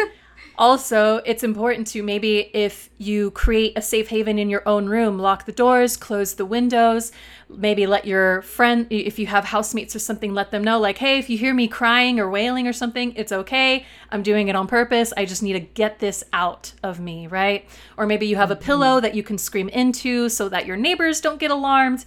also 0.58 1.16
it's 1.24 1.42
important 1.42 1.86
to 1.86 2.02
maybe 2.02 2.50
if 2.54 2.90
you 2.98 3.30
create 3.32 3.72
a 3.76 3.82
safe 3.82 4.08
haven 4.08 4.38
in 4.38 4.48
your 4.48 4.66
own 4.66 4.86
room 4.86 5.18
lock 5.18 5.44
the 5.44 5.52
doors 5.52 5.96
close 5.96 6.34
the 6.34 6.46
windows 6.46 7.12
maybe 7.48 7.86
let 7.86 8.06
your 8.06 8.42
friend 8.42 8.86
if 8.90 9.18
you 9.18 9.26
have 9.26 9.44
housemates 9.44 9.94
or 9.94 9.98
something 9.98 10.34
let 10.34 10.50
them 10.50 10.64
know 10.64 10.78
like 10.78 10.98
hey 10.98 11.18
if 11.18 11.30
you 11.30 11.38
hear 11.38 11.54
me 11.54 11.68
crying 11.68 12.18
or 12.18 12.28
wailing 12.28 12.66
or 12.66 12.72
something 12.72 13.14
it's 13.16 13.32
okay. 13.32 13.86
I'm 14.10 14.22
doing 14.22 14.48
it 14.48 14.56
on 14.56 14.66
purpose. 14.66 15.12
I 15.16 15.24
just 15.24 15.42
need 15.42 15.54
to 15.54 15.60
get 15.60 15.98
this 15.98 16.24
out 16.32 16.72
of 16.82 17.00
me 17.00 17.26
right? 17.26 17.68
Or 17.96 18.06
maybe 18.06 18.26
you 18.26 18.36
have 18.36 18.50
a 18.50 18.56
pillow 18.56 18.96
mm-hmm. 18.96 19.02
that 19.02 19.14
you 19.14 19.22
can 19.22 19.38
scream 19.38 19.68
into 19.68 20.28
so 20.28 20.48
that 20.48 20.66
your 20.66 20.76
neighbors 20.76 21.20
don't 21.20 21.40
get 21.40 21.50
alarmed. 21.50 22.04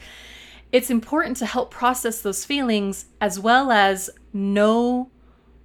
It's 0.72 0.90
important 0.90 1.38
to 1.38 1.46
help 1.46 1.72
process 1.72 2.22
those 2.22 2.46
feelings 2.46 3.06
as 3.20 3.40
well 3.40 3.72
as 3.72 4.10
know 4.34 5.10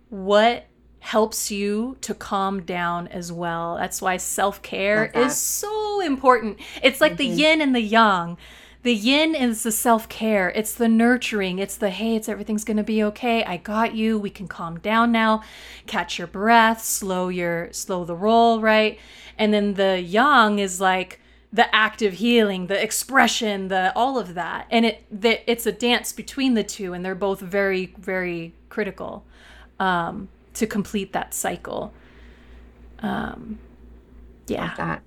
what 0.09 0.67
helps 1.05 1.51
you 1.51 1.95
to 2.01 2.15
calm 2.15 2.63
down 2.63 3.07
as 3.09 3.31
well. 3.31 3.77
That's 3.77 4.01
why 4.01 4.17
self 4.17 4.63
care 4.63 5.13
is 5.15 5.37
so 5.37 6.01
important. 6.01 6.59
It's 6.83 6.99
like 6.99 7.13
mm-hmm. 7.13 7.19
the 7.19 7.43
yin 7.43 7.61
and 7.61 7.77
the 7.77 7.83
yang. 7.83 8.39
The 8.85 8.95
yin 8.95 9.35
is 9.35 9.65
the 9.65 9.71
self 9.71 10.09
care, 10.09 10.49
it's 10.51 10.73
the 10.73 10.89
nurturing, 10.89 11.59
it's 11.59 11.77
the 11.77 11.91
hey, 11.91 12.17
it's 12.17 12.27
everything's 12.27 12.65
gonna 12.65 12.83
be 12.83 13.03
okay. 13.05 13.45
I 13.45 13.59
got 13.59 13.95
you. 13.95 14.19
We 14.19 14.31
can 14.31 14.49
calm 14.49 14.79
down 14.79 15.13
now. 15.13 15.43
Catch 15.87 16.17
your 16.19 16.27
breath, 16.27 16.83
slow 16.83 17.29
your 17.29 17.71
slow 17.73 18.07
the 18.07 18.17
roll, 18.17 18.63
right? 18.63 18.99
And 19.37 19.53
then 19.53 19.75
the 19.75 20.01
yang 20.01 20.59
is 20.59 20.81
like 20.81 21.21
the 21.53 21.73
active 21.75 22.15
healing, 22.15 22.69
the 22.69 22.83
expression, 22.83 23.69
the 23.69 23.93
all 23.95 24.19
of 24.19 24.33
that. 24.33 24.67
And 24.71 24.87
it 24.87 25.05
that 25.11 25.51
it's 25.51 25.67
a 25.67 25.73
dance 25.73 26.15
between 26.15 26.55
the 26.55 26.65
two 26.65 26.95
and 26.95 27.05
they're 27.05 27.15
both 27.15 27.41
very, 27.41 27.93
very 27.99 28.55
critical. 28.71 29.27
Um, 29.79 30.29
to 30.55 30.67
complete 30.67 31.13
that 31.13 31.35
cycle. 31.35 31.93
Um, 33.01 33.59
yeah. 34.47 34.75
that. 34.77 35.03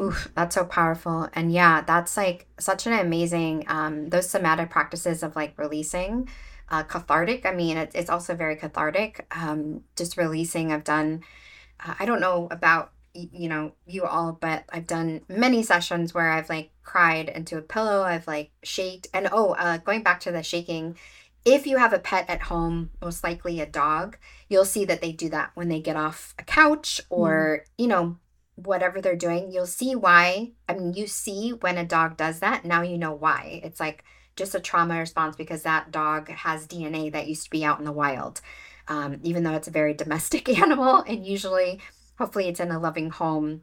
Oof, 0.00 0.28
that's 0.34 0.54
so 0.54 0.64
powerful. 0.64 1.28
And 1.32 1.52
yeah, 1.52 1.80
that's 1.80 2.16
like 2.16 2.46
such 2.58 2.86
an 2.86 2.92
amazing, 2.92 3.64
um, 3.68 4.08
those 4.08 4.28
somatic 4.28 4.70
practices 4.70 5.22
of 5.22 5.34
like 5.34 5.58
releasing, 5.58 6.28
uh, 6.70 6.84
cathartic. 6.84 7.44
I 7.44 7.52
mean, 7.52 7.76
it, 7.76 7.90
it's 7.94 8.10
also 8.10 8.34
very 8.34 8.56
cathartic. 8.56 9.26
Um, 9.30 9.82
just 9.96 10.16
releasing. 10.16 10.72
I've 10.72 10.84
done, 10.84 11.22
uh, 11.84 11.94
I 11.98 12.06
don't 12.06 12.20
know 12.20 12.48
about, 12.50 12.92
you 13.12 13.48
know, 13.48 13.72
you 13.86 14.04
all, 14.04 14.38
but 14.40 14.64
I've 14.68 14.86
done 14.86 15.22
many 15.28 15.62
sessions 15.62 16.12
where 16.12 16.30
I've 16.30 16.50
like 16.50 16.70
cried 16.82 17.28
into 17.28 17.56
a 17.56 17.62
pillow. 17.62 18.02
I've 18.02 18.28
like 18.28 18.50
shaked. 18.62 19.08
And 19.14 19.28
oh, 19.32 19.52
uh, 19.52 19.78
going 19.78 20.02
back 20.02 20.20
to 20.20 20.32
the 20.32 20.42
shaking, 20.42 20.96
if 21.46 21.64
you 21.64 21.78
have 21.78 21.92
a 21.92 22.00
pet 22.00 22.28
at 22.28 22.42
home, 22.42 22.90
most 23.00 23.22
likely 23.22 23.60
a 23.60 23.66
dog, 23.66 24.18
you'll 24.48 24.64
see 24.64 24.84
that 24.84 25.00
they 25.00 25.12
do 25.12 25.28
that 25.28 25.52
when 25.54 25.68
they 25.68 25.80
get 25.80 25.96
off 25.96 26.34
a 26.40 26.42
couch 26.42 27.00
or, 27.08 27.62
mm. 27.62 27.70
you 27.78 27.86
know, 27.86 28.18
whatever 28.56 29.00
they're 29.00 29.14
doing. 29.14 29.52
You'll 29.52 29.66
see 29.66 29.94
why. 29.94 30.52
I 30.68 30.74
mean, 30.74 30.92
you 30.94 31.06
see 31.06 31.50
when 31.50 31.78
a 31.78 31.84
dog 31.84 32.16
does 32.16 32.40
that. 32.40 32.64
Now 32.64 32.82
you 32.82 32.98
know 32.98 33.12
why. 33.12 33.60
It's 33.62 33.78
like 33.78 34.02
just 34.34 34.56
a 34.56 34.60
trauma 34.60 34.98
response 34.98 35.36
because 35.36 35.62
that 35.62 35.92
dog 35.92 36.28
has 36.30 36.66
DNA 36.66 37.12
that 37.12 37.28
used 37.28 37.44
to 37.44 37.50
be 37.50 37.64
out 37.64 37.78
in 37.78 37.84
the 37.84 37.92
wild. 37.92 38.40
Um, 38.88 39.20
even 39.22 39.44
though 39.44 39.54
it's 39.54 39.68
a 39.68 39.72
very 39.72 39.94
domestic 40.02 40.48
animal, 40.58 41.04
and 41.06 41.24
usually, 41.24 41.80
hopefully, 42.18 42.48
it's 42.48 42.60
in 42.60 42.72
a 42.72 42.80
loving 42.80 43.10
home 43.10 43.62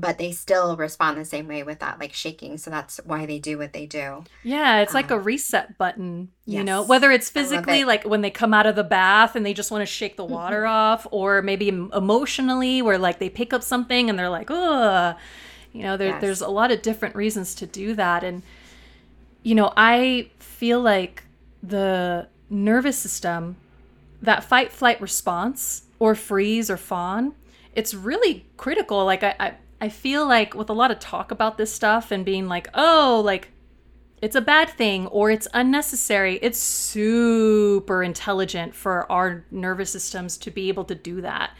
but 0.00 0.18
they 0.18 0.32
still 0.32 0.76
respond 0.76 1.18
the 1.18 1.24
same 1.24 1.48
way 1.48 1.62
with 1.62 1.78
that 1.80 1.98
like 1.98 2.12
shaking 2.12 2.58
so 2.58 2.70
that's 2.70 2.98
why 3.04 3.26
they 3.26 3.38
do 3.38 3.58
what 3.58 3.72
they 3.72 3.86
do 3.86 4.22
yeah 4.42 4.80
it's 4.80 4.94
um, 4.94 4.98
like 4.98 5.10
a 5.10 5.16
um, 5.16 5.24
reset 5.24 5.76
button 5.78 6.28
you 6.44 6.58
yes, 6.58 6.64
know 6.66 6.82
whether 6.82 7.10
it's 7.10 7.28
physically 7.28 7.80
it. 7.80 7.86
like 7.86 8.04
when 8.04 8.20
they 8.20 8.30
come 8.30 8.54
out 8.54 8.66
of 8.66 8.76
the 8.76 8.84
bath 8.84 9.36
and 9.36 9.44
they 9.44 9.54
just 9.54 9.70
want 9.70 9.82
to 9.82 9.86
shake 9.86 10.16
the 10.16 10.24
mm-hmm. 10.24 10.34
water 10.34 10.62
mm-hmm. 10.62 10.72
off 10.72 11.06
or 11.10 11.42
maybe 11.42 11.68
emotionally 11.68 12.82
where 12.82 12.98
like 12.98 13.18
they 13.18 13.30
pick 13.30 13.52
up 13.52 13.62
something 13.62 14.08
and 14.10 14.18
they're 14.18 14.30
like 14.30 14.50
oh 14.50 15.14
you 15.72 15.82
know 15.82 15.96
there, 15.96 16.08
yes. 16.08 16.20
there's 16.20 16.40
a 16.40 16.48
lot 16.48 16.70
of 16.70 16.82
different 16.82 17.14
reasons 17.14 17.54
to 17.54 17.66
do 17.66 17.94
that 17.94 18.22
and 18.22 18.42
you 19.42 19.54
know 19.54 19.72
i 19.76 20.28
feel 20.38 20.80
like 20.80 21.24
the 21.62 22.26
nervous 22.48 22.98
system 22.98 23.56
that 24.22 24.44
fight 24.44 24.72
flight 24.72 25.00
response 25.00 25.82
or 25.98 26.14
freeze 26.14 26.70
or 26.70 26.76
fawn 26.76 27.34
it's 27.74 27.92
really 27.92 28.46
critical 28.56 29.04
like 29.04 29.22
I, 29.22 29.36
I 29.38 29.54
I 29.80 29.88
feel 29.88 30.26
like 30.26 30.54
with 30.54 30.70
a 30.70 30.72
lot 30.72 30.90
of 30.90 30.98
talk 30.98 31.30
about 31.30 31.58
this 31.58 31.72
stuff 31.72 32.10
and 32.10 32.24
being 32.24 32.48
like, 32.48 32.68
oh, 32.74 33.22
like 33.24 33.50
it's 34.22 34.34
a 34.34 34.40
bad 34.40 34.70
thing 34.70 35.06
or 35.08 35.30
it's 35.30 35.46
unnecessary, 35.52 36.38
it's 36.40 36.58
super 36.58 38.02
intelligent 38.02 38.74
for 38.74 39.10
our 39.12 39.44
nervous 39.50 39.90
systems 39.90 40.38
to 40.38 40.50
be 40.50 40.68
able 40.68 40.84
to 40.84 40.94
do 40.94 41.20
that. 41.20 41.50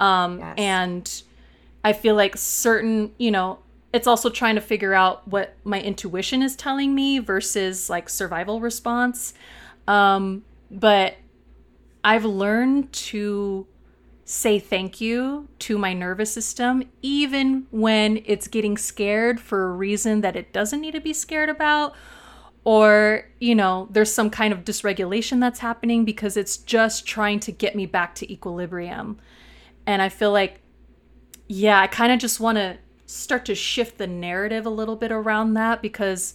Um, 0.00 0.38
yes. 0.38 0.54
And 0.56 1.22
I 1.84 1.92
feel 1.92 2.14
like 2.14 2.36
certain, 2.36 3.14
you 3.18 3.30
know, 3.30 3.58
it's 3.92 4.06
also 4.06 4.30
trying 4.30 4.54
to 4.54 4.60
figure 4.60 4.94
out 4.94 5.26
what 5.28 5.54
my 5.64 5.80
intuition 5.80 6.42
is 6.42 6.56
telling 6.56 6.94
me 6.94 7.18
versus 7.18 7.88
like 7.88 8.08
survival 8.08 8.60
response. 8.60 9.34
Um, 9.86 10.44
but 10.70 11.16
I've 12.04 12.24
learned 12.24 12.92
to 12.92 13.66
say 14.30 14.58
thank 14.58 15.00
you 15.00 15.48
to 15.58 15.78
my 15.78 15.94
nervous 15.94 16.30
system, 16.30 16.82
even 17.00 17.66
when 17.70 18.22
it's 18.26 18.46
getting 18.46 18.76
scared 18.76 19.40
for 19.40 19.70
a 19.70 19.72
reason 19.72 20.20
that 20.20 20.36
it 20.36 20.52
doesn't 20.52 20.82
need 20.82 20.92
to 20.92 21.00
be 21.00 21.14
scared 21.14 21.48
about, 21.48 21.94
or 22.62 23.26
you 23.40 23.54
know 23.54 23.88
there's 23.90 24.12
some 24.12 24.28
kind 24.28 24.52
of 24.52 24.64
dysregulation 24.64 25.40
that's 25.40 25.60
happening 25.60 26.04
because 26.04 26.36
it's 26.36 26.58
just 26.58 27.06
trying 27.06 27.40
to 27.40 27.50
get 27.50 27.74
me 27.74 27.86
back 27.86 28.14
to 28.14 28.30
equilibrium. 28.30 29.18
And 29.86 30.02
i 30.02 30.10
feel 30.10 30.30
like 30.30 30.60
yeah 31.46 31.80
i 31.80 31.86
kind 31.86 32.12
of 32.12 32.18
just 32.18 32.38
want 32.38 32.58
to 32.58 32.76
start 33.06 33.46
to 33.46 33.54
shift 33.54 33.96
the 33.96 34.06
narrative 34.06 34.66
a 34.66 34.70
little 34.70 34.96
bit 34.96 35.10
around 35.10 35.54
that 35.54 35.80
because 35.80 36.34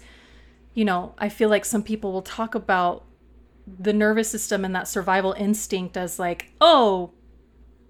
you 0.73 0.83
know 0.83 1.13
i 1.19 1.29
feel 1.29 1.49
like 1.49 1.63
some 1.63 1.83
people 1.83 2.11
will 2.11 2.23
talk 2.23 2.55
about 2.55 3.05
the 3.67 3.93
nervous 3.93 4.31
system 4.31 4.65
and 4.65 4.73
that 4.73 4.87
survival 4.87 5.33
instinct 5.33 5.95
as 5.95 6.17
like 6.17 6.51
oh 6.59 7.11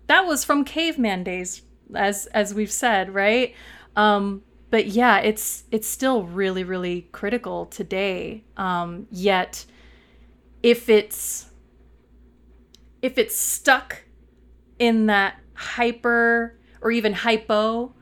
that 0.07 0.25
was 0.25 0.43
from 0.43 0.63
caveman 0.63 1.23
days 1.23 1.61
as 1.93 2.25
as 2.27 2.53
we've 2.53 2.71
said 2.71 3.13
right 3.13 3.53
um 3.95 4.41
but 4.73 4.87
yeah, 4.87 5.19
it's 5.19 5.65
it's 5.69 5.87
still 5.87 6.23
really 6.23 6.63
really 6.63 7.07
critical 7.11 7.67
today. 7.67 8.43
Um, 8.57 9.05
yet, 9.11 9.67
if 10.63 10.89
it's 10.89 11.45
if 13.03 13.19
it's 13.19 13.37
stuck 13.37 14.01
in 14.79 15.05
that 15.05 15.39
hyper 15.53 16.57
or 16.81 16.89
even 16.89 17.13
hypo, 17.13 17.93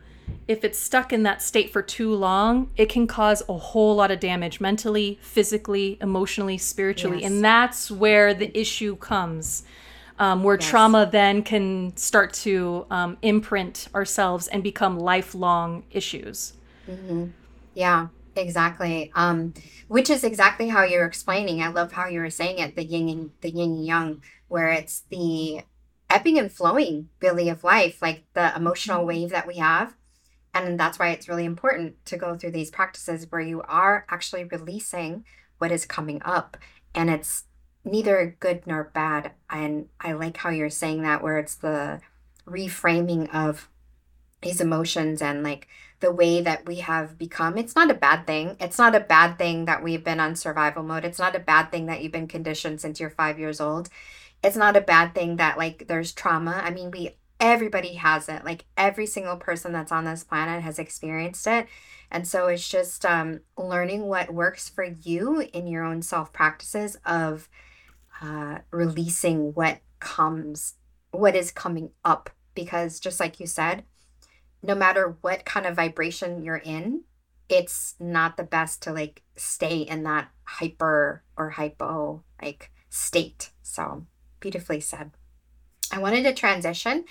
if 0.48 0.64
it's 0.64 0.80
stuck 0.80 1.12
in 1.12 1.24
that 1.24 1.42
state 1.42 1.74
for 1.74 1.82
too 1.82 2.14
long, 2.16 2.72
it 2.78 2.88
can 2.88 3.06
cause 3.06 3.44
a 3.50 3.58
whole 3.58 3.98
lot 3.98 4.10
of 4.10 4.22
damage 4.22 4.62
mentally, 4.62 5.20
physically, 5.22 5.98
emotionally, 6.00 6.58
spiritually. 6.58 7.20
Yes. 7.24 7.32
And 7.32 7.44
that's 7.44 7.92
where 7.92 8.34
the 8.34 8.58
issue 8.58 8.96
comes 8.96 9.66
um, 10.22 10.44
where 10.44 10.56
yes. 10.60 10.70
trauma 10.70 11.10
then 11.12 11.42
can 11.42 11.98
start 11.98 12.32
to 12.32 12.86
um, 12.92 13.18
imprint 13.24 13.90
ourselves 13.96 14.48
and 14.48 14.62
become 14.62 15.00
lifelong 15.00 15.84
issues. 15.90 16.54
Mm-hmm. 16.88 17.30
Yeah, 17.74 18.08
exactly. 18.36 19.12
Um, 19.16 19.56
which 19.88 20.12
is 20.12 20.24
exactly 20.24 20.70
how 20.70 20.84
you're 20.84 21.08
explaining. 21.08 21.64
I 21.64 21.70
love 21.70 21.92
how 21.92 22.06
you 22.06 22.20
were 22.20 22.30
saying 22.30 22.60
it, 22.60 22.76
the 22.76 22.84
yin 22.84 23.10
and 23.10 23.32
the 23.42 23.50
yin 23.50 23.72
and 23.72 23.86
yang, 23.86 24.24
where 24.48 24.68
it's 24.68 25.02
the 25.10 25.62
ebbing 26.08 26.38
and 26.38 26.52
flowing 26.52 27.10
really 27.20 27.50
of 27.50 27.64
life, 27.64 28.00
like 28.00 28.24
the 28.36 28.56
emotional 28.56 29.00
mm-hmm. 29.00 29.08
wave 29.08 29.30
that 29.32 29.48
we 29.48 29.56
have. 29.56 29.96
And 30.54 30.80
that's 30.80 31.00
why 31.00 31.10
it's 31.10 31.30
really 31.30 31.46
important 31.46 32.06
to 32.06 32.18
go 32.18 32.36
through 32.36 32.52
these 32.52 32.70
practices 32.70 33.26
where 33.32 33.42
you 33.42 33.64
are 33.64 34.06
actually 34.08 34.44
releasing 34.44 35.26
what 35.58 35.72
is 35.72 35.86
coming 35.88 36.22
up. 36.24 36.58
And 36.94 37.10
it's 37.10 37.46
neither 37.84 38.36
good 38.40 38.66
nor 38.66 38.86
bad. 38.94 39.32
And 39.50 39.90
I 40.00 40.14
like 40.14 40.38
how 40.38 40.50
you're 40.50 40.70
saying 40.70 41.04
that, 41.04 41.24
where 41.24 41.38
it's 41.38 41.56
the 41.56 42.02
reframing 42.46 43.34
of 43.34 43.70
these 44.42 44.62
emotions 44.62 45.22
and 45.22 45.44
like 45.44 45.68
the 46.00 46.12
way 46.12 46.42
that 46.42 46.66
we 46.66 46.78
have 46.78 47.18
become. 47.18 47.58
It's 47.58 47.76
not 47.76 47.92
a 47.92 47.96
bad 47.96 48.26
thing. 48.26 48.58
It's 48.60 48.80
not 48.80 48.96
a 48.96 49.00
bad 49.00 49.38
thing 49.38 49.66
that 49.66 49.84
we've 49.84 50.04
been 50.04 50.20
on 50.20 50.36
survival 50.36 50.84
mode. 50.84 51.06
It's 51.06 51.20
not 51.20 51.36
a 51.36 51.40
bad 51.40 51.72
thing 51.72 51.86
that 51.86 52.02
you've 52.02 52.12
been 52.12 52.28
conditioned 52.28 52.82
since 52.82 53.00
you're 53.00 53.12
five 53.12 53.38
years 53.40 53.62
old. 53.62 53.90
It's 54.44 54.58
not 54.58 54.76
a 54.76 54.82
bad 54.82 55.14
thing 55.14 55.36
that 55.36 55.58
like 55.58 55.88
there's 55.88 56.12
trauma. 56.12 56.60
I 56.64 56.72
mean, 56.72 56.90
we 56.90 57.16
everybody 57.40 57.96
has 57.96 58.30
it. 58.30 58.44
Like 58.44 58.66
every 58.78 59.06
single 59.06 59.38
person 59.38 59.74
that's 59.74 59.92
on 59.92 60.06
this 60.06 60.24
planet 60.24 60.64
has 60.64 60.80
experienced 60.80 61.46
it. 61.48 61.68
And 62.10 62.28
so 62.28 62.48
it's 62.48 62.68
just 62.68 63.06
um, 63.06 63.42
learning 63.58 64.08
what 64.08 64.34
works 64.34 64.70
for 64.70 64.84
you 64.84 65.42
in 65.54 65.68
your 65.68 65.84
own 65.84 66.02
self 66.02 66.34
practices 66.34 66.98
of 67.06 67.48
uh, 68.22 68.60
releasing 68.72 69.54
what 69.54 69.80
comes, 70.00 70.76
what 71.12 71.36
is 71.36 71.52
coming 71.52 71.92
up. 72.06 72.30
Because 72.54 73.00
just 73.00 73.20
like 73.20 73.40
you 73.40 73.48
said, 73.48 73.84
no 74.62 74.76
matter 74.76 75.18
what 75.22 75.46
kind 75.46 75.66
of 75.66 75.76
vibration 75.76 76.44
you're 76.44 76.58
in, 76.58 77.04
it's 77.50 77.96
not 78.00 78.38
the 78.38 78.44
best 78.44 78.82
to 78.84 78.94
like 78.94 79.24
stay 79.36 79.78
in 79.78 80.04
that 80.04 80.30
hyper 80.44 81.24
or 81.36 81.50
hypo 81.52 82.24
like 82.42 82.72
state. 82.90 83.52
So 83.62 84.06
beautifully 84.40 84.80
said. 84.80 85.12
I 85.92 86.00
wanted 86.00 86.24
to 86.24 86.34
transition 86.34 87.06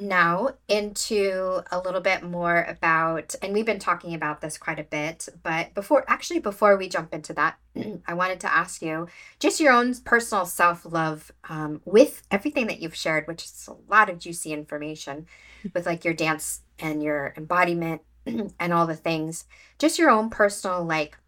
now 0.00 0.50
into 0.68 1.62
a 1.70 1.80
little 1.80 2.00
bit 2.00 2.22
more 2.22 2.64
about, 2.64 3.34
and 3.42 3.52
we've 3.52 3.66
been 3.66 3.78
talking 3.78 4.14
about 4.14 4.40
this 4.40 4.58
quite 4.58 4.78
a 4.78 4.84
bit, 4.84 5.28
but 5.42 5.74
before, 5.74 6.04
actually, 6.08 6.40
before 6.40 6.76
we 6.76 6.88
jump 6.88 7.14
into 7.14 7.32
that, 7.34 7.58
I 8.06 8.14
wanted 8.14 8.40
to 8.40 8.52
ask 8.52 8.82
you 8.82 9.08
just 9.38 9.60
your 9.60 9.72
own 9.72 9.94
personal 10.04 10.46
self 10.46 10.84
love 10.84 11.30
um, 11.48 11.80
with 11.84 12.22
everything 12.30 12.66
that 12.68 12.80
you've 12.80 12.94
shared, 12.94 13.26
which 13.26 13.44
is 13.44 13.68
a 13.68 13.92
lot 13.92 14.10
of 14.10 14.18
juicy 14.18 14.52
information 14.52 15.26
with 15.74 15.86
like 15.86 16.04
your 16.04 16.14
dance 16.14 16.62
and 16.78 17.02
your 17.02 17.34
embodiment 17.36 18.02
and 18.26 18.72
all 18.72 18.86
the 18.86 18.96
things. 18.96 19.44
Just 19.78 19.98
your 19.98 20.10
own 20.10 20.30
personal, 20.30 20.84
like, 20.84 21.18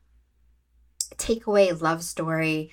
takeaway 1.16 1.80
love 1.80 2.02
story, 2.02 2.72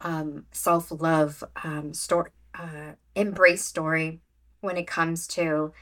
um, 0.00 0.46
self 0.52 0.90
love 0.90 1.42
um, 1.64 1.92
story, 1.92 2.30
uh, 2.54 2.92
embrace 3.14 3.64
story 3.64 4.20
when 4.60 4.76
it 4.76 4.86
comes 4.86 5.26
to 5.28 5.72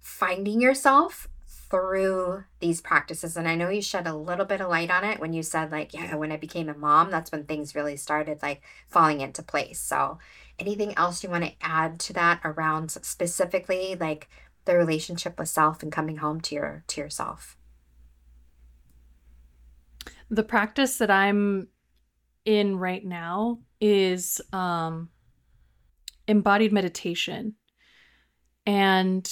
finding 0.00 0.60
yourself 0.60 1.28
through 1.74 2.44
these 2.60 2.80
practices. 2.80 3.36
And 3.36 3.48
I 3.48 3.56
know 3.56 3.68
you 3.68 3.82
shed 3.82 4.06
a 4.06 4.14
little 4.14 4.44
bit 4.44 4.60
of 4.60 4.68
light 4.68 4.90
on 4.90 5.02
it 5.02 5.18
when 5.18 5.32
you 5.32 5.42
said, 5.42 5.72
like, 5.72 5.92
yeah, 5.92 6.14
when 6.14 6.30
I 6.30 6.36
became 6.36 6.68
a 6.68 6.74
mom, 6.74 7.10
that's 7.10 7.32
when 7.32 7.44
things 7.44 7.74
really 7.74 7.96
started 7.96 8.42
like 8.42 8.62
falling 8.86 9.20
into 9.20 9.42
place. 9.42 9.80
So, 9.80 10.18
anything 10.58 10.96
else 10.96 11.24
you 11.24 11.30
want 11.30 11.44
to 11.44 11.54
add 11.60 11.98
to 12.00 12.12
that 12.12 12.40
around 12.44 12.90
specifically 12.92 13.96
like 13.98 14.28
the 14.66 14.76
relationship 14.76 15.38
with 15.38 15.48
self 15.48 15.82
and 15.82 15.90
coming 15.90 16.18
home 16.18 16.40
to 16.42 16.54
your 16.54 16.84
to 16.88 17.00
yourself? 17.00 17.56
The 20.30 20.44
practice 20.44 20.98
that 20.98 21.10
I'm 21.10 21.68
in 22.44 22.78
right 22.78 23.04
now 23.04 23.58
is 23.80 24.40
um 24.52 25.08
embodied 26.28 26.72
meditation 26.72 27.54
and 28.66 29.30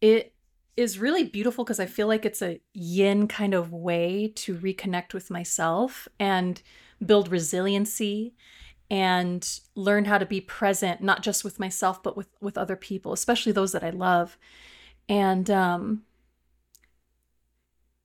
it 0.00 0.34
is 0.76 0.98
really 0.98 1.24
beautiful 1.24 1.64
because 1.64 1.80
I 1.80 1.86
feel 1.86 2.08
like 2.08 2.24
it's 2.24 2.42
a 2.42 2.60
yin 2.72 3.28
kind 3.28 3.54
of 3.54 3.72
way 3.72 4.32
to 4.36 4.56
reconnect 4.56 5.14
with 5.14 5.30
myself 5.30 6.08
and 6.18 6.60
build 7.04 7.28
resiliency 7.28 8.34
and 8.90 9.60
learn 9.74 10.04
how 10.04 10.18
to 10.18 10.26
be 10.26 10.40
present 10.40 11.00
not 11.00 11.22
just 11.22 11.42
with 11.42 11.58
myself 11.58 12.02
but 12.02 12.16
with 12.16 12.28
with 12.40 12.58
other 12.58 12.76
people 12.76 13.12
especially 13.12 13.52
those 13.52 13.72
that 13.72 13.84
I 13.84 13.90
love. 13.90 14.36
And 15.08 15.48
um 15.50 16.02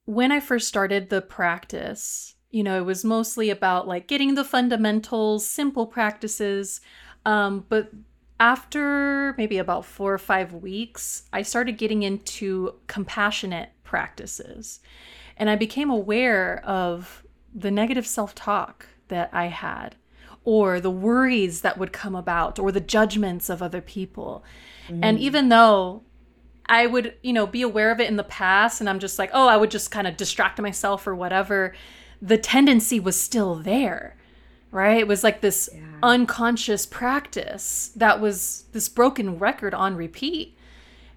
when 0.05 0.31
I 0.31 0.39
first 0.39 0.67
started 0.67 1.09
the 1.09 1.21
practice 1.21 2.35
you 2.51 2.63
know 2.63 2.77
it 2.77 2.85
was 2.85 3.03
mostly 3.03 3.49
about 3.49 3.88
like 3.88 4.07
getting 4.07 4.35
the 4.35 4.43
fundamentals 4.43 5.45
simple 5.45 5.85
practices 5.85 6.81
um 7.25 7.65
but 7.69 7.91
after 8.39 9.34
maybe 9.38 9.58
about 9.58 9.86
four 9.86 10.13
or 10.13 10.17
five 10.17 10.54
weeks, 10.54 11.23
I 11.34 11.41
started 11.41 11.78
getting 11.78 12.04
into 12.04 12.75
compassionate 12.88 13.69
practices. 13.84 14.80
And 15.36 15.49
I 15.49 15.56
became 15.56 15.89
aware 15.89 16.63
of 16.65 17.23
the 17.54 17.71
negative 17.71 18.08
self 18.08 18.36
talk 18.36 18.88
that 19.10 19.30
I 19.34 19.47
had, 19.47 19.95
or 20.43 20.80
the 20.80 20.91
worries 20.91 21.62
that 21.62 21.78
would 21.78 21.91
come 21.91 22.15
about, 22.15 22.60
or 22.60 22.71
the 22.71 22.80
judgments 22.80 23.49
of 23.49 23.62
other 23.62 23.82
people. 23.82 24.43
Mm. 24.88 24.99
And 25.02 25.19
even 25.19 25.49
though 25.49 26.04
I 26.67 26.86
would, 26.86 27.15
you 27.23 27.34
know, 27.34 27.47
be 27.47 27.62
aware 27.62 27.91
of 27.91 27.99
it 27.99 28.08
in 28.08 28.15
the 28.15 28.23
past, 28.23 28.80
and 28.80 28.89
I'm 28.89 28.99
just 28.99 29.19
like, 29.19 29.32
oh, 29.34 29.47
I 29.47 29.58
would 29.58 29.71
just 29.71 29.91
kind 29.91 30.08
of 30.08 30.17
distract 30.17 30.62
myself 30.62 31.08
or 31.08 31.15
whatever, 31.15 31.73
the 32.21 32.38
tendency 32.38 32.99
was 32.99 33.19
still 33.19 33.56
there 33.56 34.15
right? 34.71 34.97
It 34.97 35.08
was 35.08 35.23
like 35.23 35.41
this 35.41 35.69
yeah. 35.73 35.82
unconscious 36.03 36.86
practice 36.86 37.91
that 37.95 38.21
was 38.21 38.65
this 38.71 38.89
broken 38.89 39.39
record 39.39 39.73
on 39.73 39.95
repeat. 39.95 40.58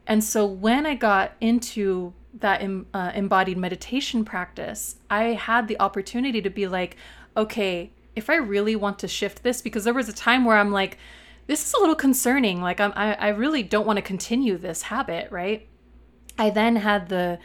And 0.07 0.25
so 0.25 0.47
when 0.47 0.87
I 0.87 0.95
got 0.95 1.33
into 1.41 2.13
that 2.41 2.63
uh, 2.95 3.13
embodied 3.15 3.59
meditation 3.59 4.25
practice, 4.25 4.97
I 5.11 5.25
had 5.35 5.69
the 5.69 5.79
opportunity 5.81 6.41
to 6.43 6.51
be 6.51 6.67
like, 6.67 6.97
okay, 7.37 7.93
if 8.17 8.29
I 8.29 8.37
really 8.37 8.77
want 8.77 8.99
to 9.01 9.09
shift 9.09 9.43
this, 9.43 9.63
because 9.63 9.85
there 9.85 9.95
was 9.95 10.09
a 10.09 10.13
time 10.13 10.45
where 10.45 10.57
I'm 10.57 10.73
like, 10.73 10.99
this 11.47 11.67
is 11.67 11.75
a 11.75 11.81
little 11.81 11.95
concerning. 11.95 12.61
Like 12.61 12.81
I'm, 12.81 12.93
I, 12.97 13.15
I 13.15 13.29
really 13.29 13.63
don't 13.63 13.87
want 13.87 13.99
to 13.99 14.03
continue 14.03 14.57
this 14.57 14.83
habit, 14.83 15.31
right? 15.31 15.69
I 16.39 16.51
then 16.51 16.77
had 16.77 17.09
the 17.09 17.39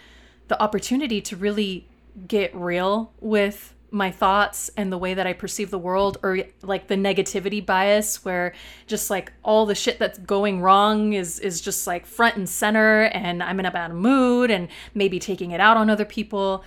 the 0.48 0.62
opportunity 0.62 1.20
to 1.20 1.36
really 1.36 1.90
get 2.26 2.56
real 2.56 3.12
with 3.20 3.74
my 3.90 4.12
thoughts 4.12 4.70
and 4.76 4.92
the 4.92 4.98
way 4.98 5.14
that 5.14 5.26
I 5.26 5.34
perceive 5.34 5.72
the 5.72 5.78
world, 5.78 6.18
or 6.22 6.40
like 6.62 6.88
the 6.88 6.96
negativity 6.96 7.66
bias, 7.66 8.26
where 8.26 8.54
just 8.86 9.10
like 9.10 9.32
all 9.44 9.66
the 9.66 9.76
shit 9.76 9.98
that's 9.98 10.20
going 10.20 10.62
wrong 10.62 11.14
is 11.14 11.40
is 11.40 11.62
just 11.62 11.88
like 11.88 12.06
front 12.06 12.36
and 12.36 12.50
center, 12.50 13.04
and 13.04 13.42
I'm 13.42 13.60
in 13.60 13.66
a 13.66 13.72
bad 13.72 13.94
mood, 13.94 14.52
and 14.52 14.68
maybe 14.94 15.20
taking 15.20 15.52
it 15.52 15.60
out 15.60 15.78
on 15.78 15.90
other 15.90 16.06
people. 16.06 16.64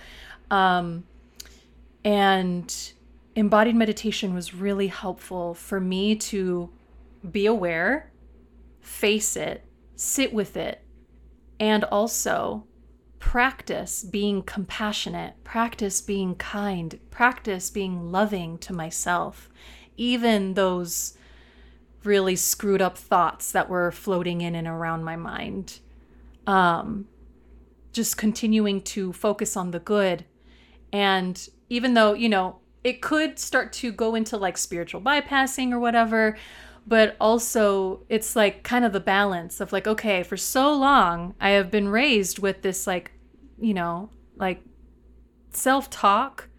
Um, 0.49 1.03
and 2.03 2.93
embodied 3.35 3.75
meditation 3.75 4.33
was 4.33 4.53
really 4.53 4.87
helpful 4.87 5.53
for 5.53 5.79
me 5.79 6.15
to 6.15 6.69
be 7.29 7.45
aware, 7.45 8.11
face 8.81 9.35
it, 9.35 9.63
sit 9.95 10.33
with 10.33 10.57
it, 10.57 10.81
and 11.59 11.83
also 11.85 12.65
practice 13.21 14.03
being 14.03 14.41
compassionate, 14.41 15.41
practice 15.43 16.01
being 16.01 16.35
kind, 16.35 16.99
practice 17.11 17.69
being 17.69 18.11
loving 18.11 18.57
to 18.57 18.73
myself, 18.73 19.47
even 19.95 20.55
those 20.55 21.15
really 22.03 22.35
screwed 22.35 22.81
up 22.81 22.97
thoughts 22.97 23.51
that 23.51 23.69
were 23.69 23.91
floating 23.91 24.41
in 24.41 24.55
and 24.55 24.67
around 24.67 25.03
my 25.03 25.15
mind. 25.15 25.79
Um, 26.47 27.07
just 27.93 28.17
continuing 28.17 28.81
to 28.81 29.13
focus 29.13 29.55
on 29.55 29.69
the 29.69 29.79
good. 29.79 30.25
And 30.91 31.47
even 31.69 31.93
though, 31.93 32.13
you 32.13 32.27
know, 32.27 32.57
it 32.83 33.01
could 33.01 33.37
start 33.37 33.71
to 33.73 33.91
go 33.91 34.15
into 34.15 34.35
like 34.35 34.57
spiritual 34.57 34.99
bypassing 34.99 35.71
or 35.71 35.79
whatever, 35.79 36.37
but 36.85 37.15
also 37.19 38.03
it's 38.09 38.35
like 38.35 38.63
kind 38.63 38.83
of 38.83 38.93
the 38.93 38.99
balance 38.99 39.59
of 39.61 39.71
like, 39.71 39.87
okay, 39.87 40.23
for 40.23 40.37
so 40.37 40.73
long 40.73 41.35
I 41.39 41.51
have 41.51 41.71
been 41.71 41.89
raised 41.89 42.39
with 42.39 42.61
this 42.61 42.87
like, 42.87 43.11
you 43.59 43.73
know, 43.73 44.09
like 44.35 44.61
self 45.51 45.89
talk 45.89 46.49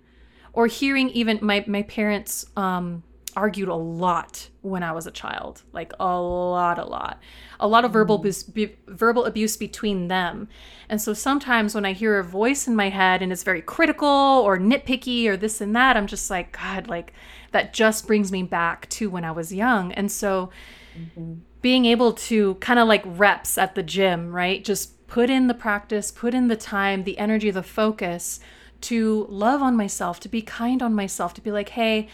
or 0.52 0.66
hearing 0.66 1.08
even 1.10 1.38
my, 1.42 1.64
my 1.66 1.82
parents, 1.82 2.46
um, 2.56 3.02
argued 3.37 3.68
a 3.68 3.74
lot 3.74 4.49
when 4.61 4.83
I 4.83 4.93
was 4.93 5.07
a 5.07 5.11
child, 5.11 5.62
like 5.72 5.93
a 5.99 6.20
lot, 6.20 6.78
a 6.78 6.85
lot, 6.85 7.20
a 7.59 7.66
lot 7.66 7.85
of 7.85 7.93
verbal 7.93 8.16
abuse, 8.16 8.43
be, 8.43 8.76
verbal 8.87 9.24
abuse 9.24 9.57
between 9.57 10.09
them. 10.09 10.49
And 10.89 11.01
so 11.01 11.12
sometimes 11.14 11.74
when 11.74 11.85
I 11.85 11.93
hear 11.93 12.18
a 12.18 12.24
voice 12.24 12.66
in 12.66 12.76
my 12.76 12.89
head 12.89 13.22
and 13.22 13.33
it's 13.33 13.43
very 13.43 13.62
critical 13.62 14.09
or 14.09 14.59
nitpicky 14.59 15.26
or 15.26 15.37
this 15.37 15.61
and 15.61 15.74
that, 15.74 15.97
I'm 15.97 16.07
just 16.07 16.30
like, 16.30 16.57
God, 16.59 16.89
like 16.89 17.12
that 17.53 17.72
just 17.72 18.07
brings 18.07 18.30
me 18.33 18.43
back 18.43 18.89
to 18.91 19.11
when 19.11 19.24
I 19.24 19.33
was 19.33 19.53
young. 19.53 19.93
And 19.93 20.11
so 20.11 20.51
mm-hmm. 20.99 21.35
being 21.61 21.85
able 21.87 22.12
to 22.12 22.55
kind 22.57 22.78
of 22.78 22.89
like 22.89 23.03
reps 23.05 23.59
at 23.59 23.74
the 23.74 23.83
gym, 23.83 24.33
right? 24.33 24.64
Just 24.64 25.07
put 25.07 25.30
in 25.30 25.47
the 25.47 25.55
practice, 25.55 26.11
put 26.11 26.35
in 26.35 26.49
the 26.49 26.57
time, 26.57 27.05
the 27.05 27.18
energy, 27.18 27.51
the 27.51 27.62
focus 27.62 28.41
to 28.83 29.26
love 29.28 29.62
on 29.62 29.76
myself, 29.76 30.20
to 30.20 30.28
be 30.28 30.43
kind 30.43 30.83
on 30.83 30.95
myself, 30.95 31.35
to 31.35 31.41
be 31.41 31.51
like, 31.51 31.70
hey, 31.70 32.09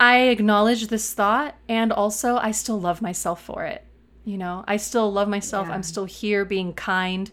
I 0.00 0.20
acknowledge 0.28 0.86
this 0.86 1.12
thought 1.12 1.56
and 1.68 1.92
also 1.92 2.38
I 2.38 2.52
still 2.52 2.80
love 2.80 3.02
myself 3.02 3.44
for 3.44 3.64
it. 3.64 3.84
You 4.24 4.38
know, 4.38 4.64
I 4.66 4.78
still 4.78 5.12
love 5.12 5.28
myself. 5.28 5.68
Yeah. 5.68 5.74
I'm 5.74 5.82
still 5.82 6.06
here 6.06 6.46
being 6.46 6.72
kind. 6.72 7.30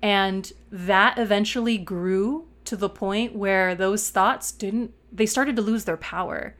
And 0.00 0.50
that 0.72 1.18
eventually 1.18 1.76
grew 1.76 2.48
to 2.64 2.76
the 2.76 2.88
point 2.88 3.36
where 3.36 3.74
those 3.74 4.08
thoughts 4.08 4.50
didn't, 4.50 4.92
they 5.12 5.26
started 5.26 5.56
to 5.56 5.62
lose 5.62 5.84
their 5.84 5.98
power. 5.98 6.56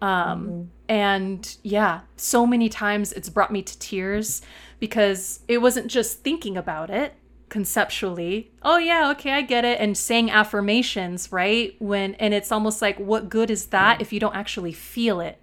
Um, 0.00 0.46
mm-hmm. 0.46 0.62
And 0.88 1.56
yeah, 1.62 2.00
so 2.16 2.46
many 2.46 2.70
times 2.70 3.12
it's 3.12 3.28
brought 3.28 3.52
me 3.52 3.62
to 3.62 3.78
tears 3.78 4.40
because 4.78 5.40
it 5.46 5.58
wasn't 5.58 5.88
just 5.88 6.20
thinking 6.20 6.56
about 6.56 6.88
it, 6.88 7.14
conceptually 7.50 8.50
oh 8.62 8.78
yeah 8.78 9.10
okay 9.10 9.32
i 9.32 9.42
get 9.42 9.64
it 9.64 9.78
and 9.80 9.98
saying 9.98 10.30
affirmations 10.30 11.30
right 11.32 11.74
when 11.80 12.14
and 12.14 12.32
it's 12.32 12.50
almost 12.52 12.80
like 12.80 12.98
what 12.98 13.28
good 13.28 13.50
is 13.50 13.66
that 13.66 13.98
mm. 13.98 14.00
if 14.00 14.12
you 14.12 14.20
don't 14.20 14.36
actually 14.36 14.72
feel 14.72 15.20
it 15.20 15.38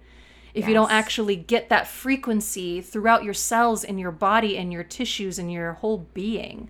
if 0.54 0.62
yes. 0.62 0.68
you 0.68 0.74
don't 0.74 0.90
actually 0.90 1.36
get 1.36 1.68
that 1.68 1.86
frequency 1.86 2.80
throughout 2.80 3.22
your 3.22 3.34
cells 3.34 3.84
in 3.84 3.98
your 3.98 4.10
body 4.10 4.56
and 4.56 4.72
your 4.72 4.82
tissues 4.82 5.38
and 5.38 5.52
your 5.52 5.74
whole 5.74 6.08
being 6.14 6.68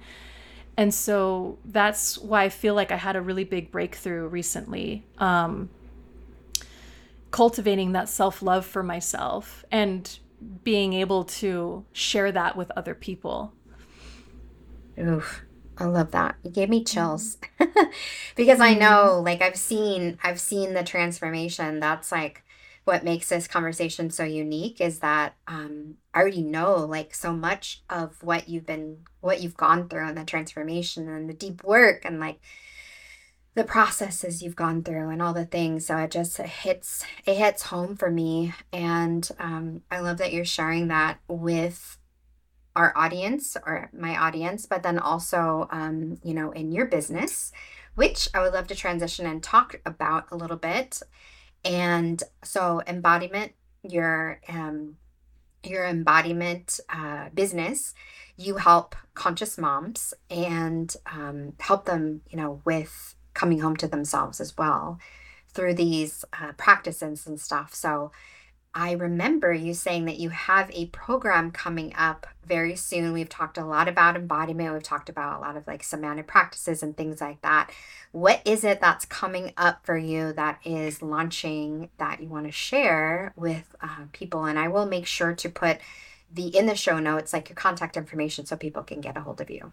and 0.76 0.92
so 0.92 1.56
that's 1.64 2.18
why 2.18 2.42
i 2.42 2.48
feel 2.48 2.74
like 2.74 2.90
i 2.90 2.96
had 2.96 3.14
a 3.14 3.22
really 3.22 3.44
big 3.44 3.70
breakthrough 3.70 4.26
recently 4.26 5.06
um, 5.18 5.70
cultivating 7.30 7.92
that 7.92 8.08
self-love 8.08 8.66
for 8.66 8.82
myself 8.82 9.64
and 9.70 10.18
being 10.64 10.94
able 10.94 11.22
to 11.24 11.84
share 11.92 12.32
that 12.32 12.56
with 12.56 12.72
other 12.76 12.94
people 12.94 13.52
Oof. 15.00 15.42
I 15.80 15.84
love 15.84 16.10
that. 16.10 16.36
You 16.42 16.50
gave 16.50 16.68
me 16.68 16.82
chills. 16.82 17.38
because 18.36 18.60
I 18.60 18.74
know 18.74 19.14
mm-hmm. 19.14 19.24
like 19.24 19.42
I've 19.42 19.56
seen 19.56 20.18
I've 20.22 20.40
seen 20.40 20.74
the 20.74 20.82
transformation. 20.82 21.80
That's 21.80 22.10
like 22.10 22.42
what 22.84 23.04
makes 23.04 23.28
this 23.28 23.46
conversation 23.46 24.10
so 24.10 24.24
unique 24.24 24.80
is 24.80 25.00
that 25.00 25.36
um 25.46 25.94
I 26.14 26.20
already 26.20 26.42
know 26.42 26.76
like 26.76 27.14
so 27.14 27.32
much 27.32 27.82
of 27.88 28.22
what 28.22 28.48
you've 28.48 28.66
been 28.66 28.98
what 29.20 29.40
you've 29.40 29.56
gone 29.56 29.88
through 29.88 30.08
and 30.08 30.18
the 30.18 30.24
transformation 30.24 31.08
and 31.08 31.28
the 31.28 31.34
deep 31.34 31.62
work 31.62 32.04
and 32.04 32.18
like 32.18 32.40
the 33.54 33.64
processes 33.64 34.42
you've 34.42 34.56
gone 34.56 34.82
through 34.84 35.10
and 35.10 35.20
all 35.20 35.34
the 35.34 35.44
things 35.44 35.84
so 35.86 35.96
it 35.96 36.12
just 36.12 36.38
it 36.38 36.46
hits 36.46 37.04
it 37.26 37.36
hits 37.36 37.64
home 37.64 37.96
for 37.96 38.08
me 38.08 38.54
and 38.72 39.30
um, 39.40 39.82
i 39.90 39.98
love 39.98 40.18
that 40.18 40.32
you're 40.32 40.44
sharing 40.44 40.86
that 40.86 41.18
with 41.26 41.97
our 42.78 42.96
audience 42.96 43.56
or 43.66 43.90
my 43.92 44.16
audience, 44.16 44.64
but 44.64 44.84
then 44.84 45.00
also, 45.00 45.66
um, 45.72 46.18
you 46.22 46.32
know, 46.32 46.52
in 46.52 46.70
your 46.70 46.86
business, 46.86 47.50
which 47.96 48.28
I 48.32 48.40
would 48.40 48.52
love 48.54 48.68
to 48.68 48.76
transition 48.76 49.26
and 49.26 49.42
talk 49.42 49.80
about 49.84 50.30
a 50.30 50.36
little 50.36 50.56
bit. 50.56 51.02
And 51.64 52.22
so, 52.44 52.80
embodiment, 52.86 53.52
your 53.82 54.40
um, 54.48 54.96
your 55.64 55.86
embodiment 55.86 56.78
uh, 56.88 57.30
business, 57.34 57.94
you 58.36 58.56
help 58.58 58.94
conscious 59.14 59.58
moms 59.58 60.14
and 60.30 60.94
um, 61.06 61.54
help 61.58 61.84
them, 61.84 62.20
you 62.30 62.36
know, 62.36 62.62
with 62.64 63.16
coming 63.34 63.58
home 63.58 63.76
to 63.78 63.88
themselves 63.88 64.40
as 64.40 64.56
well 64.56 65.00
through 65.52 65.74
these 65.74 66.24
uh, 66.40 66.52
practices 66.52 67.26
and 67.26 67.40
stuff. 67.40 67.74
So 67.74 68.12
I 68.74 68.92
remember 68.92 69.52
you 69.52 69.74
saying 69.74 70.04
that 70.04 70.18
you 70.18 70.28
have 70.28 70.70
a 70.72 70.86
program 70.86 71.50
coming 71.50 71.92
up 71.96 72.26
very 72.46 72.76
soon. 72.76 73.12
We've 73.12 73.28
talked 73.28 73.58
a 73.58 73.64
lot 73.64 73.88
about 73.88 74.16
embodiment. 74.16 74.72
We've 74.72 74.82
talked 74.82 75.08
about 75.08 75.38
a 75.38 75.40
lot 75.40 75.56
of 75.56 75.66
like 75.66 75.82
somatic 75.82 76.26
practices 76.26 76.82
and 76.82 76.96
things 76.96 77.20
like 77.20 77.40
that. 77.42 77.70
What 78.12 78.40
is 78.44 78.64
it 78.64 78.80
that's 78.80 79.04
coming 79.04 79.52
up 79.56 79.84
for 79.84 79.96
you 79.96 80.32
that 80.34 80.60
is 80.64 81.02
launching 81.02 81.90
that 81.98 82.20
you 82.22 82.28
want 82.28 82.46
to 82.46 82.52
share 82.52 83.32
with 83.36 83.74
uh, 83.80 84.04
people? 84.12 84.44
And 84.44 84.58
I 84.58 84.68
will 84.68 84.86
make 84.86 85.06
sure 85.06 85.34
to 85.34 85.48
put 85.48 85.78
the 86.32 86.56
in 86.56 86.66
the 86.66 86.76
show 86.76 86.98
notes 86.98 87.32
like 87.32 87.48
your 87.48 87.56
contact 87.56 87.96
information 87.96 88.46
so 88.46 88.56
people 88.56 88.82
can 88.82 89.00
get 89.00 89.16
a 89.16 89.20
hold 89.20 89.40
of 89.40 89.50
you. 89.50 89.72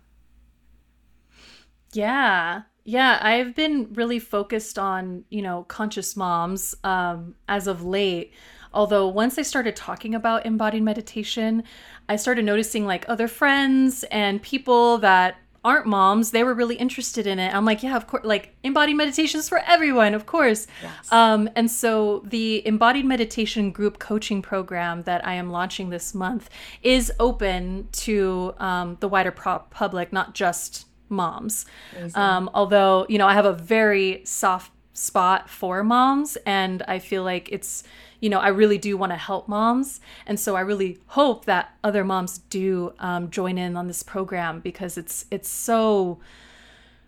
Yeah. 1.94 2.64
Yeah, 2.88 3.18
I've 3.20 3.56
been 3.56 3.94
really 3.94 4.20
focused 4.20 4.78
on, 4.78 5.26
you 5.30 5.42
know, 5.42 5.64
conscious 5.64 6.16
moms 6.16 6.76
um, 6.84 7.36
as 7.48 7.66
of 7.66 7.84
late. 7.84 8.34
Although 8.76 9.08
once 9.08 9.40
I 9.40 9.42
started 9.42 9.76
talking 9.76 10.14
about 10.14 10.46
embodied 10.46 10.84
meditation, 10.84 11.64
I 12.08 12.18
started 12.18 12.46
noticing 12.46 12.86
like 12.86 13.06
other 13.08 13.28
friends 13.28 14.04
and 14.12 14.42
people 14.42 15.00
that 15.00 15.38
aren't 15.64 15.88
moms, 15.88 16.30
they 16.30 16.44
were 16.44 16.54
really 16.54 16.76
interested 16.76 17.26
in 17.26 17.40
it. 17.40 17.52
I'm 17.52 17.66
like, 17.66 17.82
yeah, 17.82 17.96
of 17.96 18.06
course, 18.06 18.24
like 18.24 18.56
embodied 18.64 18.96
meditation 18.96 19.40
is 19.40 19.50
for 19.50 19.58
everyone, 19.66 20.14
of 20.14 20.28
course. 20.28 20.68
Yes. 20.84 21.12
Um, 21.12 21.50
and 21.56 21.72
so 21.72 22.24
the 22.28 22.66
embodied 22.68 23.06
meditation 23.06 23.72
group 23.72 23.98
coaching 23.98 24.44
program 24.44 25.02
that 25.04 25.26
I 25.26 25.34
am 25.34 25.50
launching 25.50 25.90
this 25.90 26.14
month 26.14 26.52
is 26.84 27.12
open 27.20 27.88
to 27.94 28.54
um, 28.60 28.98
the 29.00 29.10
wider 29.10 29.32
public, 29.32 30.14
not 30.14 30.36
just 30.36 30.86
moms. 31.10 31.66
Um, 32.14 32.50
although, 32.54 33.08
you 33.10 33.18
know, 33.18 33.28
I 33.28 33.34
have 33.34 33.46
a 33.46 33.54
very 33.54 34.22
soft 34.24 34.72
spot 34.94 35.50
for 35.50 35.84
moms, 35.84 36.38
and 36.46 36.84
I 36.88 37.00
feel 37.00 37.24
like 37.24 37.50
it's 37.52 37.84
you 38.20 38.30
know, 38.30 38.40
I 38.40 38.50
really 38.50 38.78
do 38.78 38.98
want 38.98 39.12
to 39.12 39.18
help 39.18 39.48
moms. 39.48 40.00
And 40.26 40.40
so 40.40 40.56
I 40.56 40.62
really 40.62 41.00
hope 41.08 41.46
that 41.46 41.76
other 41.84 42.04
moms 42.04 42.38
do 42.38 42.94
um, 43.00 43.30
join 43.30 43.58
in 43.58 43.76
on 43.76 43.88
this 43.88 44.04
program 44.04 44.60
because 44.60 44.98
it's 44.98 45.26
it's 45.32 45.50
so 45.50 46.20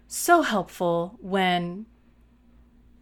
so 0.08 0.42
helpful 0.42 1.18
when 1.22 1.86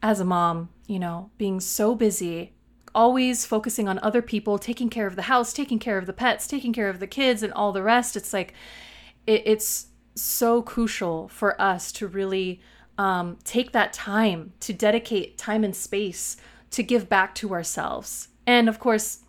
as 0.02 0.20
a 0.20 0.26
mom, 0.26 0.70
you 0.88 1.00
know, 1.00 1.32
being 1.38 1.60
so 1.60 1.96
busy, 1.96 2.54
always 2.94 3.46
focusing 3.46 3.90
on 3.90 4.00
other 4.00 4.22
people, 4.22 4.58
taking 4.58 4.90
care 4.90 5.08
of 5.08 5.16
the 5.16 5.24
house, 5.24 5.52
taking 5.52 5.80
care 5.80 5.98
of 5.98 6.06
the 6.06 6.14
pets, 6.14 6.48
taking 6.48 6.74
care 6.74 6.90
of 6.90 7.00
the 7.00 7.08
kids 7.08 7.44
and 7.44 7.52
all 7.54 7.72
the 7.72 7.84
rest. 7.84 8.16
It's 8.16 8.34
like 8.34 8.54
it, 9.26 9.44
it's 9.46 9.88
so 10.16 10.62
crucial 10.62 11.28
for 11.28 11.60
us 11.62 11.92
to 11.92 12.08
really 12.08 12.62
um, 12.98 13.38
take 13.44 13.72
that 13.74 13.92
time 13.92 14.54
to 14.62 14.74
dedicate 14.74 15.38
time 15.38 15.64
and 15.64 15.76
space 15.76 16.38
to 16.72 16.84
give 16.84 17.10
back 17.10 17.36
to 17.36 17.54
ourselves. 17.54 18.30
And 18.48 18.70
of 18.70 18.80
course, 18.80 19.20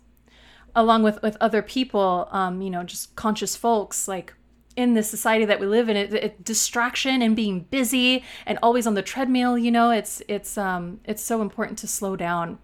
along 0.75 1.03
with, 1.03 1.21
with 1.21 1.37
other 1.41 1.61
people, 1.61 2.27
um, 2.31 2.61
you 2.61 2.69
know, 2.69 2.83
just 2.83 3.15
conscious 3.15 3.55
folks, 3.55 4.07
like 4.07 4.33
in 4.75 4.93
this 4.93 5.09
society 5.09 5.43
that 5.45 5.59
we 5.59 5.65
live 5.65 5.89
in, 5.89 5.97
it, 5.97 6.13
it, 6.13 6.43
distraction 6.43 7.21
and 7.21 7.35
being 7.35 7.61
busy 7.61 8.23
and 8.45 8.59
always 8.61 8.85
on 8.85 8.93
the 8.93 9.01
treadmill, 9.01 9.57
you 9.57 9.71
know, 9.71 9.89
it's 9.89 10.21
it's 10.27 10.57
um 10.57 10.99
it's 11.03 11.23
so 11.23 11.41
important 11.41 11.79
to 11.79 11.87
slow 11.87 12.15
down. 12.15 12.59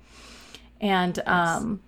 And 0.80 1.20
um 1.28 1.82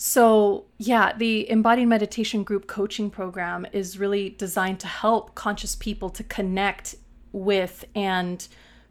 so, 0.00 0.66
yeah, 0.78 1.12
the 1.16 1.50
embodied 1.50 1.88
meditation 1.88 2.44
group 2.44 2.68
coaching 2.68 3.10
program 3.10 3.66
is 3.72 3.98
really 3.98 4.30
designed 4.30 4.78
to 4.80 4.86
help 4.86 5.34
conscious 5.34 5.74
people 5.74 6.08
to 6.10 6.22
connect 6.22 6.94
with 7.32 7.84
and 7.96 8.46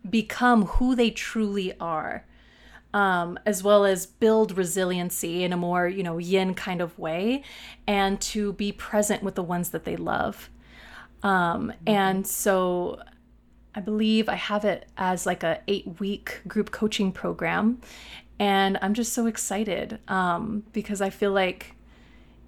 become 0.09 0.65
who 0.65 0.95
they 0.95 1.11
truly 1.11 1.73
are 1.79 2.25
um, 2.93 3.37
as 3.45 3.63
well 3.63 3.85
as 3.85 4.05
build 4.05 4.57
resiliency 4.57 5.43
in 5.43 5.53
a 5.53 5.57
more 5.57 5.87
you 5.87 6.03
know 6.03 6.17
yin 6.17 6.53
kind 6.53 6.81
of 6.81 6.97
way 6.97 7.43
and 7.85 8.19
to 8.21 8.53
be 8.53 8.71
present 8.71 9.23
with 9.23 9.35
the 9.35 9.43
ones 9.43 9.69
that 9.69 9.83
they 9.85 9.95
love 9.97 10.49
Um, 11.23 11.73
and 11.85 12.25
so 12.27 13.01
I 13.75 13.79
believe 13.81 14.29
I 14.29 14.35
have 14.35 14.65
it 14.65 14.87
as 14.97 15.25
like 15.25 15.43
a 15.43 15.61
eight 15.67 15.99
week 15.99 16.41
group 16.47 16.71
coaching 16.71 17.11
program. 17.11 17.81
And 18.39 18.77
I'm 18.81 18.93
just 18.93 19.13
so 19.13 19.25
excited 19.25 19.99
um, 20.07 20.63
because 20.73 21.01
I 21.01 21.09
feel 21.09 21.31
like 21.31 21.75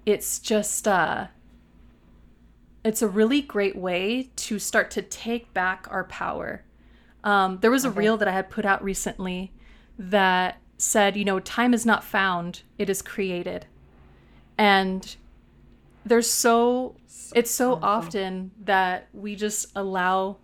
it's 0.06 0.38
just 0.38 0.86
uh, 0.88 1.26
it's 2.84 3.02
a 3.02 3.08
really 3.08 3.42
great 3.42 3.76
way 3.76 4.30
to 4.36 4.58
start 4.58 4.90
to 4.92 5.02
take 5.02 5.52
back 5.52 5.86
our 5.90 6.04
power. 6.04 6.62
Um, 7.24 7.58
there 7.60 7.70
was 7.70 7.84
a 7.84 7.90
reel 7.90 8.16
that 8.16 8.28
I 8.28 8.32
had 8.32 8.50
put 8.50 8.64
out 8.64 8.82
recently 8.82 9.52
that 9.98 10.60
said, 10.78 11.16
you 11.16 11.24
know, 11.24 11.40
time 11.40 11.74
is 11.74 11.84
not 11.84 12.02
found, 12.02 12.62
it 12.78 12.88
is 12.88 13.02
created. 13.02 13.66
And 14.56 15.16
there's 16.04 16.30
so, 16.30 16.96
it's 17.34 17.50
so 17.50 17.78
often 17.82 18.52
that 18.62 19.08
we 19.12 19.36
just 19.36 19.66
allow 19.76 20.38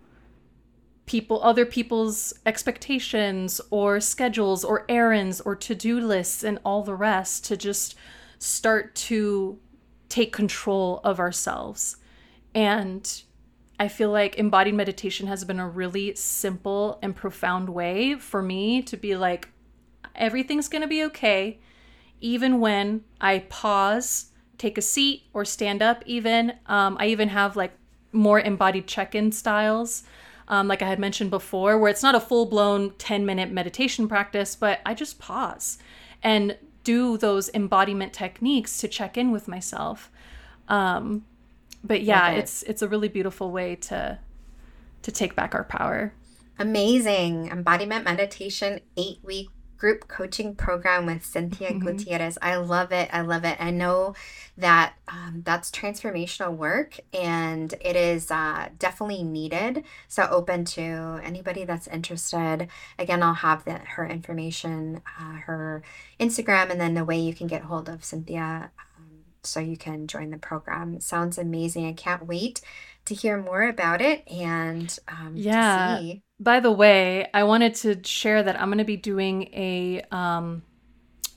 people, 1.07 1.41
other 1.41 1.65
people's 1.65 2.33
expectations 2.45 3.59
or 3.71 3.99
schedules 3.99 4.63
or 4.63 4.85
errands 4.87 5.41
or 5.41 5.55
to 5.55 5.73
do 5.73 5.99
lists 5.99 6.43
and 6.43 6.59
all 6.63 6.83
the 6.83 6.93
rest 6.93 7.45
to 7.45 7.57
just 7.57 7.95
start 8.37 8.93
to 8.93 9.57
take 10.09 10.31
control 10.31 10.99
of 11.03 11.19
ourselves. 11.19 11.97
And 12.53 13.23
I 13.79 13.87
feel 13.87 14.09
like 14.09 14.35
embodied 14.35 14.73
meditation 14.73 15.27
has 15.27 15.43
been 15.43 15.59
a 15.59 15.67
really 15.67 16.15
simple 16.15 16.97
and 17.01 17.15
profound 17.15 17.69
way 17.69 18.15
for 18.15 18.41
me 18.41 18.81
to 18.83 18.97
be 18.97 19.15
like, 19.15 19.49
everything's 20.15 20.67
going 20.67 20.81
to 20.81 20.87
be 20.87 21.03
okay. 21.05 21.59
Even 22.19 22.59
when 22.59 23.03
I 23.21 23.39
pause, 23.49 24.31
take 24.57 24.77
a 24.77 24.81
seat, 24.81 25.23
or 25.33 25.45
stand 25.45 25.83
up, 25.83 26.01
even. 26.07 26.53
Um, 26.65 26.97
I 26.99 27.07
even 27.07 27.29
have 27.29 27.55
like 27.55 27.73
more 28.11 28.39
embodied 28.39 28.87
check 28.87 29.13
in 29.13 29.31
styles. 29.31 30.03
Um, 30.47 30.67
like 30.67 30.81
I 30.81 30.87
had 30.87 30.97
mentioned 30.97 31.29
before, 31.29 31.77
where 31.77 31.91
it's 31.91 32.01
not 32.01 32.15
a 32.15 32.19
full 32.19 32.45
blown 32.45 32.93
10 32.97 33.25
minute 33.25 33.51
meditation 33.51 34.07
practice, 34.07 34.55
but 34.55 34.79
I 34.85 34.93
just 34.93 35.19
pause 35.19 35.77
and 36.23 36.57
do 36.83 37.17
those 37.17 37.49
embodiment 37.53 38.13
techniques 38.13 38.77
to 38.79 38.87
check 38.87 39.17
in 39.17 39.31
with 39.31 39.47
myself. 39.47 40.09
Um, 40.69 41.25
but 41.83 42.01
yeah, 42.03 42.31
it. 42.31 42.39
it's 42.39 42.63
it's 42.63 42.81
a 42.81 42.87
really 42.87 43.09
beautiful 43.09 43.51
way 43.51 43.75
to 43.75 44.19
to 45.01 45.11
take 45.11 45.35
back 45.35 45.55
our 45.55 45.63
power. 45.63 46.13
Amazing 46.59 47.49
embodiment 47.49 48.03
meditation 48.03 48.79
eight 48.97 49.19
week 49.23 49.49
group 49.77 50.07
coaching 50.07 50.55
program 50.55 51.05
with 51.05 51.23
Cynthia 51.23 51.69
mm-hmm. 51.69 51.85
Gutierrez. 51.85 52.37
I 52.41 52.55
love 52.55 52.91
it. 52.91 53.09
I 53.13 53.21
love 53.21 53.45
it. 53.45 53.57
I 53.59 53.71
know 53.71 54.15
that 54.57 54.93
um, 55.07 55.43
that's 55.45 55.69
transformational 55.69 56.55
work 56.55 56.99
and 57.13 57.73
it 57.79 57.95
is 57.95 58.31
uh, 58.31 58.69
definitely 58.79 59.23
needed. 59.23 59.83
So, 60.07 60.27
open 60.29 60.65
to 60.65 61.19
anybody 61.23 61.63
that's 61.63 61.87
interested. 61.87 62.67
Again, 62.97 63.23
I'll 63.23 63.35
have 63.35 63.65
the, 63.65 63.73
her 63.73 64.07
information, 64.07 65.01
uh, 65.19 65.33
her 65.45 65.83
Instagram, 66.19 66.71
and 66.71 66.81
then 66.81 66.95
the 66.95 67.05
way 67.05 67.19
you 67.19 67.33
can 67.33 67.47
get 67.47 67.63
hold 67.63 67.87
of 67.87 68.03
Cynthia 68.03 68.71
so 69.43 69.59
you 69.59 69.77
can 69.77 70.07
join 70.07 70.31
the 70.31 70.37
program. 70.37 70.95
It 70.95 71.03
sounds 71.03 71.37
amazing. 71.37 71.87
I 71.87 71.93
can't 71.93 72.25
wait 72.25 72.61
to 73.05 73.15
hear 73.15 73.41
more 73.41 73.63
about 73.63 74.01
it 74.01 74.27
and 74.27 74.97
um, 75.07 75.33
yeah. 75.35 76.01
By 76.39 76.59
the 76.59 76.71
way, 76.71 77.27
I 77.33 77.43
wanted 77.43 77.73
to 77.75 78.03
share 78.03 78.43
that 78.43 78.59
I'm 78.59 78.67
going 78.67 78.77
to 78.77 78.83
be 78.83 78.97
doing 78.97 79.43
a 79.53 80.03
um, 80.11 80.63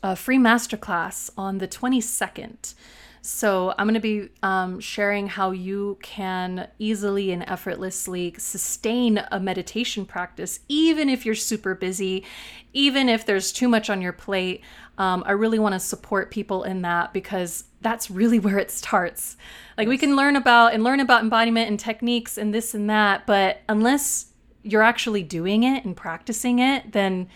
a 0.02 0.16
free 0.16 0.38
masterclass 0.38 1.30
on 1.36 1.58
the 1.58 1.68
22nd. 1.68 2.74
So 3.22 3.74
I'm 3.76 3.86
going 3.86 3.94
to 3.94 4.00
be 4.00 4.30
um, 4.42 4.80
sharing 4.80 5.26
how 5.26 5.50
you 5.50 5.98
can 6.02 6.68
easily 6.78 7.32
and 7.32 7.44
effortlessly 7.46 8.34
sustain 8.38 9.22
a 9.30 9.38
meditation 9.38 10.06
practice, 10.06 10.60
even 10.68 11.10
if 11.10 11.26
you're 11.26 11.34
super 11.34 11.74
busy, 11.74 12.24
even 12.72 13.10
if 13.10 13.26
there's 13.26 13.52
too 13.52 13.68
much 13.68 13.90
on 13.90 14.00
your 14.00 14.14
plate. 14.14 14.62
Um, 15.00 15.24
I 15.26 15.32
really 15.32 15.58
want 15.58 15.72
to 15.72 15.80
support 15.80 16.30
people 16.30 16.62
in 16.62 16.82
that 16.82 17.14
because 17.14 17.64
that's 17.80 18.10
really 18.10 18.38
where 18.38 18.58
it 18.58 18.70
starts. 18.70 19.38
Like 19.78 19.88
we 19.88 19.96
can 19.96 20.14
learn 20.14 20.36
about 20.36 20.74
and 20.74 20.84
learn 20.84 21.00
about 21.00 21.22
embodiment 21.22 21.70
and 21.70 21.80
techniques 21.80 22.36
and 22.36 22.52
this 22.52 22.74
and 22.74 22.90
that, 22.90 23.26
but 23.26 23.62
unless 23.66 24.26
you're 24.62 24.82
actually 24.82 25.22
doing 25.22 25.62
it 25.62 25.86
and 25.86 25.96
practicing 25.96 26.58
it, 26.58 26.92
then 26.92 27.30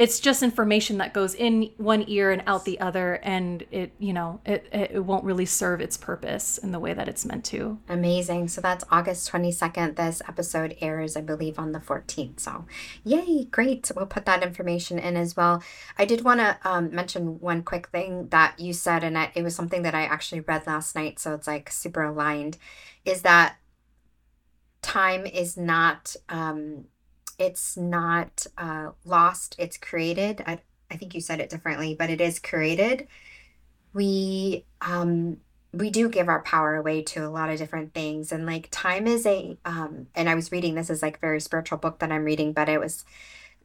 it's 0.00 0.18
just 0.18 0.42
information 0.42 0.96
that 0.96 1.12
goes 1.12 1.34
in 1.34 1.70
one 1.76 2.06
ear 2.08 2.30
and 2.30 2.42
out 2.46 2.64
the 2.64 2.80
other 2.80 3.16
and 3.16 3.66
it 3.70 3.92
you 3.98 4.14
know 4.14 4.40
it, 4.46 4.66
it 4.72 5.04
won't 5.04 5.24
really 5.24 5.44
serve 5.44 5.82
its 5.82 5.98
purpose 5.98 6.56
in 6.56 6.72
the 6.72 6.78
way 6.78 6.94
that 6.94 7.06
it's 7.06 7.26
meant 7.26 7.44
to. 7.44 7.78
Amazing. 7.86 8.48
So 8.48 8.62
that's 8.62 8.82
august 8.90 9.30
22nd 9.30 9.96
this 9.96 10.22
episode 10.26 10.74
airs 10.80 11.16
i 11.16 11.20
believe 11.20 11.58
on 11.58 11.72
the 11.72 11.80
14th 11.80 12.40
so 12.40 12.64
yay 13.04 13.44
great. 13.44 13.90
We'll 13.94 14.06
put 14.06 14.24
that 14.24 14.42
information 14.42 14.98
in 14.98 15.16
as 15.18 15.36
well. 15.36 15.62
I 15.98 16.06
did 16.06 16.24
want 16.24 16.40
to 16.40 16.58
um, 16.64 16.94
mention 16.94 17.38
one 17.38 17.62
quick 17.62 17.88
thing 17.88 18.28
that 18.28 18.58
you 18.58 18.72
said 18.72 19.04
and 19.04 19.18
it 19.34 19.42
was 19.42 19.54
something 19.54 19.82
that 19.82 19.94
i 19.94 20.04
actually 20.04 20.40
read 20.40 20.66
last 20.66 20.94
night 20.94 21.18
so 21.18 21.34
it's 21.34 21.46
like 21.46 21.70
super 21.70 22.02
aligned 22.04 22.56
is 23.04 23.20
that 23.20 23.56
time 24.80 25.26
is 25.26 25.58
not 25.58 26.16
um, 26.30 26.86
it's 27.40 27.76
not 27.76 28.46
uh, 28.58 28.90
lost 29.04 29.56
it's 29.58 29.76
created. 29.76 30.44
I, 30.46 30.60
I 30.90 30.96
think 30.96 31.14
you 31.14 31.20
said 31.20 31.40
it 31.40 31.50
differently 31.50 31.94
but 31.98 32.10
it 32.10 32.20
is 32.20 32.38
created. 32.38 33.08
We 33.92 34.64
um 34.80 35.38
we 35.72 35.90
do 35.90 36.08
give 36.08 36.28
our 36.28 36.42
power 36.42 36.76
away 36.76 37.02
to 37.02 37.24
a 37.24 37.30
lot 37.30 37.50
of 37.50 37.58
different 37.58 37.94
things 37.94 38.32
and 38.32 38.44
like 38.44 38.68
time 38.70 39.06
is 39.06 39.24
a 39.24 39.56
um 39.64 40.08
and 40.16 40.28
i 40.28 40.34
was 40.34 40.50
reading 40.50 40.74
this 40.74 40.90
is 40.90 41.00
like 41.00 41.20
very 41.20 41.40
spiritual 41.40 41.78
book 41.78 42.00
that 42.00 42.10
i'm 42.10 42.24
reading 42.24 42.52
but 42.52 42.68
it 42.68 42.80
was 42.80 43.04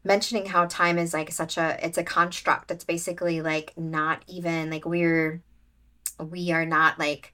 mentioning 0.06 0.46
how 0.46 0.66
time 0.68 0.98
is 1.00 1.14
like 1.14 1.32
such 1.32 1.58
a 1.58 1.84
it's 1.84 1.98
a 1.98 2.04
construct. 2.04 2.72
It's 2.72 2.86
basically 2.86 3.42
like 3.42 3.74
not 3.76 4.24
even 4.28 4.70
like 4.70 4.86
we're 4.86 5.42
we 6.20 6.52
are 6.52 6.66
not 6.66 6.98
like 7.00 7.34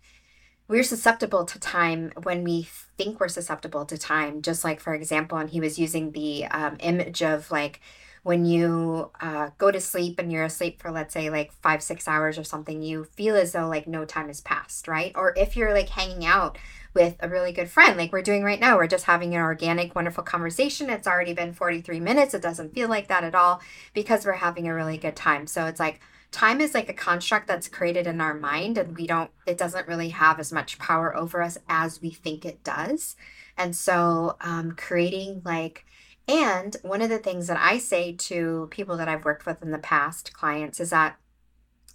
we're 0.72 0.84
susceptible 0.84 1.44
to 1.44 1.60
time 1.60 2.14
when 2.24 2.46
we 2.46 2.66
think 2.98 3.20
we're 3.20 3.28
susceptible 3.28 3.84
to 3.86 3.98
time. 3.98 4.42
Just 4.42 4.64
like, 4.64 4.80
for 4.80 4.94
example, 4.94 5.38
and 5.38 5.50
he 5.50 5.60
was 5.60 5.78
using 5.78 6.14
the 6.14 6.46
um, 6.46 6.78
image 6.80 7.22
of 7.22 7.52
like 7.52 7.82
when 8.24 8.46
you 8.46 9.12
uh, 9.20 9.50
go 9.58 9.70
to 9.70 9.82
sleep 9.82 10.18
and 10.18 10.32
you're 10.32 10.46
asleep 10.46 10.82
for, 10.82 10.90
let's 10.90 11.14
say, 11.14 11.30
like 11.30 11.52
five, 11.62 11.84
six 11.84 12.08
hours 12.08 12.38
or 12.38 12.46
something, 12.46 12.82
you 12.82 13.04
feel 13.04 13.36
as 13.36 13.52
though 13.52 13.68
like 13.68 13.86
no 13.86 14.06
time 14.06 14.28
has 14.28 14.40
passed, 14.40 14.88
right? 14.88 15.12
Or 15.14 15.34
if 15.36 15.58
you're 15.58 15.74
like 15.74 15.90
hanging 15.90 16.24
out 16.26 16.58
with 16.94 17.18
a 17.20 17.28
really 17.28 17.52
good 17.52 17.70
friend, 17.70 17.98
like 17.98 18.14
we're 18.14 18.22
doing 18.22 18.44
right 18.44 18.60
now, 18.60 18.78
we're 18.78 18.88
just 18.88 19.06
having 19.06 19.36
an 19.36 19.42
organic, 19.42 19.94
wonderful 19.94 20.24
conversation. 20.24 20.90
It's 20.90 21.08
already 21.08 21.34
been 21.34 21.52
43 21.52 22.00
minutes. 22.00 22.34
It 22.34 22.42
doesn't 22.42 22.74
feel 22.74 22.88
like 22.88 23.10
that 23.10 23.26
at 23.26 23.36
all 23.36 23.62
because 23.94 24.26
we're 24.26 24.34
having 24.34 24.70
a 24.70 24.74
really 24.74 24.98
good 24.98 25.18
time. 25.18 25.48
So 25.48 25.66
it's 25.66 25.82
like, 25.82 26.00
time 26.32 26.62
is 26.62 26.74
like 26.74 26.90
a 26.90 26.94
construct 26.94 27.48
that's 27.48 27.68
created 27.68 28.08
in 28.08 28.22
our 28.22 28.34
mind 28.34 28.78
and 28.78 28.98
we 28.98 29.06
don't 29.06 29.32
it 29.46 29.58
doesn't 29.58 29.88
really 29.88 30.10
have 30.10 30.40
as 30.40 30.52
much 30.52 30.80
power 30.80 31.16
over 31.16 31.42
us 31.42 31.58
as 31.68 32.02
we 32.02 32.12
think 32.12 32.46
it 32.46 32.64
does. 32.64 33.16
And 33.58 33.76
so 33.76 34.38
um, 34.42 34.74
creating 34.74 35.42
like 35.46 35.86
and 36.28 36.78
one 36.84 37.02
of 37.02 37.10
the 37.10 37.18
things 37.18 37.48
that 37.48 37.58
i 37.58 37.80
say 37.80 38.14
to 38.14 38.68
people 38.70 38.96
that 38.96 39.10
i've 39.10 39.26
worked 39.26 39.48
with 39.48 39.62
in 39.64 39.72
the 39.72 39.80
past 39.80 40.32
clients 40.34 40.80
is 40.80 40.92
that 40.92 41.18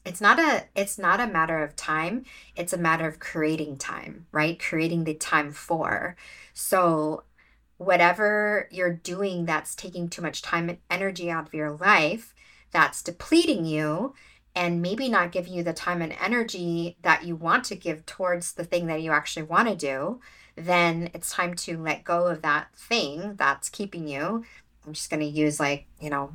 it's 0.05 0.21
not 0.21 0.39
a 0.41 0.65
it's 0.75 0.99
not 0.99 1.21
a 1.21 1.29
matter 1.29 1.63
of 1.63 1.77
time 1.77 2.25
it's 2.57 2.73
a 2.73 2.79
matter 2.79 3.07
of 3.07 3.21
creating 3.21 3.77
time 3.77 4.27
right? 4.37 4.59
Creating 4.61 5.05
the 5.05 5.15
time 5.15 5.51
for. 5.51 6.15
So 6.53 7.25
whatever 7.79 8.69
you're 8.71 8.93
doing 8.93 9.47
that's 9.47 9.75
taking 9.75 10.09
too 10.09 10.21
much 10.21 10.43
time 10.43 10.69
and 10.69 10.79
energy 10.91 11.31
out 11.31 11.47
of 11.47 11.55
your 11.55 11.73
life 11.73 12.35
that's 12.77 13.01
depleting 13.01 13.65
you 13.65 14.13
and 14.55 14.83
maybe 14.83 15.09
not 15.09 15.33
giving 15.33 15.55
you 15.55 15.63
the 15.63 15.73
time 15.73 16.03
and 16.03 16.15
energy 16.21 16.95
that 17.01 17.25
you 17.25 17.35
want 17.35 17.65
to 17.65 17.75
give 17.75 18.05
towards 18.05 18.53
the 18.53 18.65
thing 18.65 18.87
that 18.87 19.01
you 19.01 19.13
actually 19.13 19.45
want 19.45 19.67
to 19.67 19.75
do, 19.75 20.21
then 20.57 21.09
it's 21.15 21.33
time 21.33 21.55
to 21.55 21.79
let 21.79 22.05
go 22.05 22.27
of 22.27 22.43
that 22.43 22.69
thing 22.77 23.33
that's 23.37 23.71
keeping 23.71 24.07
you. 24.07 24.45
I'm 24.87 24.93
just 24.93 25.09
going 25.09 25.21
to 25.21 25.27
use 25.27 25.59
like, 25.59 25.87
you 26.03 26.11
know, 26.11 26.35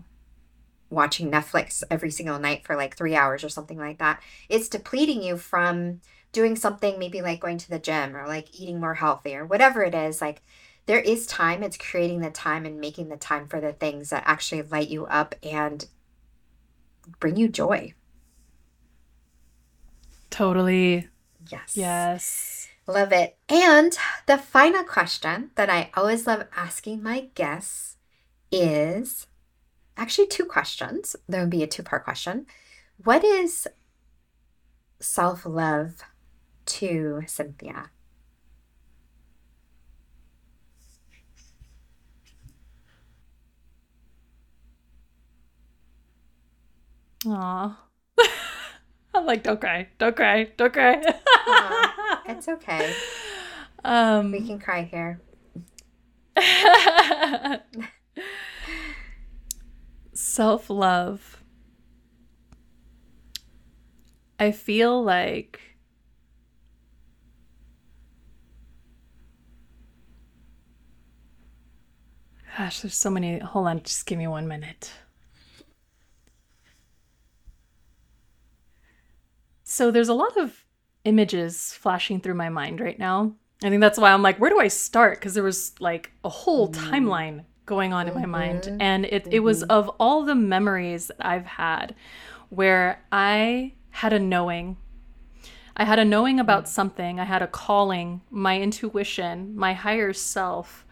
watching 0.89 1.29
Netflix 1.29 1.83
every 1.91 2.09
single 2.09 2.39
night 2.39 2.65
for 2.65 2.75
like 2.75 2.97
three 2.97 3.15
hours 3.15 3.43
or 3.43 3.49
something 3.49 3.77
like 3.77 3.99
that. 3.99 4.19
It's 4.49 4.67
depleting 4.67 5.21
you 5.21 5.37
from 5.37 6.01
doing 6.31 6.55
something 6.55 6.97
maybe 6.97 7.21
like 7.21 7.39
going 7.39 7.59
to 7.59 7.69
the 7.69 7.77
gym 7.77 8.17
or 8.17 8.25
like 8.25 8.59
eating 8.59 8.79
more 8.79 8.95
healthy 8.95 9.35
or 9.35 9.45
whatever 9.45 9.83
it 9.83 9.93
is. 9.93 10.21
Like, 10.21 10.41
there 10.87 10.99
is 10.99 11.27
time. 11.27 11.61
It's 11.61 11.77
creating 11.77 12.21
the 12.21 12.31
time 12.31 12.65
and 12.65 12.79
making 12.79 13.09
the 13.09 13.17
time 13.17 13.47
for 13.47 13.61
the 13.61 13.73
things 13.73 14.09
that 14.09 14.23
actually 14.25 14.63
light 14.63 14.89
you 14.89 15.05
up 15.05 15.35
and 15.43 15.85
bring 17.19 17.35
you 17.35 17.47
joy. 17.47 17.93
Totally. 20.29 21.09
Yes. 21.49 21.75
Yes. 21.75 22.67
Love 22.87 23.11
it. 23.11 23.37
And 23.49 23.97
the 24.25 24.37
final 24.37 24.83
question 24.83 25.51
that 25.55 25.69
I 25.69 25.91
always 25.95 26.25
love 26.25 26.45
asking 26.55 27.03
my 27.03 27.29
guests 27.35 27.97
is 28.51 29.27
actually 29.97 30.27
two 30.27 30.45
questions. 30.45 31.15
There 31.27 31.41
would 31.41 31.49
be 31.49 31.63
a 31.63 31.67
two 31.67 31.83
part 31.83 32.03
question. 32.03 32.45
What 33.03 33.23
is 33.23 33.67
self 34.99 35.45
love 35.45 36.01
to 36.65 37.23
Cynthia? 37.27 37.91
Aw. 47.27 47.79
I'm 49.13 49.25
like, 49.25 49.43
don't 49.43 49.59
cry, 49.59 49.87
don't 49.97 50.15
cry, 50.15 50.45
don't 50.57 50.73
cry. 50.73 51.01
it's 52.27 52.47
okay. 52.47 52.93
Um, 53.83 54.31
We 54.31 54.41
can 54.45 54.59
cry 54.59 54.83
here. 54.83 55.21
Self 60.13 60.69
love. 60.69 61.43
I 64.39 64.51
feel 64.51 65.03
like 65.03 65.71
Gosh, 72.57 72.81
there's 72.81 72.95
so 72.95 73.09
many. 73.09 73.39
Hold 73.39 73.67
on, 73.67 73.81
just 73.81 74.05
give 74.05 74.17
me 74.19 74.27
one 74.27 74.47
minute. 74.47 74.91
So 79.71 79.89
there's 79.89 80.09
a 80.09 80.13
lot 80.13 80.35
of 80.35 80.65
images 81.05 81.71
flashing 81.71 82.19
through 82.19 82.33
my 82.33 82.49
mind 82.49 82.81
right 82.81 82.99
now. 82.99 83.31
I 83.63 83.69
think 83.69 83.79
that's 83.79 83.97
why 83.97 84.11
I'm 84.11 84.21
like, 84.21 84.37
where 84.37 84.49
do 84.49 84.59
I 84.59 84.67
start? 84.67 85.17
Because 85.17 85.33
there 85.33 85.45
was 85.45 85.79
like 85.79 86.11
a 86.25 86.29
whole 86.29 86.67
mm. 86.67 86.75
timeline 86.75 87.45
going 87.65 87.93
on 87.93 88.09
in 88.09 88.13
my 88.13 88.25
mind. 88.25 88.63
Mm-hmm. 88.63 88.81
And 88.81 89.05
it, 89.05 89.29
it 89.31 89.39
was 89.39 89.61
mm-hmm. 89.61 89.71
of 89.71 89.87
all 89.97 90.25
the 90.25 90.35
memories 90.35 91.07
that 91.07 91.25
I've 91.25 91.45
had 91.45 91.95
where 92.49 93.01
I 93.13 93.71
had 93.91 94.11
a 94.11 94.19
knowing. 94.19 94.75
I 95.77 95.85
had 95.85 95.99
a 95.99 96.05
knowing 96.05 96.37
about 96.37 96.65
mm. 96.65 96.67
something. 96.67 97.21
I 97.21 97.23
had 97.23 97.41
a 97.41 97.47
calling. 97.47 98.19
My 98.29 98.59
intuition, 98.59 99.55
my 99.55 99.71
higher 99.71 100.11
self 100.11 100.85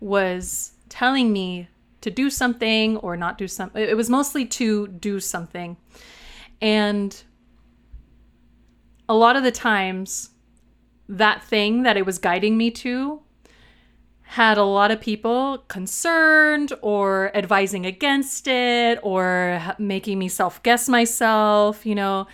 was 0.00 0.72
telling 0.88 1.34
me 1.34 1.68
to 2.00 2.10
do 2.10 2.30
something 2.30 2.96
or 2.96 3.14
not 3.14 3.36
do 3.36 3.46
something. 3.46 3.82
It 3.82 3.94
was 3.94 4.08
mostly 4.08 4.46
to 4.46 4.88
do 4.88 5.20
something. 5.20 5.76
And 6.62 7.22
a 9.12 9.14
lot 9.14 9.36
of 9.36 9.42
the 9.42 9.52
times, 9.52 10.30
that 11.06 11.44
thing 11.44 11.82
that 11.82 11.98
it 11.98 12.06
was 12.06 12.16
guiding 12.16 12.56
me 12.56 12.70
to 12.70 13.20
had 14.22 14.56
a 14.56 14.64
lot 14.64 14.90
of 14.90 15.02
people 15.02 15.58
concerned 15.68 16.72
or 16.80 17.30
advising 17.36 17.84
against 17.84 18.48
it 18.48 18.98
or 19.02 19.60
making 19.78 20.18
me 20.18 20.28
self 20.28 20.62
guess 20.62 20.88
myself, 20.88 21.84
you 21.84 21.94
know, 21.94 22.26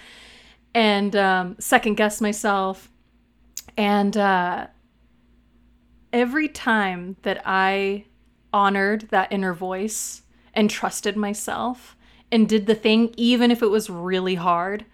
and 0.72 1.16
um, 1.16 1.56
second 1.58 1.96
guess 1.96 2.20
myself. 2.20 2.92
And 3.76 4.16
uh, 4.16 4.68
every 6.12 6.46
time 6.46 7.16
that 7.22 7.42
I 7.44 8.04
honored 8.52 9.08
that 9.10 9.32
inner 9.32 9.52
voice 9.52 10.22
and 10.54 10.70
trusted 10.70 11.16
myself 11.16 11.96
and 12.30 12.48
did 12.48 12.66
the 12.66 12.76
thing, 12.76 13.12
even 13.16 13.50
if 13.50 13.64
it 13.64 13.70
was 13.70 13.90
really 13.90 14.36
hard, 14.36 14.84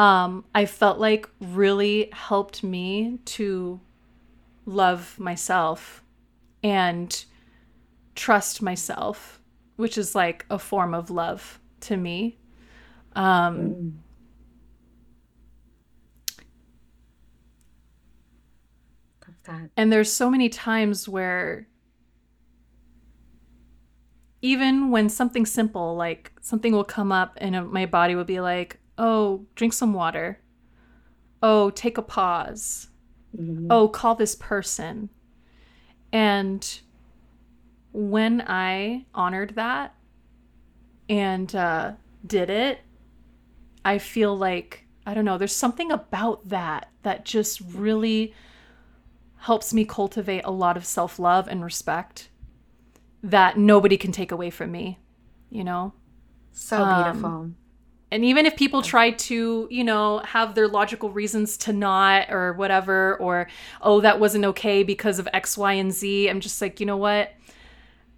um, 0.00 0.46
I 0.54 0.64
felt 0.64 0.98
like 0.98 1.28
really 1.42 2.08
helped 2.14 2.64
me 2.64 3.18
to 3.26 3.78
love 4.64 5.18
myself 5.18 6.02
and 6.62 7.22
trust 8.14 8.62
myself, 8.62 9.42
which 9.76 9.98
is 9.98 10.14
like 10.14 10.46
a 10.48 10.58
form 10.58 10.94
of 10.94 11.10
love 11.10 11.60
to 11.80 11.98
me. 11.98 12.38
Um. 13.14 14.00
And 19.76 19.92
there's 19.92 20.10
so 20.10 20.30
many 20.30 20.48
times 20.48 21.10
where 21.10 21.68
even 24.40 24.90
when 24.90 25.10
something 25.10 25.44
simple, 25.44 25.94
like 25.94 26.32
something 26.40 26.72
will 26.72 26.84
come 26.84 27.12
up 27.12 27.36
and 27.36 27.70
my 27.70 27.84
body 27.84 28.14
will 28.14 28.24
be 28.24 28.40
like, 28.40 28.79
oh, 29.00 29.46
drink 29.56 29.72
some 29.72 29.94
water. 29.94 30.38
Oh, 31.42 31.70
take 31.70 31.96
a 31.98 32.02
pause. 32.02 32.88
Oh, 33.70 33.88
call 33.88 34.14
this 34.14 34.34
person. 34.34 35.08
And 36.12 36.80
when 37.92 38.42
I 38.46 39.06
honored 39.14 39.54
that 39.56 39.94
and 41.08 41.54
uh, 41.54 41.92
did 42.26 42.50
it, 42.50 42.80
I 43.84 43.98
feel 43.98 44.36
like, 44.36 44.84
I 45.06 45.14
don't 45.14 45.24
know, 45.24 45.38
there's 45.38 45.56
something 45.56 45.90
about 45.90 46.48
that 46.50 46.90
that 47.02 47.24
just 47.24 47.60
really 47.72 48.34
helps 49.38 49.72
me 49.72 49.86
cultivate 49.86 50.42
a 50.44 50.50
lot 50.50 50.76
of 50.76 50.84
self 50.84 51.18
love 51.18 51.48
and 51.48 51.64
respect 51.64 52.28
that 53.22 53.56
nobody 53.56 53.96
can 53.96 54.12
take 54.12 54.30
away 54.30 54.50
from 54.50 54.70
me, 54.70 54.98
you 55.48 55.64
know? 55.64 55.94
So 56.52 56.82
Um, 56.84 57.04
beautiful. 57.04 57.50
And 58.10 58.24
even 58.24 58.44
if 58.44 58.56
people 58.56 58.82
try 58.82 59.12
to, 59.12 59.68
you 59.70 59.84
know, 59.84 60.18
have 60.20 60.54
their 60.54 60.66
logical 60.66 61.10
reasons 61.10 61.56
to 61.58 61.72
not 61.72 62.30
or 62.30 62.54
whatever, 62.54 63.16
or, 63.16 63.48
oh, 63.80 64.00
that 64.00 64.18
wasn't 64.18 64.44
okay 64.46 64.82
because 64.82 65.18
of 65.18 65.28
X, 65.32 65.56
Y, 65.56 65.74
and 65.74 65.92
Z, 65.92 66.28
I'm 66.28 66.40
just 66.40 66.60
like, 66.60 66.80
you 66.80 66.86
know 66.86 66.96
what? 66.96 67.32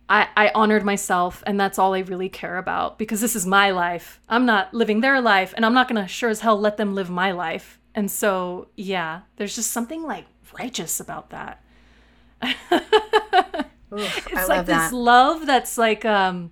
I, 0.09 0.28
I 0.36 0.51
honored 0.55 0.84
myself, 0.84 1.43
and 1.47 1.59
that's 1.61 1.78
all 1.78 1.95
I 1.95 2.01
really 2.01 2.28
care 2.28 2.59
about 2.59 2.99
because 2.99 3.20
this 3.20 3.36
is 3.36 3.47
my 3.47 3.70
life. 3.70 4.20
I'm 4.28 4.47
not 4.47 4.72
living 4.74 5.01
their 5.01 5.20
life, 5.20 5.55
and 5.57 5.64
I'm 5.64 5.74
not 5.74 5.88
going 5.88 6.03
to 6.03 6.09
sure 6.09 6.30
as 6.30 6.40
hell 6.40 6.59
let 6.59 6.76
them 6.76 6.95
live 6.95 7.09
my 7.11 7.32
life. 7.32 7.78
And 7.95 8.11
so, 8.11 8.68
yeah, 8.76 9.22
there's 9.36 9.55
just 9.55 9.70
something 9.70 10.03
like 10.03 10.26
righteous 10.59 11.01
about 11.01 11.30
that. 11.30 11.62
Oof, 13.93 14.26
it's 14.26 14.34
I 14.34 14.45
like 14.47 14.66
this 14.66 14.76
that. 14.76 14.95
love 14.95 15.47
that's 15.47 15.76
like 15.78 16.05
um 16.05 16.51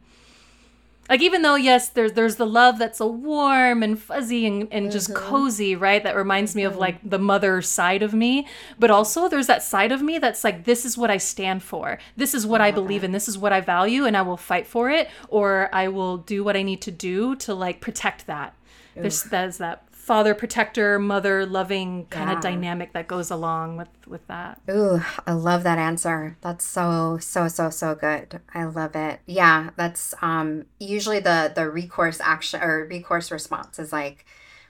like 1.10 1.20
even 1.20 1.42
though 1.42 1.56
yes 1.56 1.88
there's 1.90 2.12
there's 2.12 2.36
the 2.36 2.46
love 2.46 2.78
that's 2.78 2.98
so 2.98 3.06
warm 3.08 3.82
and 3.82 4.00
fuzzy 4.00 4.46
and, 4.46 4.68
and 4.70 4.90
just 4.90 5.10
Mm-hmm. 5.10 5.28
cozy 5.28 5.76
right 5.76 6.02
that 6.04 6.14
reminds 6.16 6.54
me 6.54 6.62
of 6.62 6.76
like 6.76 6.98
the 7.02 7.18
mother 7.18 7.60
side 7.62 8.02
of 8.02 8.14
me. 8.14 8.46
But 8.78 8.90
also 8.90 9.28
there's 9.28 9.48
that 9.48 9.62
side 9.62 9.92
of 9.92 10.02
me 10.02 10.18
that's 10.18 10.44
like 10.44 10.64
this 10.64 10.84
is 10.84 10.96
what 10.96 11.10
i 11.10 11.16
stand 11.18 11.62
for. 11.62 11.98
This 12.16 12.32
is 12.34 12.46
what 12.46 12.60
i 12.60 12.70
believe 12.70 13.02
in. 13.04 13.12
This 13.12 13.28
is 13.28 13.36
what 13.36 13.52
i 13.52 13.60
value 13.60 14.04
and 14.04 14.16
i 14.16 14.22
will 14.22 14.36
fight 14.36 14.66
for 14.66 14.88
it 14.90 15.08
or 15.28 15.68
i 15.72 15.88
will 15.88 16.16
do 16.18 16.44
what 16.44 16.56
i 16.56 16.62
need 16.62 16.80
to 16.82 16.90
do 16.92 17.34
to 17.36 17.54
like 17.54 17.80
protect 17.80 18.26
that. 18.26 18.54
There's 18.94 19.24
there's 19.24 19.58
that 19.58 19.84
father 20.10 20.34
protector 20.34 20.98
mother 20.98 21.46
loving 21.46 22.06
kind 22.06 22.28
Yeah. 22.30 22.36
of 22.36 22.42
dynamic 22.42 22.92
that 22.94 23.06
goes 23.06 23.30
along 23.30 23.76
with 23.76 23.88
with 24.08 24.26
that 24.26 24.58
Ooh, 24.68 25.00
I 25.24 25.32
love 25.48 25.62
that 25.62 25.78
answer. 25.78 26.36
That's 26.40 26.64
so 26.64 27.18
so 27.20 27.46
so 27.46 27.70
so 27.70 27.94
good. 27.94 28.40
I 28.52 28.64
love 28.64 28.96
it. 28.96 29.20
Yeah, 29.26 29.70
that's 29.76 30.12
um 30.20 30.64
usually 30.80 31.20
the 31.20 31.52
the 31.54 31.70
recourse 31.70 32.18
action 32.20 32.60
or 32.60 32.86
recourse 32.90 33.30
response 33.30 33.78
is 33.78 33.92
like 33.92 34.24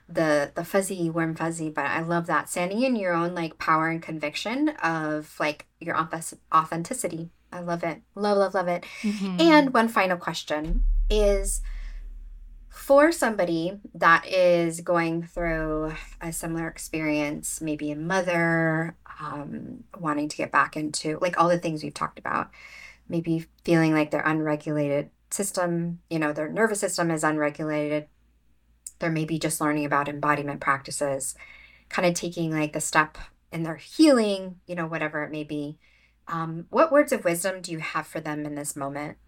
the 0.09 0.53
the 0.55 0.64
fuzzy 0.64 1.09
warm 1.09 1.34
fuzzy, 1.34 1.70
but 1.70 1.86
I 1.86 2.01
love 2.03 2.26
that 2.26 2.51
standing 2.51 2.82
in 2.82 2.95
your 2.97 3.14
own 3.14 3.34
like 3.34 3.57
power 3.59 3.88
and 3.88 4.03
conviction 4.03 4.68
of 4.82 5.34
like 5.41 5.64
your 5.80 5.95
auth- 5.95 6.36
authenticity. 6.55 7.30
I 7.51 7.61
love 7.61 7.82
it. 7.82 8.03
Love 8.14 8.36
love 8.36 8.55
love 8.55 8.68
it. 8.68 8.84
And 9.38 9.72
one 9.72 9.88
final 9.88 10.18
question 10.18 10.84
is 11.09 11.62
for 12.71 13.11
somebody 13.11 13.81
that 13.95 14.25
is 14.27 14.81
going 14.81 15.25
through 15.25 15.93
a 16.21 16.33
similar 16.33 16.68
experience, 16.68 17.61
maybe 17.61 17.91
a 17.91 17.97
mother, 17.97 18.97
um, 19.21 19.83
wanting 19.99 20.29
to 20.29 20.37
get 20.37 20.53
back 20.53 20.77
into 20.77 21.18
like 21.21 21.39
all 21.39 21.49
the 21.49 21.59
things 21.59 21.83
we've 21.83 21.93
talked 21.93 22.21
about, 22.21 22.49
maybe 23.09 23.45
feeling 23.64 23.93
like 23.93 24.12
their 24.12 24.23
unregulated 24.23 25.11
system, 25.31 25.99
you 26.09 26.21
know, 26.21 26.33
their 26.33 26.49
nervous 26.49 26.79
system 26.79 27.11
is 27.11 27.25
unregulated. 27.25 28.07
They're 29.01 29.11
maybe 29.11 29.39
just 29.41 29.61
learning 29.61 29.85
about 29.85 30.09
embodiment 30.09 30.61
practices, 30.61 31.35
kind 31.89 32.07
of 32.07 32.14
taking 32.14 32.53
like 32.53 32.73
the 32.73 32.81
step 32.81 33.18
in 33.51 33.64
their 33.64 33.77
healing, 33.77 34.61
you 34.68 34.77
know, 34.77 34.87
whatever 34.87 35.25
it 35.25 35.33
may 35.33 35.43
be. 35.43 35.77
Um, 36.29 36.66
what 36.71 36.93
words 36.93 37.11
of 37.11 37.25
wisdom 37.25 37.62
do 37.62 37.73
you 37.73 37.81
have 37.81 38.07
for 38.07 38.21
them 38.21 38.47
in 38.47 38.55
this 38.55 38.77
moment? 38.77 39.18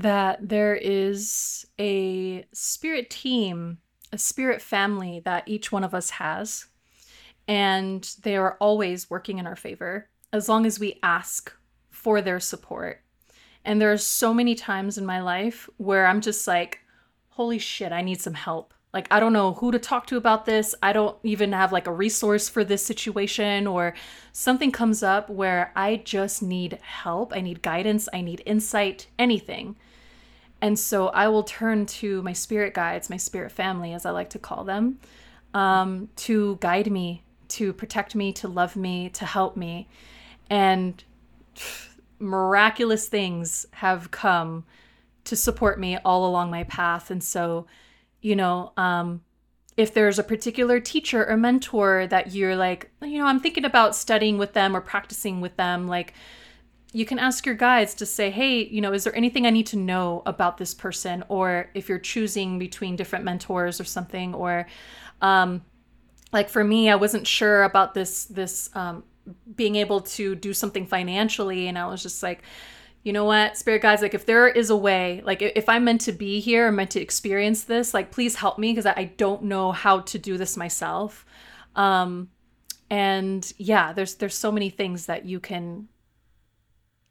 That 0.00 0.48
there 0.48 0.74
is 0.74 1.66
a 1.78 2.44
spirit 2.52 3.08
team, 3.08 3.78
a 4.12 4.18
spirit 4.18 4.60
family 4.60 5.20
that 5.24 5.44
each 5.46 5.72
one 5.72 5.84
of 5.84 5.94
us 5.94 6.10
has. 6.10 6.66
And 7.48 8.08
they 8.22 8.36
are 8.36 8.56
always 8.60 9.08
working 9.08 9.38
in 9.38 9.46
our 9.46 9.56
favor 9.56 10.08
as 10.32 10.48
long 10.48 10.66
as 10.66 10.78
we 10.78 10.98
ask 11.02 11.52
for 11.90 12.20
their 12.20 12.40
support. 12.40 13.02
And 13.64 13.80
there 13.80 13.92
are 13.92 13.98
so 13.98 14.34
many 14.34 14.54
times 14.54 14.98
in 14.98 15.06
my 15.06 15.20
life 15.20 15.68
where 15.78 16.06
I'm 16.06 16.20
just 16.20 16.46
like, 16.46 16.80
holy 17.30 17.58
shit, 17.58 17.92
I 17.92 18.02
need 18.02 18.20
some 18.20 18.34
help. 18.34 18.74
Like, 18.92 19.08
I 19.10 19.20
don't 19.20 19.32
know 19.32 19.54
who 19.54 19.72
to 19.72 19.78
talk 19.78 20.06
to 20.06 20.16
about 20.16 20.46
this. 20.46 20.74
I 20.82 20.92
don't 20.92 21.16
even 21.22 21.52
have 21.52 21.72
like 21.72 21.86
a 21.86 21.92
resource 21.92 22.48
for 22.48 22.64
this 22.64 22.84
situation, 22.84 23.66
or 23.66 23.94
something 24.32 24.72
comes 24.72 25.02
up 25.02 25.28
where 25.28 25.72
I 25.76 25.96
just 25.96 26.42
need 26.42 26.78
help. 26.82 27.32
I 27.34 27.40
need 27.40 27.62
guidance. 27.62 28.08
I 28.12 28.20
need 28.22 28.42
insight, 28.46 29.06
anything. 29.18 29.76
And 30.66 30.76
so 30.76 31.10
I 31.10 31.28
will 31.28 31.44
turn 31.44 31.86
to 31.86 32.22
my 32.22 32.32
spirit 32.32 32.74
guides, 32.74 33.08
my 33.08 33.18
spirit 33.18 33.52
family, 33.52 33.92
as 33.92 34.04
I 34.04 34.10
like 34.10 34.30
to 34.30 34.40
call 34.40 34.64
them, 34.64 34.98
um, 35.54 36.08
to 36.16 36.58
guide 36.60 36.90
me, 36.90 37.22
to 37.50 37.72
protect 37.72 38.16
me, 38.16 38.32
to 38.32 38.48
love 38.48 38.74
me, 38.74 39.08
to 39.10 39.24
help 39.24 39.56
me. 39.56 39.86
And 40.50 41.04
miraculous 42.18 43.06
things 43.06 43.64
have 43.74 44.10
come 44.10 44.64
to 45.22 45.36
support 45.36 45.78
me 45.78 45.98
all 46.04 46.26
along 46.26 46.50
my 46.50 46.64
path. 46.64 47.12
And 47.12 47.22
so, 47.22 47.68
you 48.20 48.34
know, 48.34 48.72
um, 48.76 49.22
if 49.76 49.94
there's 49.94 50.18
a 50.18 50.24
particular 50.24 50.80
teacher 50.80 51.24
or 51.26 51.36
mentor 51.36 52.08
that 52.08 52.34
you're 52.34 52.56
like, 52.56 52.90
you 53.02 53.18
know, 53.18 53.26
I'm 53.26 53.38
thinking 53.38 53.64
about 53.64 53.94
studying 53.94 54.36
with 54.36 54.52
them 54.52 54.74
or 54.74 54.80
practicing 54.80 55.40
with 55.40 55.56
them, 55.56 55.86
like, 55.86 56.12
you 56.96 57.04
can 57.04 57.18
ask 57.18 57.44
your 57.44 57.54
guides 57.54 57.92
to 57.92 58.06
say, 58.06 58.30
hey, 58.30 58.64
you 58.64 58.80
know, 58.80 58.94
is 58.94 59.04
there 59.04 59.14
anything 59.14 59.46
I 59.46 59.50
need 59.50 59.66
to 59.66 59.76
know 59.76 60.22
about 60.24 60.56
this 60.56 60.72
person? 60.72 61.22
Or 61.28 61.68
if 61.74 61.90
you're 61.90 61.98
choosing 61.98 62.58
between 62.58 62.96
different 62.96 63.22
mentors 63.22 63.78
or 63.78 63.84
something, 63.84 64.34
or 64.34 64.66
um, 65.20 65.62
like 66.32 66.48
for 66.48 66.64
me, 66.64 66.88
I 66.88 66.94
wasn't 66.94 67.26
sure 67.26 67.64
about 67.64 67.92
this 67.92 68.24
this 68.24 68.70
um, 68.74 69.04
being 69.54 69.76
able 69.76 70.00
to 70.16 70.34
do 70.36 70.54
something 70.54 70.86
financially, 70.86 71.68
and 71.68 71.76
I 71.76 71.86
was 71.86 72.02
just 72.02 72.22
like, 72.22 72.40
you 73.02 73.12
know 73.12 73.24
what, 73.24 73.58
spirit 73.58 73.82
guides, 73.82 74.00
like 74.00 74.14
if 74.14 74.24
there 74.24 74.48
is 74.48 74.70
a 74.70 74.76
way, 74.76 75.20
like 75.22 75.42
if 75.42 75.68
I'm 75.68 75.84
meant 75.84 76.00
to 76.02 76.12
be 76.12 76.40
here, 76.40 76.72
meant 76.72 76.92
to 76.92 77.00
experience 77.02 77.64
this, 77.64 77.92
like 77.92 78.10
please 78.10 78.36
help 78.36 78.58
me 78.58 78.72
because 78.72 78.86
I 78.86 79.12
don't 79.18 79.42
know 79.42 79.70
how 79.70 80.00
to 80.00 80.18
do 80.18 80.38
this 80.38 80.56
myself. 80.56 81.26
Um, 81.74 82.30
and 82.88 83.52
yeah, 83.58 83.92
there's 83.92 84.14
there's 84.14 84.34
so 84.34 84.50
many 84.50 84.70
things 84.70 85.04
that 85.04 85.26
you 85.26 85.40
can 85.40 85.88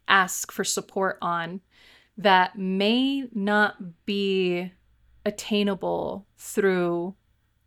ask 0.08 0.52
for 0.52 0.64
support 0.64 1.18
on 1.20 1.60
that 2.18 2.58
may 2.58 3.28
not 3.34 4.04
be 4.06 4.72
attainable 5.24 6.26
through 6.38 7.14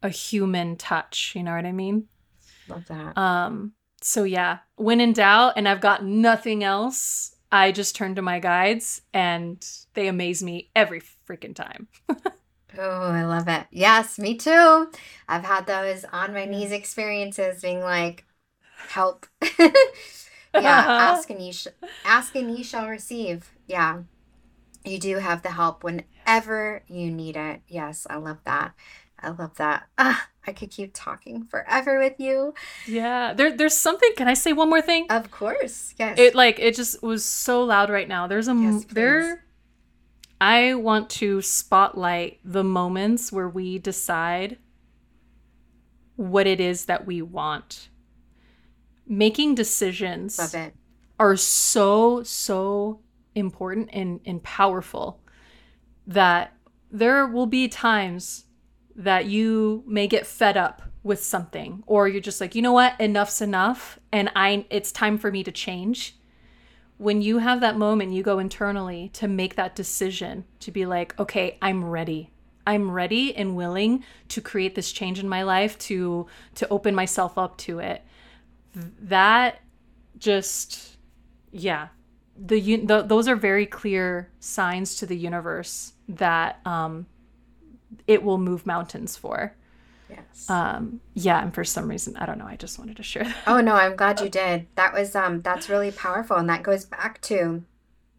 a 0.01 0.09
human 0.09 0.75
touch. 0.75 1.33
You 1.35 1.43
know 1.43 1.55
what 1.55 1.65
I 1.65 1.71
mean? 1.71 2.07
Love 2.67 2.85
that. 2.87 3.17
Um, 3.17 3.73
so 4.01 4.23
yeah, 4.23 4.59
when 4.75 5.01
in 5.01 5.13
doubt 5.13 5.53
and 5.55 5.67
I've 5.67 5.81
got 5.81 6.05
nothing 6.05 6.63
else, 6.63 7.35
I 7.51 7.71
just 7.71 7.95
turn 7.95 8.15
to 8.15 8.21
my 8.21 8.39
guides 8.39 9.01
and 9.13 9.65
they 9.93 10.07
amaze 10.07 10.41
me 10.41 10.69
every 10.75 11.01
freaking 11.27 11.55
time. 11.55 11.87
oh, 12.09 13.11
I 13.11 13.23
love 13.25 13.47
it. 13.47 13.65
Yes, 13.71 14.19
me 14.19 14.37
too. 14.37 14.91
I've 15.27 15.43
had 15.43 15.65
those 15.67 16.05
on 16.11 16.33
my 16.33 16.45
knees 16.45 16.71
experiences 16.71 17.61
being 17.61 17.81
like, 17.81 18.25
help. 18.89 19.25
yeah, 20.53 20.61
ask 20.87 21.29
and 21.29 21.41
you 21.41 21.53
sh- 21.53 21.67
ask 22.05 22.35
and 22.35 22.57
you 22.57 22.63
shall 22.63 22.87
receive. 22.87 23.51
Yeah. 23.67 24.03
You 24.85 24.97
do 24.97 25.17
have 25.17 25.41
the 25.41 25.51
help 25.51 25.83
whenever 25.83 26.83
you 26.87 27.11
need 27.11 27.35
it. 27.35 27.61
Yes, 27.67 28.07
I 28.09 28.15
love 28.15 28.39
that. 28.45 28.73
I 29.21 29.29
love 29.29 29.57
that. 29.57 29.87
Ah, 29.97 30.29
I 30.47 30.53
could 30.53 30.71
keep 30.71 30.91
talking 30.93 31.43
forever 31.43 31.99
with 31.99 32.17
you. 32.17 32.53
Yeah. 32.87 33.33
There 33.33 33.55
there's 33.55 33.75
something. 33.75 34.11
Can 34.15 34.27
I 34.27 34.33
say 34.33 34.53
one 34.53 34.69
more 34.69 34.81
thing? 34.81 35.05
Of 35.09 35.29
course. 35.31 35.93
Yes. 35.97 36.17
It 36.17 36.35
like 36.35 36.59
it 36.59 36.75
just 36.75 37.03
was 37.03 37.25
so 37.25 37.63
loud 37.63 37.89
right 37.89 38.07
now. 38.07 38.27
There's 38.27 38.47
a 38.47 38.55
yes, 38.55 38.85
there 38.89 39.43
I 40.41 40.73
want 40.73 41.09
to 41.11 41.41
spotlight 41.41 42.39
the 42.45 42.63
moments 42.63 43.31
where 43.31 43.49
we 43.49 43.77
decide 43.77 44.57
what 46.15 46.47
it 46.47 46.61
is 46.61 46.85
that 46.85 47.05
we 47.05 47.21
want. 47.21 47.88
Making 49.11 49.55
decisions 49.55 50.37
are 51.19 51.35
so 51.35 52.21
so 52.23 53.01
important 53.33 53.89
and, 53.91 54.19
and 54.23 54.41
powerful 54.43 55.19
that 56.05 56.53
there 56.91 57.25
will 57.25 57.47
be 57.47 57.67
times 57.67 58.45
that 58.95 59.25
you 59.25 59.83
may 59.87 60.07
get 60.07 60.27
fed 60.27 60.57
up 60.57 60.83
with 61.01 61.23
something 61.23 61.83
or 61.87 62.07
you're 62.07 62.21
just 62.21 62.39
like, 62.39 62.53
"You 62.53 62.61
know 62.61 62.71
what? 62.71 62.93
Enough's 62.99 63.41
enough 63.41 63.97
and 64.11 64.29
I 64.35 64.65
it's 64.69 64.91
time 64.91 65.17
for 65.17 65.31
me 65.31 65.43
to 65.43 65.51
change." 65.51 66.15
When 66.97 67.21
you 67.21 67.39
have 67.39 67.61
that 67.61 67.77
moment, 67.77 68.13
you 68.13 68.21
go 68.23 68.39
internally 68.39 69.09
to 69.13 69.27
make 69.27 69.55
that 69.55 69.75
decision 69.75 70.45
to 70.59 70.71
be 70.71 70.85
like, 70.85 71.19
"Okay, 71.19 71.57
I'm 71.61 71.83
ready. 71.83 72.29
I'm 72.67 72.91
ready 72.91 73.35
and 73.35 73.55
willing 73.55 74.03
to 74.27 74.41
create 74.41 74.75
this 74.75 74.91
change 74.91 75.17
in 75.17 75.27
my 75.27 75.41
life 75.41 75.79
to 75.79 76.27
to 76.55 76.67
open 76.69 76.93
myself 76.93 77.37
up 77.37 77.57
to 77.59 77.79
it." 77.79 78.03
That 78.75 79.61
just 80.17 80.97
yeah, 81.51 81.89
the, 82.37 82.77
the 82.77 83.01
those 83.01 83.27
are 83.27 83.35
very 83.35 83.65
clear 83.65 84.31
signs 84.39 84.95
to 84.97 85.05
the 85.05 85.17
universe 85.17 85.93
that 86.07 86.59
um 86.65 87.07
it 88.07 88.23
will 88.23 88.37
move 88.37 88.65
mountains 88.65 89.17
for. 89.17 89.55
Yes. 90.09 90.49
Um, 90.49 91.01
yeah, 91.13 91.41
and 91.41 91.53
for 91.53 91.63
some 91.63 91.87
reason, 91.87 92.17
I 92.17 92.25
don't 92.25 92.39
know. 92.39 92.47
I 92.47 92.55
just 92.55 92.79
wanted 92.79 92.97
to 92.97 93.03
share 93.03 93.23
that. 93.23 93.37
Oh 93.45 93.61
no, 93.61 93.73
I'm 93.73 93.95
glad 93.95 94.19
you 94.19 94.29
did. 94.43 94.67
That 94.75 94.93
was 94.93 95.15
um 95.15 95.41
that's 95.41 95.69
really 95.69 95.91
powerful 95.91 96.37
and 96.37 96.49
that 96.49 96.63
goes 96.63 96.85
back 96.85 97.21
to 97.21 97.63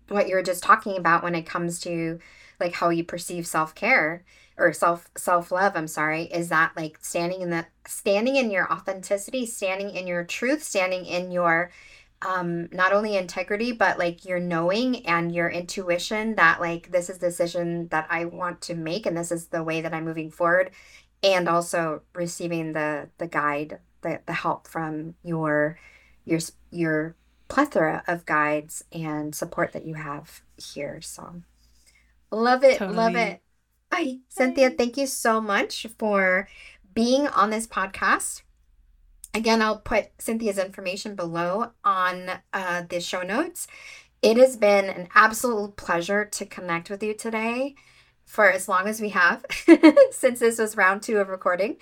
what 0.08 0.28
you 0.28 0.34
were 0.34 0.42
just 0.42 0.62
talking 0.62 0.96
about 0.96 1.22
when 1.22 1.34
it 1.34 1.46
comes 1.46 1.80
to 1.80 2.18
like 2.58 2.74
how 2.74 2.90
you 2.90 3.04
perceive 3.04 3.46
self-care 3.46 4.24
or 4.60 4.72
self 4.72 5.08
self-love, 5.16 5.72
I'm 5.74 5.88
sorry, 5.88 6.24
is 6.24 6.50
that 6.50 6.72
like 6.76 6.98
standing 7.02 7.40
in 7.40 7.50
the 7.50 7.66
standing 7.86 8.36
in 8.36 8.50
your 8.50 8.70
authenticity, 8.72 9.46
standing 9.46 9.90
in 9.90 10.06
your 10.06 10.24
truth, 10.24 10.62
standing 10.62 11.06
in 11.06 11.32
your 11.32 11.70
um 12.22 12.68
not 12.70 12.92
only 12.92 13.16
integrity 13.16 13.72
but 13.72 13.98
like 13.98 14.24
your 14.24 14.38
knowing 14.38 15.06
and 15.06 15.34
your 15.34 15.48
intuition 15.48 16.34
that 16.34 16.60
like 16.60 16.92
this 16.92 17.08
is 17.08 17.18
the 17.18 17.28
decision 17.28 17.88
that 17.88 18.06
I 18.10 18.26
want 18.26 18.60
to 18.62 18.74
make 18.74 19.06
and 19.06 19.16
this 19.16 19.32
is 19.32 19.46
the 19.46 19.64
way 19.64 19.80
that 19.80 19.94
I'm 19.94 20.04
moving 20.04 20.30
forward 20.30 20.70
and 21.22 21.48
also 21.48 22.02
receiving 22.14 22.72
the 22.72 23.08
the 23.18 23.26
guide 23.26 23.78
the, 24.02 24.20
the 24.26 24.32
help 24.32 24.68
from 24.68 25.14
your 25.22 25.78
your 26.24 26.40
your 26.70 27.16
plethora 27.48 28.02
of 28.06 28.26
guides 28.26 28.84
and 28.92 29.34
support 29.34 29.72
that 29.72 29.86
you 29.86 29.94
have 29.94 30.42
here 30.56 31.00
so 31.00 31.42
love 32.30 32.62
it 32.64 32.78
totally. 32.78 32.96
love 32.96 33.16
it 33.16 33.40
Hi, 33.92 34.18
Cynthia 34.28 34.70
thank 34.70 34.96
you 34.96 35.06
so 35.06 35.40
much 35.40 35.86
for 35.98 36.48
being 36.94 37.26
on 37.28 37.50
this 37.50 37.66
podcast 37.66 38.42
Again, 39.32 39.62
I'll 39.62 39.78
put 39.78 40.08
Cynthia's 40.18 40.58
information 40.58 41.14
below 41.14 41.70
on 41.84 42.30
uh, 42.52 42.82
the 42.88 43.00
show 43.00 43.22
notes. 43.22 43.68
It 44.22 44.36
has 44.36 44.56
been 44.56 44.86
an 44.86 45.08
absolute 45.14 45.76
pleasure 45.76 46.24
to 46.24 46.44
connect 46.44 46.90
with 46.90 47.02
you 47.02 47.14
today 47.14 47.76
for 48.26 48.50
as 48.50 48.68
long 48.68 48.88
as 48.88 49.00
we 49.00 49.10
have, 49.10 49.44
since 50.10 50.40
this 50.40 50.58
was 50.58 50.76
round 50.76 51.02
two 51.02 51.18
of 51.18 51.28
recording. 51.28 51.76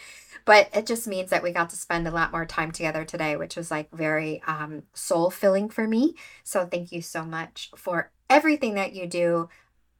But 0.44 0.68
it 0.74 0.86
just 0.86 1.08
means 1.08 1.30
that 1.30 1.42
we 1.42 1.52
got 1.52 1.70
to 1.70 1.76
spend 1.76 2.06
a 2.06 2.10
lot 2.10 2.32
more 2.32 2.46
time 2.46 2.70
together 2.70 3.04
today, 3.04 3.36
which 3.36 3.56
was 3.56 3.70
like 3.70 3.90
very 3.92 4.42
um, 4.46 4.82
soul 4.92 5.30
filling 5.30 5.68
for 5.70 5.86
me. 5.88 6.14
So 6.44 6.66
thank 6.66 6.92
you 6.92 7.00
so 7.02 7.24
much 7.24 7.70
for 7.76 8.10
everything 8.28 8.74
that 8.74 8.92
you 8.92 9.06
do 9.06 9.48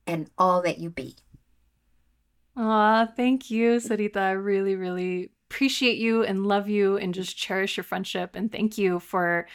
and 0.07 0.31
all 0.39 0.63
that 0.63 0.79
you 0.79 0.91
be. 0.91 1.17
Aw, 2.59 3.07
thank 3.07 3.53
you, 3.53 3.77
Sarita. 3.77 4.17
I 4.17 4.33
really, 4.33 4.75
really 4.75 5.31
appreciate 5.49 5.97
you 5.97 6.25
and 6.25 6.45
love 6.45 6.69
you 6.69 6.97
and 6.97 7.15
just 7.15 7.37
cherish 7.37 7.77
your 7.77 7.85
friendship 7.85 8.35
and 8.35 8.51
thank 8.51 8.77
you 8.77 8.99
for 8.99 9.47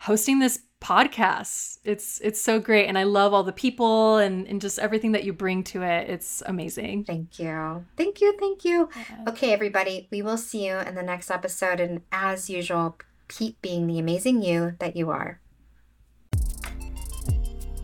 hosting 0.00 0.38
this 0.38 0.60
podcast. 0.80 1.78
It's 1.84 2.20
it's 2.20 2.40
so 2.40 2.60
great 2.60 2.86
and 2.86 2.96
I 2.96 3.02
love 3.02 3.34
all 3.34 3.42
the 3.42 3.52
people 3.52 4.18
and, 4.18 4.46
and 4.46 4.60
just 4.60 4.78
everything 4.78 5.12
that 5.12 5.24
you 5.24 5.32
bring 5.32 5.64
to 5.64 5.82
it. 5.82 6.08
It's 6.08 6.40
amazing. 6.46 7.04
Thank 7.04 7.40
you. 7.40 7.84
Thank 7.96 8.20
you. 8.20 8.36
Thank 8.38 8.64
you. 8.64 8.88
Okay, 9.28 9.52
everybody, 9.52 10.06
we 10.12 10.22
will 10.22 10.38
see 10.38 10.66
you 10.68 10.76
in 10.76 10.94
the 10.94 11.02
next 11.02 11.32
episode 11.32 11.80
and 11.80 12.02
as 12.12 12.48
usual, 12.48 12.96
keep 13.26 13.60
being 13.60 13.88
the 13.88 13.98
amazing 13.98 14.40
you 14.40 14.76
that 14.78 14.94
you 14.94 15.10
are. 15.10 15.40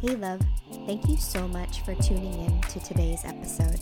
Hey 0.00 0.14
love, 0.14 0.40
thank 0.86 1.08
you 1.08 1.16
so 1.16 1.48
much 1.48 1.82
for 1.82 1.96
tuning 1.96 2.46
in 2.46 2.60
to 2.62 2.78
today's 2.78 3.24
episode. 3.24 3.80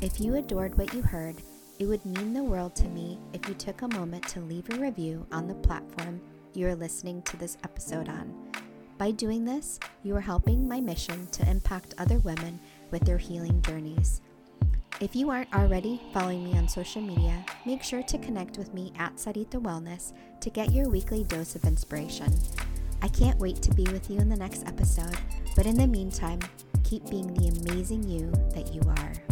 If 0.00 0.20
you 0.20 0.36
adored 0.36 0.78
what 0.78 0.94
you 0.94 1.02
heard, 1.02 1.42
it 1.80 1.86
would 1.86 2.06
mean 2.06 2.32
the 2.32 2.44
world 2.44 2.76
to 2.76 2.88
me 2.88 3.18
if 3.32 3.48
you 3.48 3.54
took 3.54 3.82
a 3.82 3.88
moment 3.88 4.28
to 4.28 4.40
leave 4.40 4.70
a 4.70 4.78
review 4.78 5.26
on 5.32 5.48
the 5.48 5.54
platform 5.54 6.20
you 6.54 6.68
are 6.68 6.76
listening 6.76 7.20
to 7.22 7.36
this 7.36 7.58
episode 7.64 8.08
on. 8.08 8.32
By 8.96 9.10
doing 9.10 9.44
this, 9.44 9.80
you 10.04 10.14
are 10.14 10.20
helping 10.20 10.68
my 10.68 10.80
mission 10.80 11.26
to 11.32 11.50
impact 11.50 11.94
other 11.98 12.20
women 12.20 12.60
with 12.92 13.04
their 13.04 13.18
healing 13.18 13.60
journeys. 13.60 14.20
If 15.00 15.16
you 15.16 15.30
aren't 15.30 15.52
already 15.52 16.00
following 16.12 16.44
me 16.44 16.56
on 16.56 16.68
social 16.68 17.02
media, 17.02 17.44
make 17.66 17.82
sure 17.82 18.04
to 18.04 18.18
connect 18.18 18.56
with 18.56 18.72
me 18.72 18.92
at 19.00 19.16
Sarita 19.16 19.60
Wellness 19.60 20.12
to 20.40 20.50
get 20.50 20.72
your 20.72 20.88
weekly 20.88 21.24
dose 21.24 21.56
of 21.56 21.64
inspiration. 21.64 22.32
I 23.02 23.08
can't 23.08 23.38
wait 23.40 23.62
to 23.62 23.74
be 23.74 23.84
with 23.84 24.08
you 24.08 24.18
in 24.20 24.28
the 24.28 24.36
next 24.36 24.64
episode, 24.68 25.18
but 25.56 25.66
in 25.66 25.76
the 25.76 25.88
meantime, 25.88 26.38
keep 26.84 27.04
being 27.10 27.34
the 27.34 27.48
amazing 27.48 28.04
you 28.04 28.30
that 28.54 28.72
you 28.72 28.80
are. 28.82 29.27